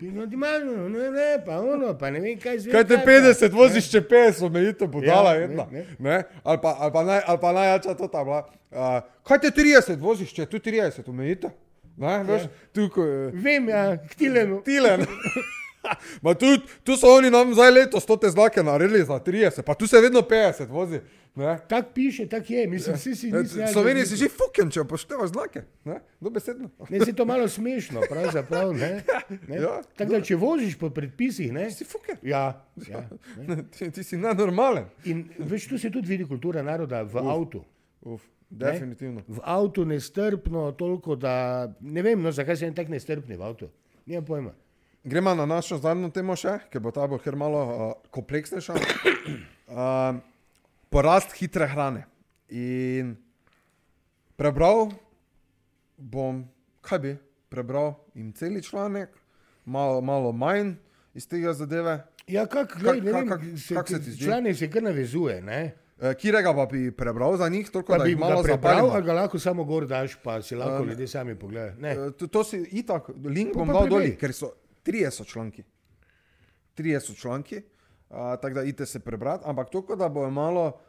Pino 0.00 0.26
di 0.26 0.36
mano, 0.36 0.88
ne, 0.88 1.10
ne, 1.10 1.44
pa 1.46 1.60
ono, 1.60 1.92
pa 1.98 2.10
ne 2.10 2.20
vem 2.20 2.38
kaj 2.38 2.58
zveni. 2.58 2.72
Kaj 2.72 2.84
te 2.84 2.96
50, 3.06 3.52
voziš 3.54 3.86
če 3.90 4.00
50, 4.00 4.46
omejitev 4.46 4.88
budala 4.90 5.34
Ja, 5.34 5.40
jedna. 5.40 5.66
ne, 5.70 5.84
Ne? 5.98 6.22
Ali 6.42 6.58
pa, 6.62 6.76
ali 6.80 6.92
pa, 6.92 7.04
naj, 7.04 7.20
ali 7.26 7.38
pa 7.40 7.52
najjača 7.52 7.94
to 7.94 8.08
ta 8.08 8.24
bila. 8.24 8.40
Uh, 8.70 8.98
kaj 9.22 9.38
te 9.38 9.50
30, 9.54 9.96
voziš 10.02 10.32
če 10.34 10.46
tu 10.46 10.58
30, 10.58 11.06
omejitev? 11.08 11.50
Ne, 11.96 12.24
veš, 12.24 12.48
tu 12.74 12.88
ko 12.90 13.04
je. 13.04 13.30
Vem, 13.30 13.68
ja, 13.68 13.96
k 13.96 14.14
tilenu. 14.14 14.62
Tilen. 14.66 15.06
Ma 16.22 16.34
tu, 16.34 16.46
tu 16.84 16.96
so 16.96 17.10
oni 17.16 17.30
nam 17.30 17.54
zdaj 17.54 17.70
letos 17.70 18.06
te 18.20 18.30
znake 18.30 18.62
naredili 18.62 19.04
za 19.04 19.18
30, 19.20 19.62
pa 19.62 19.74
tu 19.74 19.86
se 19.86 20.00
vedno 20.00 20.20
50 20.20 20.68
vozi. 20.68 21.00
Ne? 21.34 21.58
Tak 21.68 21.86
piše, 21.94 22.26
tak 22.28 22.50
je, 22.50 22.66
mislim, 22.66 22.96
vsi 22.96 23.14
si 23.16 23.30
V 23.30 23.42
nismo. 23.42 23.66
Sloveniji 23.72 24.06
si 24.06 24.16
že 24.16 24.28
fuken, 24.28 24.68
če 24.70 24.80
upoštevaš 24.84 25.30
znake. 25.32 25.62
Ne? 25.84 26.00
Dobesedno. 26.20 26.68
Ne, 26.90 27.00
se 27.00 27.14
to 27.16 27.24
malo 27.24 27.48
smešno, 27.48 28.02
pravzaprav. 28.08 28.74
Ne? 28.76 29.00
Ne? 29.48 29.56
Ja. 29.56 29.80
Tako 29.96 30.12
da, 30.12 30.20
če 30.20 30.36
voziš 30.36 30.76
po 30.78 30.90
predpisih, 30.92 31.52
ne? 31.52 31.70
Si 31.72 31.88
fuken. 31.88 32.20
Ja, 32.22 32.66
ja. 32.88 33.08
Ti, 33.78 33.90
ti 33.90 34.04
si 34.04 34.20
nenormalen. 34.20 34.90
In 35.08 35.24
več 35.38 35.64
tu 35.70 35.80
se 35.80 35.90
tudi 35.90 36.12
vidi 36.12 36.28
kultura 36.28 36.62
naroda 36.62 37.00
v 37.02 37.16
Uf. 37.16 37.32
avtu. 37.32 37.64
Uf, 38.02 38.28
definitivno. 38.50 39.24
V 39.28 39.40
avtu 39.40 39.86
nestrpno, 39.88 40.68
toliko 40.76 41.16
da 41.16 41.72
ne 41.80 42.04
vem, 42.04 42.20
no, 42.20 42.32
zakaj 42.32 42.60
se 42.60 42.68
en 42.68 42.76
tak 42.76 42.92
nestrpni 42.92 43.40
v 43.40 43.48
avtu. 43.48 43.70
Nimam 44.04 44.28
pojma. 44.28 44.52
Gremo 45.04 45.34
na 45.34 45.46
našo 45.46 45.78
zadnjo 45.78 46.10
temo 46.10 46.36
še, 46.38 46.60
ker 46.70 46.78
bo 46.78 46.90
ta 46.90 47.06
bo 47.06 47.18
kar 47.18 47.34
malo 47.34 47.60
uh, 47.60 47.78
kompleksnejša. 48.10 48.74
Uh, 49.72 50.18
porast 50.92 51.32
hitre 51.32 51.64
hrane. 51.64 52.02
In 52.52 53.14
prebral 54.36 54.90
bom, 55.96 56.42
kaj 56.84 56.98
bi 57.00 57.12
prebral, 57.48 57.94
in 58.12 58.34
cel 58.36 58.60
članek, 58.60 59.14
malo, 59.64 60.02
malo 60.02 60.28
manj 60.28 60.74
iz 61.14 61.24
tega 61.24 61.54
zadeve. 61.56 62.02
Ja, 62.28 62.44
kak, 62.44 62.76
Kak- 62.76 63.00
kak- 63.00 63.28
kak- 63.30 63.46
se, 63.56 63.72
kak 63.72 63.88
se 63.88 63.96
ti 63.96 64.12
zdi? 64.12 64.26
članek 64.26 64.56
se 64.56 64.68
kar 64.68 64.84
navezuje, 64.84 65.40
ne? 65.40 65.72
Uh, 65.96 66.12
Kirega 66.12 66.52
pa 66.52 66.66
bi 66.66 66.90
prebral 66.92 67.36
za 67.36 67.48
njih, 67.48 67.70
toliko 67.70 67.92
Pa 67.92 67.98
da 67.98 68.04
bi 68.04 68.10
jih 68.10 68.18
malo 68.18 68.42
zaparimo. 68.42 68.90
ali 68.90 69.02
ga 69.04 69.12
lahko 69.14 69.38
samo 69.38 69.64
gor 69.64 69.86
daš, 69.86 70.18
pa 70.18 70.42
si 70.42 70.52
lahko 70.54 70.82
Um, 70.82 70.88
ljudje 70.90 71.08
sami 71.08 71.32
pogledajo. 71.34 71.80
Eh, 71.80 72.12
To, 72.12 72.26
to 72.28 72.44
si 72.44 72.60
itak, 72.74 73.08
link 73.24 73.56
bom 73.56 73.68
dal 73.68 73.88
dol, 73.88 74.04
ker 74.18 74.34
so 74.34 74.52
trije 74.82 75.10
so 75.10 75.24
članki. 75.24 75.62
Trije 76.74 77.00
so 77.00 77.14
članki, 77.14 77.56
uh, 77.56 78.16
tako 78.16 78.54
da 78.54 78.62
idite 78.62 78.86
se 78.86 79.00
prebrati, 79.00 79.44
ampak 79.46 79.70
to, 79.70 79.96
da 79.96 80.08
bojo 80.08 80.30
malo 80.30 80.80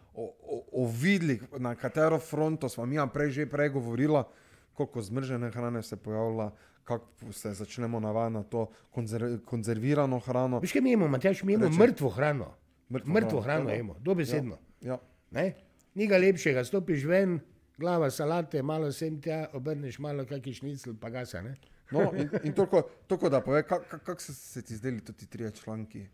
ovidli, 0.71 1.41
na 1.57 1.75
katero 1.75 2.19
fronto 2.19 2.69
smo 2.69 2.85
mi 2.85 2.97
prej 3.13 3.29
že 3.29 3.45
prej 3.45 3.69
govorila, 3.69 4.29
koliko 4.73 5.01
zmržene 5.01 5.51
hrane 5.51 5.83
se 5.83 5.95
pojavlja, 5.95 6.51
kako 6.83 7.31
se 7.31 7.53
začnemo 7.53 7.99
navajati 7.99 8.33
na 8.33 8.43
to 8.43 8.69
konzer, 8.91 9.39
konzervirano 9.45 10.19
hrano. 10.19 10.59
Veš, 10.59 10.71
kaj 10.71 10.81
mi 10.81 10.91
imamo, 10.91 11.11
Matjaš, 11.11 11.43
mi 11.43 11.53
imamo 11.53 11.69
Reče. 11.69 11.79
mrtvo 11.79 12.09
hrano. 12.09 12.53
Mrtvo 12.89 13.13
Mrtvo 13.13 13.41
hrano, 13.41 13.59
hrano 13.59 13.69
ja. 13.69 13.75
imamo, 13.75 13.99
dobesedno. 13.99 14.57
Ja. 14.81 14.97
Ne? 15.31 15.53
Ni 15.95 16.07
ga 16.07 16.17
lepšega, 16.17 16.63
stopiš 16.65 17.05
ven, 17.05 17.39
glava 17.77 18.09
salate, 18.11 18.61
malo 18.61 18.91
sem 18.91 19.21
tja, 19.21 19.47
obrneš 19.53 19.99
malo 19.99 20.25
kakšen 20.25 20.53
šnicl, 20.53 20.97
pa 21.01 21.09
gasa. 21.09 21.41
Ne? 21.41 21.55
No, 21.91 22.11
in, 22.17 22.29
in 22.43 22.53
toliko, 22.53 22.81
toliko 23.07 23.29
da 23.29 23.41
pove, 23.41 23.63
kako 23.63 23.85
kak, 23.89 24.03
kak 24.03 24.21
se, 24.21 24.33
se 24.33 24.61
ti 24.61 24.75
zdeli 24.75 25.01
ti 25.01 25.25
trije 25.25 25.51
članki. 25.51 26.05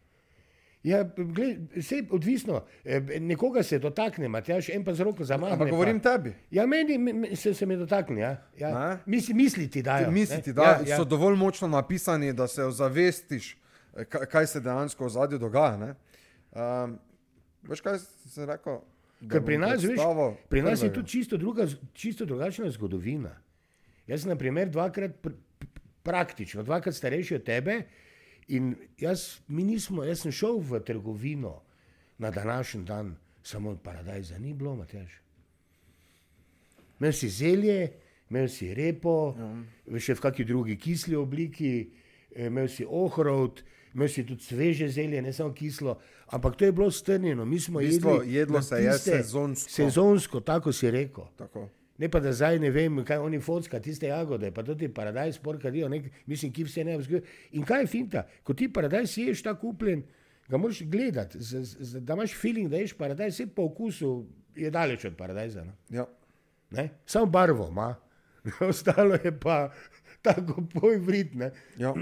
Ja, 0.84 1.04
gled, 1.18 1.58
vse 1.76 2.04
odvisno, 2.12 2.66
Eh, 2.86 3.00
nekoga 3.20 3.64
se 3.64 3.80
dotakne, 3.80 4.28
Matjaš, 4.28 4.70
en 4.70 4.84
pa 4.84 4.94
z 4.94 5.04
roko 5.04 5.24
zamahne. 5.24 5.54
Ampak 5.54 5.70
govorim 5.70 6.00
pa. 6.00 6.12
tebi. 6.12 6.34
Ja, 6.52 6.66
meni 6.66 6.98
me- 6.98 7.36
se, 7.36 7.54
se 7.54 7.66
me 7.66 7.76
dotakne. 7.76 8.22
Ja. 8.22 8.48
Ja. 8.58 9.00
Misli, 9.06 9.34
misliti 9.34 9.82
dajo. 9.82 10.12
Misliti, 10.12 10.50
ne? 10.50 10.54
da 10.54 10.64
ja, 10.64 10.80
ja, 10.88 10.98
so 10.98 11.04
dovolj 11.04 11.36
močno 11.36 11.68
napisani, 11.68 12.34
da 12.34 12.48
se 12.48 12.64
ozavestiš, 12.64 13.58
eh, 13.98 14.06
kaj, 14.06 14.48
se 14.48 14.60
dejansko 14.60 15.06
v 15.06 15.10
zadju 15.10 15.40
dogaja. 15.40 15.78
Ne? 15.78 15.96
Um, 16.52 17.00
veš, 17.64 17.82
kaj 17.82 18.00
sem 18.00 18.48
rekel? 18.50 18.80
Ker 19.30 19.44
pri 19.46 19.58
nas, 19.58 19.84
veš, 19.84 20.00
pri 20.50 20.62
nas 20.62 20.84
je 20.84 20.94
tudi 20.94 21.10
čisto, 21.10 21.38
druga, 21.38 21.68
čisto 21.94 22.26
drugačna 22.26 22.72
zgodovina. 22.72 23.36
Jaz 24.08 24.22
sem, 24.22 24.30
na 24.30 24.36
primer, 24.36 24.70
dvakrat 24.70 25.12
praktično, 26.04 26.64
dvakrat 26.64 26.96
starejši 26.96 27.36
od 27.36 27.44
tebe 27.44 27.82
in 28.48 28.76
jaz, 28.98 29.40
mi 29.48 29.64
nismo, 29.64 30.04
jaz 30.04 30.22
sem 30.26 30.32
šel 30.32 30.60
v 30.60 30.80
trgovino 30.86 31.62
na 32.18 32.32
današnji 32.32 32.84
dan, 32.84 33.16
samo 33.44 33.78
paradajza 33.84 34.38
ni 34.38 34.54
bilo, 34.54 34.76
Matjaž. 34.76 35.12
Imel 37.00 37.14
si 37.14 37.30
zelje, 37.30 37.92
imel 38.30 38.48
si 38.48 38.74
repo, 38.74 39.36
ja. 39.38 40.00
še 40.00 40.18
v 40.18 40.24
kakšni 40.26 40.46
drugi 40.46 40.78
kisli 40.78 41.16
obliki, 41.16 41.90
eh, 42.36 42.48
imel 42.48 42.68
si 42.68 42.86
ohrovt, 42.86 43.64
imel 43.94 44.10
si 44.10 44.26
tudi 44.28 44.44
sveže 44.44 44.90
zelje, 44.90 45.22
ne 45.22 45.34
samo 45.34 45.54
kislo, 45.54 46.00
ampak 46.28 46.58
to 46.60 46.66
je 46.66 46.72
bilo 46.72 46.92
strnjeno. 46.92 47.46
Mi 47.46 47.60
smo 47.60 47.80
V 47.80 47.88
bistvu 47.88 48.10
jedli 48.10 48.34
jedlo 48.36 48.62
se 48.62 48.84
je 48.84 48.98
sezonsko. 48.98 49.72
Sezonsko, 49.72 50.40
tako 50.40 50.74
si 50.74 50.92
rekel. 50.92 51.26
Tako. 51.38 51.70
Ne 52.00 52.08
pa 52.10 52.20
da 52.24 52.32
zdaj 52.34 52.60
ne 52.64 52.70
vem, 52.72 53.02
kaj 53.06 53.20
oni 53.20 53.42
focka, 53.44 53.80
tiste 53.84 54.08
jagode, 54.08 54.54
pa 54.56 54.64
tudi 54.64 54.88
paradajz, 54.88 55.38
porkadijo, 55.44 55.90
nek, 55.92 56.06
mislim, 56.32 56.54
ki 56.56 56.64
vse 56.64 56.84
ne 56.88 56.96
vzgojijo. 56.98 57.26
In 57.60 57.66
kaj 57.68 57.84
je 57.84 57.90
finta, 57.92 58.24
ko 58.44 58.56
ti 58.56 58.70
paradajz 58.74 59.18
ješ 59.20 59.44
ta 59.44 59.54
kupljen, 59.60 60.06
ga 60.48 60.58
moraš 60.58 60.80
gledati, 60.88 61.42
z, 61.44 61.64
z, 61.64 62.00
da 62.00 62.16
imaš 62.16 62.38
feeling, 62.40 62.72
da 62.72 62.80
ješ 62.80 62.96
paradajz, 62.98 63.34
vse 63.36 63.50
po 63.56 63.68
okusu 63.68 64.14
je 64.56 64.72
daleč 64.72 65.06
od 65.06 65.18
paradajza. 65.18 65.66
No? 65.68 65.76
Ja. 65.90 66.08
Ne? 66.72 66.90
Samo 67.06 67.26
barvo 67.26 67.68
ima, 67.68 67.96
ostalo 68.70 69.20
je 69.24 69.36
pa 69.40 69.72
tako 70.26 70.64
poj 70.74 70.98
vritne. 70.98 71.52
Ja. 71.78 71.94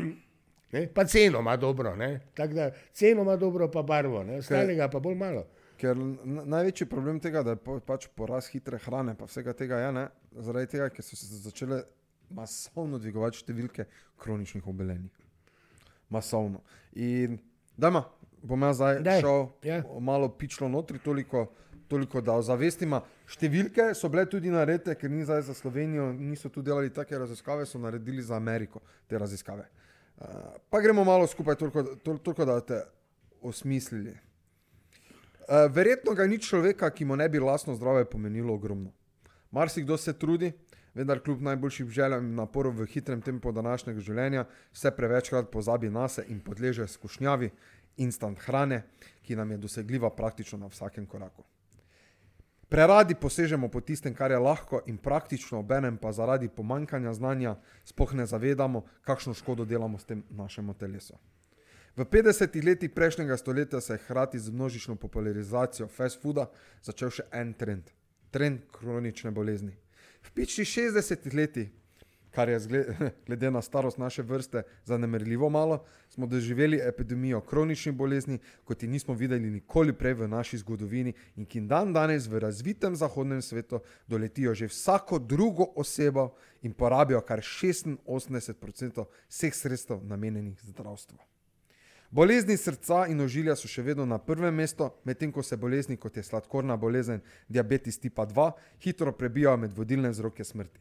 Ne? 0.72 0.88
Pa 0.94 1.06
ceno 1.06 1.40
ima 1.40 1.58
dobro, 1.58 1.98
tako 2.34 2.54
da 2.54 2.72
ceno 2.94 3.22
ima 3.22 3.36
dobro, 3.36 3.72
pa 3.72 3.82
barvo, 3.82 4.24
ne? 4.24 4.38
ostalega 4.38 4.90
pa 4.90 5.00
bolj 5.00 5.16
malo. 5.16 5.48
Ker 5.78 5.98
največji 5.98 6.88
problem 6.90 7.20
tega, 7.22 7.44
da 7.46 7.54
je 7.54 7.62
po, 7.62 7.78
pač 7.86 8.08
porast 8.18 8.50
hitre 8.54 8.80
hrane, 8.82 9.14
pa 9.18 9.28
vsega 9.30 9.54
tega 9.58 9.82
je, 9.84 9.92
ne, 9.94 10.08
zaradi 10.48 10.72
tega, 10.74 10.90
ker 10.94 11.06
so 11.06 11.18
se 11.20 11.42
začele 11.44 11.84
masovno 12.34 13.00
dvigovati 13.00 13.44
številke 13.44 13.86
kroničnih 14.20 14.66
obolenj. 14.68 15.06
Masovno. 16.14 16.64
In 16.98 17.38
da 17.78 17.92
ima, 17.94 18.04
bom 18.42 18.66
jaz 18.68 18.82
zdaj 18.82 19.00
Daj, 19.06 19.22
šel 19.22 19.48
ja. 19.70 19.80
malo 20.02 20.30
pičlo 20.34 20.70
notri, 20.72 21.00
toliko, 21.04 21.46
toliko 21.88 22.22
da 22.26 22.38
ozavestima. 22.42 23.04
Številke 23.30 23.92
so 23.96 24.10
bile 24.12 24.26
tudi 24.32 24.52
narejene, 24.54 24.96
ker 24.98 25.12
ni 25.14 25.26
zdaj 25.28 25.46
za 25.50 25.56
Slovenijo, 25.58 26.10
niso 26.16 26.50
tu 26.50 26.64
delali 26.66 26.94
take 26.94 27.20
raziskave, 27.20 27.68
so 27.70 27.80
naredili 27.80 28.26
za 28.26 28.36
Ameriko 28.40 28.82
te 29.08 29.20
raziskave. 29.20 29.68
Uh, 30.18 30.56
pa 30.74 30.82
gremo 30.82 31.04
malo 31.06 31.28
skupaj, 31.30 31.60
toliko, 31.60 31.84
tol, 32.02 32.18
toliko 32.26 32.48
da 32.50 32.58
te 32.66 32.82
osmislili. 33.46 34.16
Uh, 35.48 35.72
verjetno 35.72 36.12
ga 36.12 36.26
ni 36.28 36.40
človeka, 36.44 36.90
ki 36.92 37.06
mu 37.06 37.16
ne 37.16 37.30
bi 37.30 37.40
lastno 37.40 37.76
zdravje 37.76 38.06
pomenilo 38.06 38.54
ogromno. 38.54 38.92
Marsikdo 39.52 39.98
se 39.98 40.14
trudi, 40.14 40.52
vendar 40.94 41.22
kljub 41.24 41.42
najboljšim 41.42 41.90
željam 41.90 42.26
in 42.26 42.36
naporom 42.36 42.76
v 42.76 42.86
hitrem 42.92 43.22
tempu 43.22 43.52
današnjega 43.52 44.00
življenja, 44.00 44.44
vse 44.76 44.92
prevečkrat 44.92 45.52
pozabi 45.52 45.90
na 45.90 46.08
se 46.08 46.26
in 46.28 46.42
podleže 46.44 46.88
skušnjavi 46.88 47.52
instant 47.98 48.40
hrane, 48.44 48.84
ki 49.24 49.36
nam 49.36 49.52
je 49.52 49.58
dosegljiva 49.58 50.10
praktično 50.10 50.60
na 50.60 50.68
vsakem 50.68 51.06
koraku. 51.06 51.44
Preradi 52.68 53.16
posežemo 53.16 53.70
po 53.72 53.80
tistem, 53.82 54.14
kar 54.14 54.32
je 54.32 54.38
lahko 54.38 54.82
in 54.86 54.98
praktično, 54.98 55.60
obenem 55.64 55.98
pa 55.98 56.12
zaradi 56.12 56.50
pomankanja 56.50 57.14
znanja 57.14 57.56
spoh 57.86 58.14
ne 58.14 58.26
zavedamo, 58.26 58.84
kakšno 59.02 59.34
škodo 59.34 59.66
delamo 59.66 60.00
s 60.00 60.04
tem 60.04 60.24
našemu 60.30 60.74
telesu. 60.74 61.16
V 61.98 62.06
50-ih 62.06 62.62
letih 62.62 62.92
prejšnjega 62.94 63.38
stoletja 63.38 63.82
se 63.82 63.94
je 63.94 63.98
hkrati 63.98 64.40
z 64.40 64.52
množično 64.54 64.96
popularizacijo 64.96 65.88
fast 65.90 66.22
fooda 66.22 66.44
začel 66.86 67.10
še 67.10 67.24
en 67.34 67.54
trend. 67.58 67.90
Trend 68.30 68.68
kronične 68.70 69.32
bolezni. 69.34 69.74
V 70.22 70.30
pičnih 70.38 70.68
60-ih 70.70 71.34
letih, 71.34 71.72
kar 72.30 72.52
je 72.54 72.60
glede 73.26 73.50
na 73.50 73.64
starost 73.66 73.98
naše 73.98 74.22
vrste 74.22 74.62
zanemerljivo 74.86 75.50
malo, 75.50 75.80
smo 76.14 76.28
doživeli 76.30 76.78
epidemijo 76.86 77.40
kroničnih 77.42 77.96
bolezni, 77.98 78.38
kot 78.64 78.84
ji 78.84 78.90
nismo 78.90 79.16
videli 79.18 79.50
nikoli 79.50 79.96
prej 79.98 80.14
v 80.20 80.28
naši 80.30 80.60
zgodovini 80.62 81.16
in 81.36 81.50
ki 81.50 81.64
dan 81.66 81.96
danes 81.98 82.28
v 82.30 82.44
razvitem 82.46 82.96
zahodnem 82.96 83.42
svetu 83.42 83.80
doletijo 84.08 84.54
že 84.54 84.70
vsako 84.70 85.18
drugo 85.20 85.66
osebo 85.76 86.36
in 86.62 86.78
porabijo 86.78 87.24
kar 87.26 87.42
86% 87.42 89.06
vseh 89.30 89.56
sredstev 89.56 90.06
namenjenih 90.06 90.62
zdravstvu. 90.62 91.37
Bolezni 92.12 92.58
srca 92.58 93.02
in 93.12 93.20
ožilja 93.20 93.56
so 93.60 93.68
še 93.68 93.84
vedno 93.84 94.06
na 94.08 94.18
prvem 94.18 94.56
mestu, 94.56 94.88
medtem 95.04 95.32
ko 95.32 95.44
se 95.44 95.58
bolezni 95.60 95.98
kot 96.00 96.16
je 96.16 96.24
sladkorna 96.24 96.78
bolezen, 96.80 97.20
diabetes 97.50 98.00
tipa 98.00 98.24
2, 98.26 98.52
hitro 98.84 99.12
prebijajo 99.12 99.58
med 99.58 99.74
vodilne 99.76 100.10
vzroke 100.14 100.44
smrti. 100.44 100.80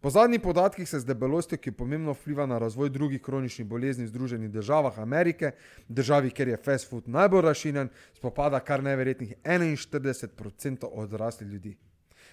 Po 0.00 0.10
zadnjih 0.10 0.42
podatkih 0.42 0.88
se 0.88 1.00
z 1.00 1.06
debelostjo, 1.06 1.58
ki 1.58 1.72
pomembno 1.72 2.12
vpliva 2.14 2.44
na 2.46 2.58
razvoj 2.58 2.90
drugih 2.90 3.22
kroničnih 3.22 3.66
bolezni 3.66 4.04
v 4.04 4.10
Združenih 4.10 4.50
državah 4.50 4.98
Amerike, 4.98 5.52
državi, 5.88 6.30
kjer 6.30 6.48
je 6.48 6.58
fast 6.62 6.90
food 6.90 7.08
najbolj 7.08 7.46
razširjen, 7.46 7.88
spopada 8.18 8.60
kar 8.60 8.82
neverjetnih 8.82 9.36
41% 9.44 10.90
odraslih 10.92 11.48
ljudi. 11.48 11.76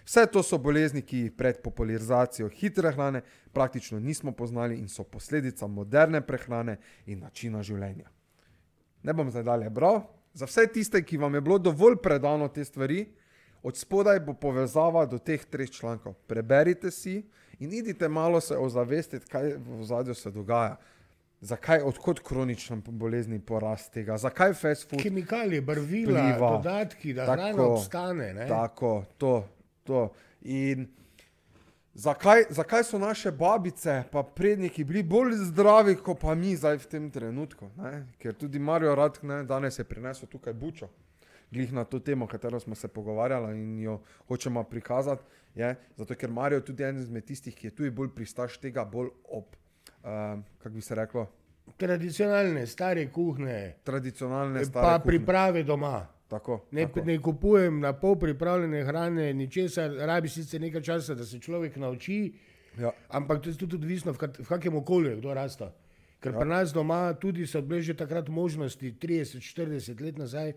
Vse 0.05 0.25
to 0.25 0.43
so 0.43 0.57
bolezni, 0.57 1.01
ki 1.01 1.17
jih 1.17 1.37
pred 1.37 1.61
popularizacijo 1.61 2.49
hitre 2.49 2.91
hrane 2.91 3.21
praktično 3.53 3.99
nismo 3.99 4.31
poznali 4.31 4.81
in 4.81 4.89
so 4.89 5.03
posledica 5.03 5.67
moderne 5.67 6.21
prehrane 6.21 6.77
in 7.05 7.19
načina 7.19 7.63
življenja. 7.63 8.09
Ne 9.03 9.13
bom 9.13 9.31
zdaj 9.31 9.43
dalje 9.43 9.69
bral. 9.69 10.01
Za 10.33 10.45
vse 10.45 10.67
tiste, 10.67 11.03
ki 11.03 11.17
vam 11.17 11.35
je 11.35 11.41
bilo 11.41 11.57
dovolj 11.59 11.95
predano 12.01 12.47
te 12.47 12.65
stvari, 12.65 13.05
od 13.63 13.77
spodaj 13.77 14.19
bo 14.19 14.33
povezava 14.33 15.05
do 15.05 15.17
teh 15.17 15.45
treh 15.45 15.69
člankov. 15.71 16.13
Preberite 16.27 16.91
si 16.91 17.23
in 17.59 17.73
idite 17.73 18.09
malo 18.09 18.41
se 18.41 18.57
ozavestiti, 18.57 19.27
kaj 19.29 19.53
v 19.57 19.83
zadju 19.83 20.13
se 20.13 20.31
dogaja. 20.31 20.77
Zakaj, 21.43 21.81
odkot 21.83 22.19
kronična 22.23 22.77
bolezni 22.87 23.39
porast 23.39 23.91
tega, 23.93 24.17
zakaj 24.17 24.53
fast 24.53 24.89
food 24.89 25.01
Kemikalije, 25.03 25.61
barvila, 25.61 26.21
Vpliva. 26.21 26.51
dodatki, 26.51 27.13
da 27.13 27.25
Tako, 27.25 27.41
hrana 27.41 27.63
obstane. 27.63 28.33
Ne? 28.33 28.47
Tako, 28.47 29.03
to, 29.17 29.47
to. 29.83 30.13
In 30.41 30.87
zakaj, 31.93 32.43
zakaj 32.49 32.83
so 32.83 32.99
naše 32.99 33.31
babice, 33.31 34.03
pa 34.11 34.23
predniki 34.23 34.83
bili 34.83 35.03
bolj 35.03 35.33
zdravi, 35.33 35.95
kot 35.95 36.19
pa 36.21 36.35
mi 36.35 36.55
zdaj 36.55 36.77
v 36.77 36.87
tem 36.87 37.11
trenutku? 37.11 37.69
Ne? 37.77 38.07
Ker 38.19 38.33
tudi 38.33 38.59
Marijo 38.59 38.95
Rad, 38.95 39.19
ne, 39.21 39.43
danes 39.43 39.79
je 39.79 39.83
prinesel 39.83 40.27
tukaj 40.27 40.53
bučo, 40.53 40.89
glih 41.51 41.73
na 41.73 41.83
to 41.83 41.99
temo, 41.99 42.25
o 42.25 42.27
katero 42.27 42.59
smo 42.59 42.75
se 42.75 42.87
pogovarjali 42.87 43.53
in 43.61 43.79
jo 43.79 43.99
hočemo 44.27 44.63
prikazati. 44.63 45.23
Je, 45.55 45.75
zato, 45.97 46.15
ker 46.15 46.31
Marijo 46.31 46.57
je 46.57 46.65
tudi 46.65 46.83
en 46.83 46.97
izmed 46.97 47.25
tistih, 47.25 47.55
ki 47.55 47.67
je 47.67 47.75
tudi 47.75 47.89
bolj 47.89 48.09
pristaš 48.15 48.57
tega, 48.57 48.85
bolj 48.85 49.09
ob, 49.29 49.45
uh, 50.03 50.39
kako 50.57 50.75
bi 50.75 50.81
se 50.81 50.95
reklo, 50.95 51.27
Tradicionalne, 51.77 52.67
stare 52.67 53.07
kuhne, 53.11 53.75
tradicionalne 53.83 54.59
pa 54.59 54.65
stare 54.65 54.87
kuhinje. 54.99 55.05
priprave 55.05 55.63
doma. 55.63 56.07
Tako, 56.33 56.65
Ne, 56.71 56.85
tako. 56.85 57.03
ne 57.05 57.17
kupujem 57.19 57.79
na 57.79 57.93
pol 57.93 58.15
pripravljene 58.15 58.83
hrane, 58.83 59.33
ničesar, 59.33 59.91
rabi 59.99 60.29
sicer 60.29 60.61
nekaj 60.61 60.81
časa, 60.81 61.15
da 61.15 61.25
se 61.25 61.39
človek 61.39 61.75
nauči, 61.77 62.33
Ja. 62.73 62.89
ampak 63.09 63.41
to 63.41 63.49
je 63.49 63.55
tudi 63.55 63.75
odvisno, 63.75 64.13
v, 64.13 64.17
kat, 64.17 64.37
v 64.39 64.47
kakem 64.47 64.75
okolju 64.75 65.09
je 65.09 65.17
kdo 65.17 65.33
rasta. 65.33 65.67
Ker 66.19 66.33
ja. 66.33 66.39
pri 66.39 66.49
nas 66.49 66.73
doma 66.73 67.13
tudi 67.13 67.45
so 67.45 67.61
bile 67.61 67.81
že 67.81 67.93
takrat 67.93 68.29
možnosti, 68.29 68.93
30-40 68.93 70.01
let 70.01 70.17
nazaj, 70.17 70.53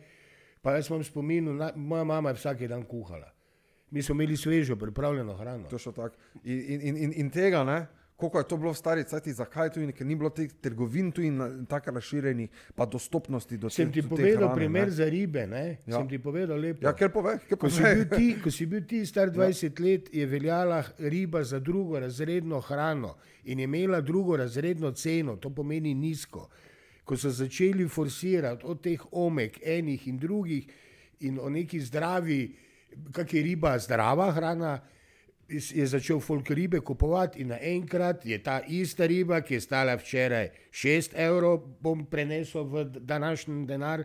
pa 0.62 0.72
jaz 0.72 0.88
imam 0.88 1.04
spomin, 1.04 1.44
moja 1.76 2.04
mama 2.04 2.30
je 2.30 2.34
vsak 2.34 2.64
dan 2.64 2.82
kuhala. 2.82 3.28
Mi 3.90 4.02
smo 4.02 4.14
imeli 4.14 4.36
svežo, 4.36 4.76
pripravljeno 4.76 5.36
hrano. 5.36 5.68
Točno 5.68 5.92
tako. 5.92 6.16
In, 6.44 6.80
in, 6.80 6.96
in, 6.96 7.12
in 7.16 7.30
tega, 7.30 7.64
ne, 7.64 7.86
koliko 8.16 8.38
je 8.38 8.44
to 8.44 8.56
bilo 8.56 8.70
v 8.70 8.76
stari 8.76 9.04
cajti, 9.04 9.32
zakaj 9.32 9.70
tu 9.70 9.80
in 9.80 9.92
ker 9.92 10.06
ni 10.06 10.14
bilo 10.14 10.30
teh 10.30 10.48
trgovin 10.54 11.12
tu 11.12 11.20
in 11.20 11.36
na- 11.36 11.64
tako 11.66 11.90
razširjenih, 11.90 12.48
pa 12.74 12.86
dostopnosti 12.86 13.56
do 13.56 13.68
Sem 13.68 13.86
te- 13.86 13.92
ti 13.92 14.02
do 14.02 14.08
povedal 14.08 14.38
hrane, 14.42 14.54
primer 14.56 14.84
ne. 14.84 14.90
za 14.92 15.04
ribe, 15.06 15.46
ne? 15.46 15.78
Ja. 15.86 15.96
sem 15.96 16.08
ti 16.08 16.18
povedal 16.18 16.56
lepo. 16.58 16.80
Ja, 16.80 16.92
ker 16.92 17.10
pove, 17.10 17.38
ker 17.40 17.58
Ko 17.58 17.68
si, 17.68 17.82
pove. 17.82 17.94
bil 17.96 18.08
ti, 18.10 18.40
ko 18.40 18.50
si 18.50 18.66
bil 18.66 18.80
ti 18.82 19.02
star 19.02 19.28
20 19.28 19.78
let, 19.78 20.08
je 20.10 20.26
veljala 20.26 20.80
riba 20.98 21.44
za 21.44 21.58
drugorazredno 21.60 22.60
hrano 22.62 23.14
in 23.44 23.58
je 23.58 23.64
imela 23.64 24.00
drugorazredno 24.00 24.90
ceno, 24.92 25.36
to 25.36 25.50
pomeni 25.50 25.94
nizko. 25.94 26.48
Ko 27.04 27.16
so 27.16 27.30
začeli 27.30 27.86
forsirati 27.86 28.64
od 28.64 28.80
teh 28.80 29.00
omek, 29.12 29.60
enih 29.62 30.08
in 30.08 30.18
drugih, 30.18 30.66
in 31.20 31.38
o 31.38 31.48
neki 31.48 31.80
zdravi, 31.80 32.56
kak 33.12 33.28
je 33.30 33.42
riba 33.42 33.78
zdrava 33.78 34.32
hrana, 34.32 34.80
je 35.48 35.86
začel 35.86 36.20
folk 36.20 36.50
ribe 36.50 36.80
kupovati 36.80 37.40
in 37.40 37.48
naenkrat 37.48 38.26
je 38.26 38.38
ta 38.42 38.60
ista 38.68 39.06
riba, 39.06 39.40
ki 39.40 39.54
je 39.54 39.60
stala 39.60 39.96
včeraj 39.96 40.48
6 40.70 41.14
evrov, 41.14 41.60
bom 41.80 42.06
prenesel 42.06 42.64
v 42.64 42.84
današnji 42.84 43.66
denar, 43.66 44.04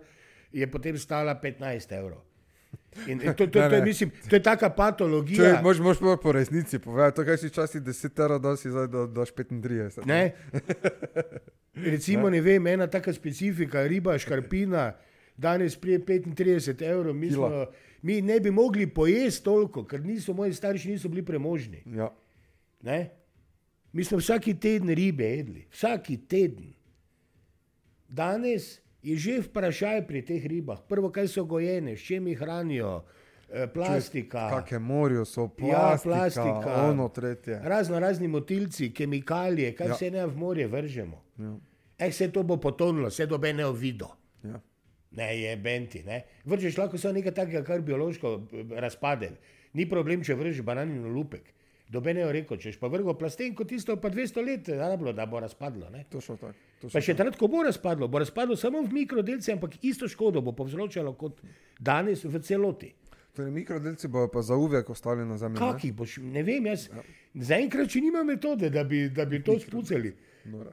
je 0.52 0.68
potem 0.72 0.98
stala 0.98 1.36
15 1.42 1.98
evrov. 1.98 2.22
In, 3.08 3.22
in 3.22 3.34
to, 3.34 3.48
to, 3.48 3.60
Ne, 3.60 3.70
to, 3.70 3.76
je, 3.76 3.80
ne. 3.80 3.86
mislim, 3.86 4.12
to 4.30 4.36
je 4.36 4.44
taka 4.44 4.70
Če 4.70 4.76
patologija. 4.76 5.62
moš, 5.64 5.80
moš 5.80 6.00
pa 6.00 6.18
po 6.24 6.32
resnici 6.32 6.80
povedati, 6.80 7.16
to 7.16 7.26
kaj 7.26 7.38
si 7.38 7.48
včasih 7.48 7.82
10 7.82 8.20
evrov, 8.20 8.40
da 8.40 8.56
si 8.58 8.70
zdaj 8.70 8.88
do, 8.88 9.08
doš 9.08 9.32
35. 9.34 10.06
Ne? 10.06 10.32
Recimo, 11.76 12.30
ne 12.30 12.42
vem, 12.42 12.68
ena 12.68 12.88
taka 12.88 13.14
specifika, 13.14 13.84
riba, 13.88 14.18
škarpina, 14.20 14.92
danes 15.38 15.76
prije 15.76 16.00
35 16.00 16.82
evrov, 16.84 17.16
mi, 17.16 17.32
smo, 17.32 17.66
mi 18.02 18.22
ne 18.22 18.40
bi 18.40 18.52
mogli 18.52 18.88
pojesti 18.88 19.44
toliko, 19.44 19.84
ker 19.84 20.02
niso 20.02 20.34
moji 20.34 20.54
starši 20.54 20.90
niso 20.90 21.10
bili 21.10 21.26
premožni. 21.26 21.84
Ja. 21.88 22.12
Ne? 22.82 23.10
Mi 23.94 24.04
smo 24.04 24.18
vsaki 24.18 24.54
teden 24.54 24.90
ribe 24.90 25.24
jedli, 25.26 25.66
vsaki 25.72 26.18
teden. 26.18 26.74
Danes 28.08 28.80
je 29.04 29.18
že 29.18 29.42
vprašaj 29.42 30.08
pri 30.08 30.22
teh 30.22 30.46
ribah. 30.46 30.80
Prvo, 30.88 31.10
kaj 31.10 31.28
so 31.28 31.44
gojene, 31.44 31.98
s 31.98 32.02
čim 32.02 32.28
jih 32.28 32.38
hranijo, 32.38 33.04
eh, 33.50 33.68
plastika. 33.68 34.50
Kakšne 34.50 34.80
morju 34.80 35.26
so, 35.26 35.42
Ja, 35.42 35.98
plastika, 35.98 36.04
plastika. 36.04 36.84
ono 36.84 37.10
tretje. 37.10 37.60
Razno 37.64 38.00
razni 38.00 38.28
motilci, 38.28 38.94
kemikalije, 38.94 39.76
kaj 39.76 39.86
Ja. 39.86 39.90
ja. 39.90 39.96
vse 39.96 40.12
ne 40.12 40.26
v 40.26 40.38
morje 40.38 40.68
vržemo. 40.68 41.24
Ja. 41.38 41.56
Eh, 41.98 42.12
se 42.12 42.32
to 42.32 42.44
bo 42.44 42.58
potonilo, 42.58 43.10
se 43.10 43.26
dobe 43.26 43.54
ne 43.54 43.66
ovido. 43.66 44.08
Ja. 44.44 44.62
Ne, 45.12 45.32
je 45.40 45.56
benti. 45.58 46.04
Ne? 46.08 46.22
Vržeš 46.46 46.78
lahko 46.78 46.98
samo 46.98 47.18
nekaj 47.20 47.34
takega, 47.42 47.64
kar 47.68 47.82
biološko 47.82 48.36
eh, 48.38 48.78
razpade. 48.80 49.32
Ni 49.74 49.88
problem, 49.90 50.24
če 50.24 50.36
vržeš 50.40 50.64
bananin 50.68 51.10
lupek. 51.16 51.52
Dobene 51.92 52.22
je 52.22 52.32
rekel, 52.32 52.58
češ 52.58 52.78
pa 52.80 52.88
vrgo 52.88 53.18
plastenko, 53.20 53.66
tisto 53.68 53.98
pa 54.00 54.10
200 54.10 54.44
let 54.48 54.70
rabilo, 54.80 55.12
da 55.14 55.26
bo 55.28 55.40
razpadlo. 55.44 55.90
Ne? 55.92 56.06
Točno 56.10 56.38
tako. 56.40 56.54
Pa 56.54 56.88
točno 56.88 57.02
še 57.02 57.12
tako. 57.12 57.18
takrat, 57.18 57.40
ko 57.40 57.50
bo 57.52 57.64
razpadlo, 57.68 58.08
bo 58.08 58.22
razpadlo 58.24 58.56
samo 58.56 58.84
v 58.86 58.94
mikrodelce, 59.02 59.52
ampak 59.52 59.76
isto 59.84 60.08
škodo 60.08 60.42
bo 60.42 60.56
povzročalo 60.56 61.12
kot 61.20 61.42
danes 61.80 62.24
v 62.24 62.40
celoti. 62.40 62.94
Torej, 63.36 63.52
mikrodelci 63.52 64.08
bojo 64.08 64.32
pa 64.32 64.42
za 64.42 64.56
uvek 64.56 64.90
ostali 64.90 65.26
na 65.28 65.38
zemlji. 65.38 65.60
Kakih 65.60 65.94
boš, 65.96 66.18
ne 66.24 66.44
vem, 66.48 66.72
jaz 66.72 66.88
zaenkrat 67.36 67.92
še 67.92 68.02
nima 68.08 68.24
metode, 68.28 68.72
da 68.72 68.84
bi, 68.88 69.10
da 69.12 69.28
bi 69.28 69.44
to 69.44 69.60
spucali. 69.60 70.16
Nora. 70.52 70.72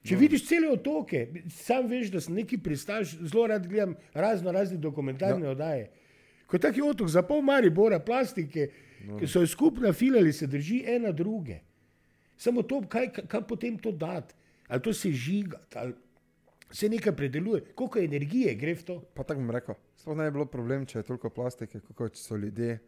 Če 0.00 0.16
no. 0.16 0.20
vidiš 0.22 0.46
cele 0.48 0.68
otoke, 0.72 1.26
sam 1.52 1.88
veš, 1.90 2.08
da 2.14 2.20
sem 2.24 2.38
neki 2.38 2.58
pristaš, 2.64 3.18
zelo 3.20 3.46
rad 3.50 3.66
gledam 3.68 3.96
razno 4.14 4.52
razne 4.52 4.78
dokumentarne 4.80 5.44
ja. 5.44 5.50
oddaje. 5.52 5.90
Ko 6.48 6.56
je 6.56 6.60
taki 6.60 6.82
otok 6.82 7.08
za 7.12 7.22
pol 7.22 7.42
Maribora, 7.44 8.00
plastike, 8.02 8.70
no. 9.06 9.18
ki 9.20 9.28
so 9.28 9.44
jo 9.44 9.50
skupno 9.50 9.92
filali, 9.92 10.32
se 10.32 10.48
drži 10.50 10.80
ena 10.88 11.12
druge. 11.12 11.60
Samo 12.40 12.64
to, 12.64 12.80
kaj, 12.88 13.10
kaj, 13.12 13.26
kaj 13.28 13.44
potem 13.46 13.76
to 13.78 13.92
dati, 13.92 14.34
ali 14.68 14.82
to 14.82 14.94
se 14.96 15.12
žigati, 15.12 15.78
ali 15.78 15.94
se 16.72 16.88
nekaj 16.88 17.16
predeluje, 17.16 17.60
koliko 17.74 17.98
energije 17.98 18.54
gre 18.54 18.74
v 18.74 18.84
to. 18.86 18.98
Pa 19.14 19.22
tako 19.22 19.44
bom 19.44 19.52
rekel. 19.54 19.76
Sploh 20.00 20.16
ne 20.16 20.30
bi 20.30 20.38
bilo 20.38 20.46
problem, 20.48 20.86
če 20.88 21.02
je 21.02 21.08
toliko 21.10 21.30
plastike, 21.30 21.82
kot 21.94 22.16
so 22.16 22.38
ljudje, 22.40 22.78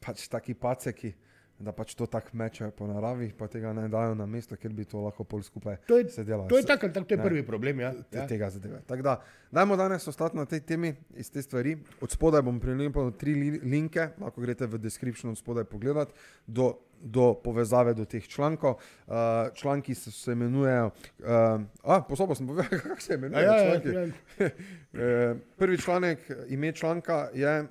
pač 0.00 0.24
taki 0.32 0.54
paceki, 0.54 1.12
da 1.56 1.72
pač 1.72 1.94
to 1.94 2.06
tako 2.06 2.28
mečejo 2.32 2.70
po 2.72 2.86
naravi, 2.86 3.30
pa 3.30 3.46
tega 3.46 3.72
ne 3.72 3.88
dajo 3.88 4.14
na 4.14 4.26
mesto, 4.26 4.56
kjer 4.56 4.72
bi 4.72 4.84
to 4.84 5.00
lahko 5.00 5.24
pol 5.24 5.40
skupaj 5.40 5.76
To 5.86 5.96
je, 5.96 6.08
se 6.08 6.24
delalo. 6.24 6.48
to 6.48 6.56
je 6.56 6.64
tako, 6.64 6.88
tako, 6.88 7.06
to 7.06 7.14
je 7.14 7.18
Ne. 7.18 7.24
prvi 7.24 7.42
problem. 7.42 7.80
Ja. 7.80 7.92
te, 8.04 8.18
Ja. 8.18 8.26
tega 8.26 8.50
zadeve. 8.50 8.80
Tako 8.82 9.02
da, 9.02 9.20
dajmo 9.50 9.76
danes 9.76 10.08
ostati 10.08 10.36
na 10.36 10.44
tej 10.44 10.60
temi 10.62 10.94
iz 11.12 11.30
te 11.30 11.40
stvari. 11.40 11.72
Od 12.00 12.10
spodaj 12.10 12.42
bom 12.42 12.60
prilinkal 12.60 13.12
tri 13.12 13.34
li- 13.34 13.60
linke, 13.60 14.08
lahko 14.18 14.40
greste 14.40 14.66
v 14.66 14.78
description 14.78 15.30
od 15.30 15.38
spodaj 15.38 15.64
pogledat, 15.64 16.08
do, 16.46 16.74
do 17.00 17.34
povezave 17.34 17.94
do 17.94 18.04
teh 18.04 18.24
člankov. 18.24 18.74
Uh, 19.06 19.14
članki 19.52 19.94
se, 19.94 20.10
se 20.10 20.32
imenujejo, 20.32 20.86
uh, 20.86 21.26
a 21.84 22.02
posebej 22.02 22.34
sem 22.34 22.46
povedal, 22.46 22.66
kako 22.82 23.00
se 23.00 23.14
imenujejo 23.14 23.44
Ja, 23.44 23.56
ja, 23.58 23.74
ja. 23.74 24.06
Eh, 24.94 25.34
Prvi 25.56 25.78
članek, 25.78 26.18
ime 26.48 26.72
članka 26.72 27.28
je, 27.34 27.64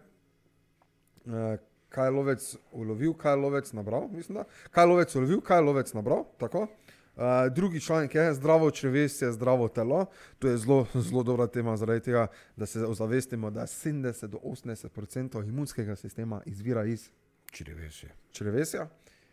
eh, 1.25 1.57
kaj 1.94 2.08
je 2.08 2.12
lovec 2.12 2.56
ulovil, 2.72 3.14
kaj 3.14 3.32
je 3.32 3.41
lovec 3.46 3.74
nabral. 3.74 4.08
Mislim, 4.12 4.41
da. 4.41 4.44
kaj 4.72 4.84
je 4.84 4.88
lovec 4.88 5.16
ulovil, 5.16 5.41
kaj 5.41 5.58
je 5.58 5.68
lovec 5.70 5.94
nabral. 5.94 6.26
Tako. 6.41 6.68
Uh, 7.16 7.24
drugi 7.54 7.80
članek 7.80 8.16
je 8.16 8.34
zdravo 8.34 8.72
črevesje, 8.72 9.32
zdravo 9.32 9.68
telo. 9.68 10.06
To 10.39 10.48
je 10.48 10.58
zelo, 10.58 10.88
zelo 11.10 11.24
dobra 11.24 11.48
tema, 11.48 11.78
zaradi 11.78 12.02
tega, 12.02 12.28
da 12.56 12.66
se 12.66 12.86
ozavestimo, 12.86 13.52
da 13.52 13.62
70 13.62 14.28
do 14.28 14.38
80 14.38 14.89
odstotkov 14.96 15.44
imunskega 15.48 15.96
sistema 15.96 16.41
izvira 16.46 16.86
iz 16.86 17.10
Črevesje. 17.52 18.10
črevesja. 18.32 18.88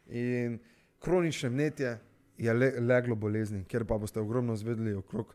In 0.06 0.58
kronične 0.98 1.48
vnetje 1.48 1.98
je 2.38 2.52
le, 2.52 2.72
leglo 2.80 3.16
bolezni, 3.16 3.64
ker 3.64 3.84
pa 3.84 3.98
boste 3.98 4.20
ogromno 4.20 4.56
zvedeli 4.56 4.94
okrog, 4.94 5.34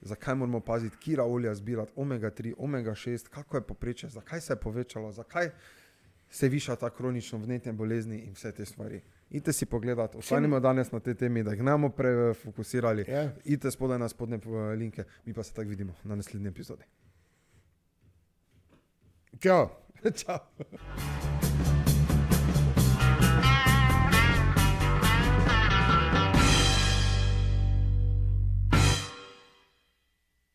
zakaj 0.00 0.34
moramo 0.34 0.60
paziti, 0.60 0.96
kira 0.96 1.24
olja 1.24 1.54
zbirati, 1.54 1.92
omega 1.96 2.30
3, 2.30 2.54
omega 2.58 2.90
6, 2.90 3.28
kako 3.28 3.56
je 3.56 3.66
poprečje, 3.66 4.08
zakaj 4.08 4.40
se 4.40 4.52
je 4.52 4.56
povečalo, 4.56 5.12
zakaj 5.12 5.50
se 6.30 6.48
viša 6.48 6.76
ta 6.76 6.90
kronično 6.90 7.38
vnetje 7.38 7.72
bolezni 7.72 8.18
in 8.18 8.32
vse 8.32 8.52
te 8.52 8.64
stvari. 8.64 9.00
Idite 9.30 9.52
si 9.52 9.66
pogledati, 9.66 10.16
ostanimo 10.16 10.60
danes 10.60 10.92
na 10.92 11.00
tej 11.00 11.14
temi, 11.14 11.42
da 11.42 11.52
jih 11.52 11.62
ne 11.62 11.72
bomo 11.72 11.88
prefokusirali. 11.88 13.04
Ja. 13.08 13.32
Idite 13.44 13.70
spodaj 13.70 13.98
na 13.98 14.08
spodnje 14.08 14.36
eh, 14.36 14.74
linke, 14.76 15.04
mi 15.24 15.34
pa 15.34 15.42
se 15.42 15.54
tako 15.54 15.68
vidimo 15.68 15.94
na 16.04 16.16
naslednji 16.16 16.48
epizodi. 16.48 16.84
Čau. 19.40 19.68
Čau. 20.24 20.38